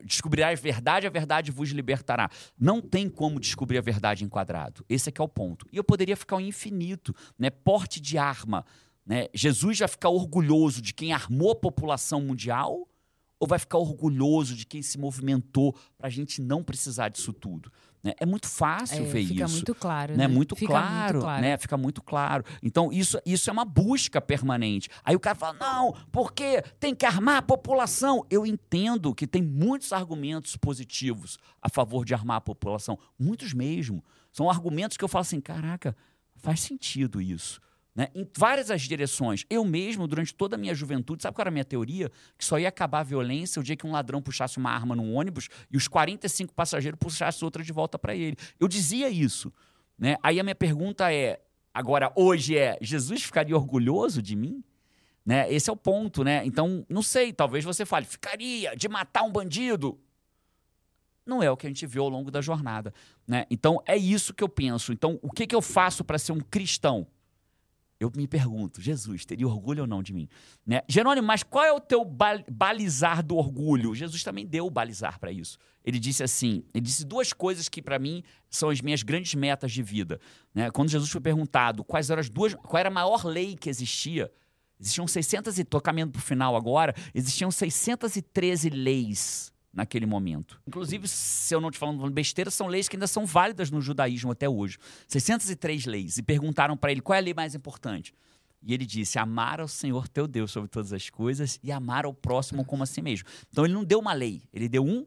[0.05, 2.29] descobrir a verdade, a verdade vos libertará.
[2.61, 4.85] Não tem como descobrir a verdade enquadrado.
[4.91, 5.67] Esse é que é o ponto.
[5.73, 7.49] E eu poderia ficar o infinito, né?
[7.49, 8.63] Porte de arma.
[9.07, 9.29] Né?
[9.33, 12.87] Jesus vai ficar orgulhoso de quem armou a população mundial
[13.41, 17.73] ou vai ficar orgulhoso de quem se movimentou para a gente não precisar disso tudo?
[18.05, 18.13] Né?
[18.21, 19.55] É muito fácil É, ver fica isso.
[19.55, 20.29] muito claro, né?
[20.29, 20.29] né?
[20.29, 21.43] Muito, Fica claro, muito claro.
[21.43, 21.57] né?
[21.57, 22.45] Fica muito claro.
[22.63, 24.91] Então, isso, isso é uma busca permanente.
[25.03, 28.27] Aí o cara fala, não, porque tem que armar a população.
[28.29, 32.99] Eu entendo que tem muitos argumentos positivos a favor de armar a população.
[33.19, 34.05] Muitos mesmo.
[34.31, 35.97] São argumentos que eu falo assim, caraca,
[36.37, 37.59] faz sentido isso.
[37.95, 38.09] Né?
[38.15, 39.45] Em várias as direções.
[39.49, 42.11] Eu mesmo, durante toda a minha juventude, sabe qual era a minha teoria?
[42.37, 45.15] Que só ia acabar a violência o dia que um ladrão puxasse uma arma num
[45.15, 48.37] ônibus e os 45 passageiros puxassem outra de volta para ele.
[48.59, 49.53] Eu dizia isso.
[49.97, 50.17] Né?
[50.23, 51.41] Aí a minha pergunta é,
[51.73, 54.65] agora, hoje é, Jesus ficaria orgulhoso de mim?
[55.25, 55.51] Né?
[55.53, 56.45] Esse é o ponto, né?
[56.45, 59.99] Então, não sei, talvez você fale, ficaria de matar um bandido?
[61.25, 62.93] Não é o que a gente viu ao longo da jornada,
[63.27, 63.47] né?
[63.49, 64.93] Então, é isso que eu penso.
[64.93, 67.07] Então, o que, que eu faço para ser um cristão?
[68.05, 70.29] Eu me pergunto, Jesus teria orgulho ou não de mim?
[70.67, 70.83] Né?
[70.87, 73.95] Jerônimo, mas qual é o teu ba- balizar do orgulho?
[73.95, 75.57] Jesus também deu o balizar para isso.
[75.83, 79.73] Ele disse assim, ele disse duas coisas que para mim são as minhas grandes metas
[79.73, 80.21] de vida.
[80.55, 80.71] Né?
[80.71, 84.31] Quando Jesus foi perguntado quais eram as duas, qual era a maior lei que existia,
[84.79, 90.61] existiam 600 e estou caminhando para o final agora, existiam 613 leis naquele momento.
[90.67, 94.31] Inclusive, se eu não te falando besteira, são leis que ainda são válidas no judaísmo
[94.31, 94.79] até hoje.
[95.09, 96.17] 603 leis.
[96.17, 98.15] E perguntaram para ele qual é a lei mais importante.
[98.63, 102.15] E ele disse: amar ao Senhor teu Deus sobre todas as coisas e amar ao
[102.15, 103.29] próximo como a si mesmo.
[103.51, 105.05] Então ele não deu uma lei, ele deu um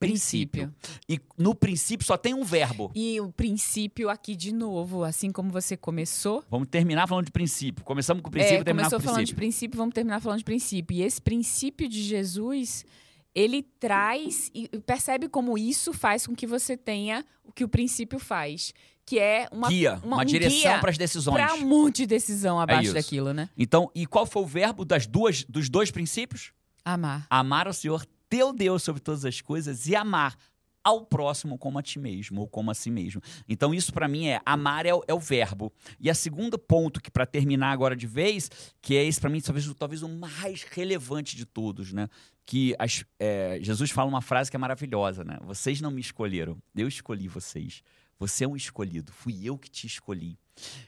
[0.00, 0.74] princípio.
[1.06, 2.90] E no princípio só tem um verbo.
[2.94, 6.42] E o princípio aqui de novo, assim como você começou.
[6.50, 7.84] Vamos terminar falando de princípio.
[7.84, 9.36] Começamos com o princípio, é, terminar com o começou falando de princípio.
[9.36, 10.96] princípio, vamos terminar falando de princípio.
[10.96, 12.86] E esse princípio de Jesus,
[13.34, 18.18] ele traz e percebe como isso faz com que você tenha o que o princípio
[18.18, 18.72] faz,
[19.06, 21.34] que é uma guia, uma, um direção para as decisões.
[21.34, 22.94] para um monte de decisão abaixo isso.
[22.94, 23.48] daquilo, né?
[23.56, 26.52] Então, e qual foi o verbo das duas, dos dois princípios?
[26.84, 27.26] Amar.
[27.28, 30.36] Amar ao Senhor, teu Deus, sobre todas as coisas e amar
[30.82, 33.20] ao próximo como a ti mesmo ou como a si mesmo.
[33.48, 35.72] Então isso para mim é amar é o, é o verbo.
[35.98, 38.50] E a segundo ponto que para terminar agora de vez,
[38.80, 42.08] que é esse para mim talvez, talvez o mais relevante de todos, né?
[42.46, 45.38] Que as, é, Jesus fala uma frase que é maravilhosa, né?
[45.42, 47.82] Vocês não me escolheram, eu escolhi vocês.
[48.18, 50.38] Você é um escolhido, fui eu que te escolhi.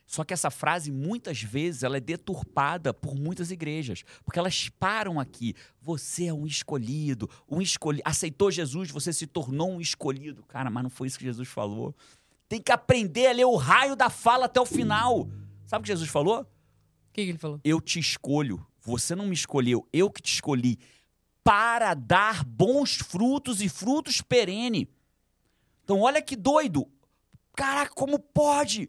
[0.06, 5.18] Só que essa frase, muitas vezes, ela é deturpada por muitas igrejas, porque elas param
[5.18, 5.54] aqui.
[5.80, 8.02] Você é um escolhido, um escolhido.
[8.04, 10.42] Aceitou Jesus, você se tornou um escolhido.
[10.44, 11.94] Cara, mas não foi isso que Jesus falou.
[12.48, 15.28] Tem que aprender a ler o raio da fala até o final.
[15.66, 16.40] Sabe o que Jesus falou?
[16.40, 16.46] O
[17.12, 17.60] que, que ele falou?
[17.64, 18.64] Eu te escolho.
[18.82, 20.78] Você não me escolheu, eu que te escolhi
[21.44, 24.88] para dar bons frutos e frutos perene.
[25.84, 26.88] Então, olha que doido.
[27.54, 28.88] Caraca, como pode?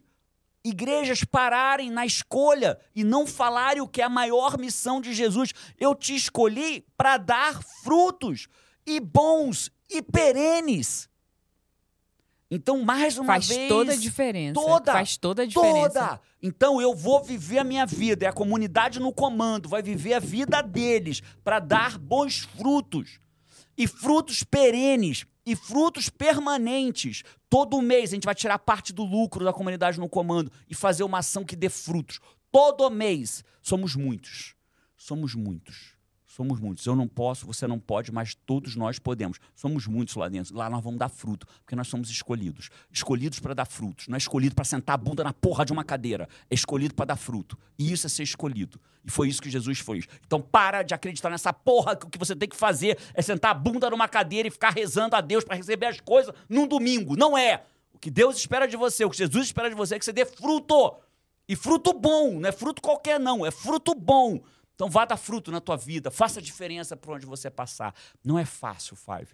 [0.63, 5.53] Igrejas pararem na escolha e não falarem o que é a maior missão de Jesus.
[5.79, 8.47] Eu te escolhi para dar frutos
[8.85, 11.09] e bons e perenes.
[12.49, 13.67] Então, mais uma Faz vez.
[13.67, 14.53] toda a diferença.
[14.53, 14.91] Toda.
[14.91, 15.99] Faz toda a diferença.
[15.99, 16.21] Toda!
[16.41, 20.19] Então eu vou viver a minha vida, é a comunidade no comando, vai viver a
[20.19, 23.17] vida deles para dar bons frutos
[23.77, 27.23] e frutos perenes e frutos permanentes.
[27.53, 31.03] Todo mês a gente vai tirar parte do lucro da comunidade no comando e fazer
[31.03, 32.19] uma ação que dê frutos.
[32.51, 33.43] Todo mês.
[33.61, 34.55] Somos muitos.
[34.97, 35.92] Somos muitos.
[36.35, 36.83] Somos muitos.
[36.87, 39.37] Eu não posso, você não pode, mas todos nós podemos.
[39.53, 40.55] Somos muitos lá dentro.
[40.57, 42.71] Lá nós vamos dar fruto, porque nós somos escolhidos.
[42.91, 44.07] Escolhidos para dar frutos.
[44.07, 46.27] Não é escolhido para sentar a bunda na porra de uma cadeira.
[46.49, 47.55] É escolhido para dar fruto.
[47.77, 48.81] E isso é ser escolhido.
[49.05, 50.07] E foi isso que Jesus fez.
[50.25, 53.51] Então para de acreditar nessa porra que o que você tem que fazer é sentar
[53.51, 57.15] a bunda numa cadeira e ficar rezando a Deus para receber as coisas num domingo.
[57.15, 57.63] Não é.
[57.93, 60.11] O que Deus espera de você, o que Jesus espera de você é que você
[60.11, 60.95] dê fruto.
[61.47, 64.41] E fruto bom, não é fruto qualquer não, é fruto bom.
[64.75, 67.93] Então vá dar fruto na tua vida, faça a diferença por onde você passar.
[68.23, 69.27] Não é fácil, Five.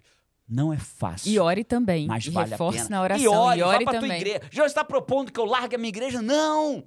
[0.48, 1.30] Não é fácil.
[1.30, 2.08] E ore também.
[2.08, 2.96] Mas e vale reforce a pena.
[2.96, 3.24] na oração.
[3.24, 4.20] E ore, e ore vá pra também.
[4.20, 4.50] tua igreja.
[4.50, 6.20] Já está propondo que eu largue a minha igreja?
[6.20, 6.84] Não!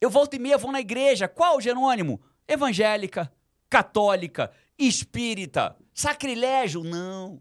[0.00, 1.28] Eu volto e meia vou na igreja.
[1.28, 2.20] Qual, Jerônimo?
[2.48, 3.30] Evangélica,
[3.68, 5.76] católica, espírita.
[5.92, 6.82] Sacrilégio?
[6.82, 7.40] Não.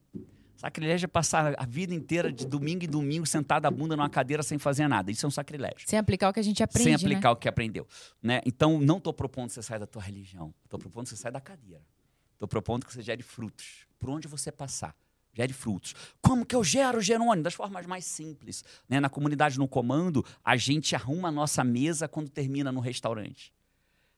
[0.65, 4.41] Sacrilégio é passar a vida inteira de domingo em domingo sentado a bunda numa cadeira
[4.41, 5.11] sem fazer nada.
[5.11, 5.87] Isso é um sacrilégio.
[5.87, 7.13] Sem aplicar o que a gente aprende, sem né?
[7.13, 7.87] aplicar o que aprendeu.
[8.21, 8.41] Né?
[8.47, 10.51] Então, não estou propondo que você saia da tua religião.
[10.63, 11.83] Estou propondo que você saia da cadeira.
[12.33, 13.85] Estou propondo que você gere frutos.
[13.99, 14.95] Por onde você passar,
[15.35, 15.93] gere frutos.
[16.19, 17.43] Como que eu gero, Jerônimo?
[17.43, 18.63] Das formas mais simples.
[18.89, 18.99] Né?
[18.99, 23.53] Na comunidade no comando, a gente arruma a nossa mesa quando termina no restaurante.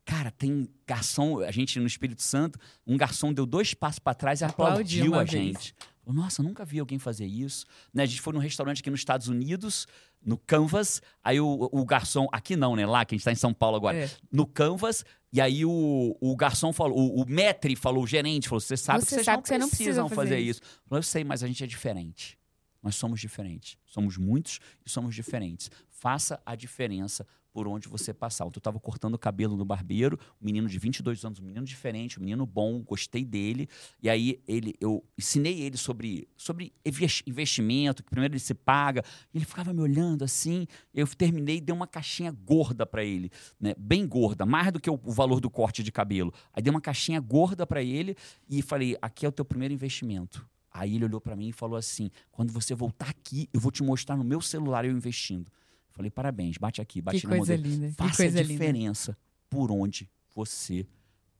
[0.05, 2.57] Cara, tem garçom, a gente no Espírito Santo,
[2.87, 5.29] um garçom deu dois passos para trás e Aplaudiu aplaudiu a vez.
[5.29, 5.75] gente.
[5.77, 7.65] Falou, Nossa, nunca vi alguém fazer isso.
[7.93, 8.03] Né?
[8.03, 9.87] A gente foi num restaurante aqui nos Estados Unidos,
[10.23, 12.85] no Canvas, aí o, o garçom, aqui não, né?
[12.85, 14.09] Lá, que a gente está em São Paulo agora, É.
[14.31, 18.59] no Canvas, e aí o, o garçom falou, o, o maître falou, o gerente falou,
[18.61, 20.61] você sabe Você que vocês sabe não que você não precisa precisam fazer fazer isso."
[20.63, 20.81] isso.
[20.87, 22.37] Falou, eu sei, mas a gente é diferente.
[22.81, 23.77] Nós somos diferentes.
[23.85, 25.69] Somos muitos e somos diferentes.
[25.89, 27.25] Faça a diferença
[27.57, 28.45] por onde você passar.
[28.45, 32.19] Eu estava cortando o cabelo no barbeiro, um menino de 22 anos, um menino diferente,
[32.19, 33.67] um menino bom, gostei dele.
[33.99, 39.03] E aí ele, eu ensinei ele sobre, sobre inves- investimento, que primeiro ele se paga.
[39.33, 40.67] Ele ficava me olhando assim.
[40.93, 43.73] Eu terminei e dei uma caixinha gorda para ele, né?
[43.75, 46.31] bem gorda, mais do que o valor do corte de cabelo.
[46.53, 48.15] Aí dei uma caixinha gorda para ele
[48.47, 50.47] e falei: aqui é o teu primeiro investimento.
[50.71, 53.81] Aí ele olhou para mim e falou assim: quando você voltar aqui, eu vou te
[53.81, 55.51] mostrar no meu celular eu investindo.
[55.97, 57.73] Falei, parabéns, bate aqui, bate Que na coisa modelo.
[57.75, 57.87] linda.
[57.89, 58.53] Que Faça coisa a linda.
[58.53, 59.17] diferença
[59.49, 60.85] por onde você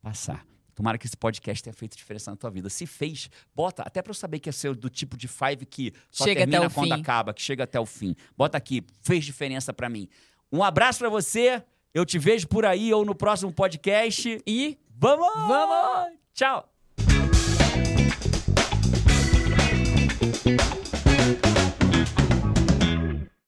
[0.02, 0.46] passar.
[0.74, 2.70] Tomara que esse podcast tenha feito diferença na tua vida.
[2.70, 5.94] Se fez, bota, até para eu saber que é seu do tipo de five que
[6.12, 7.02] só Chega termina quando fim.
[7.02, 8.16] acaba, que chega até o fim.
[8.38, 10.08] Bota aqui, fez diferença para mim.
[10.52, 11.64] Um abraço para você.
[11.94, 14.42] Eu te vejo por aí ou no próximo podcast.
[14.46, 15.28] E Vamos!
[15.48, 16.14] Vamos!
[16.34, 16.77] Tchau!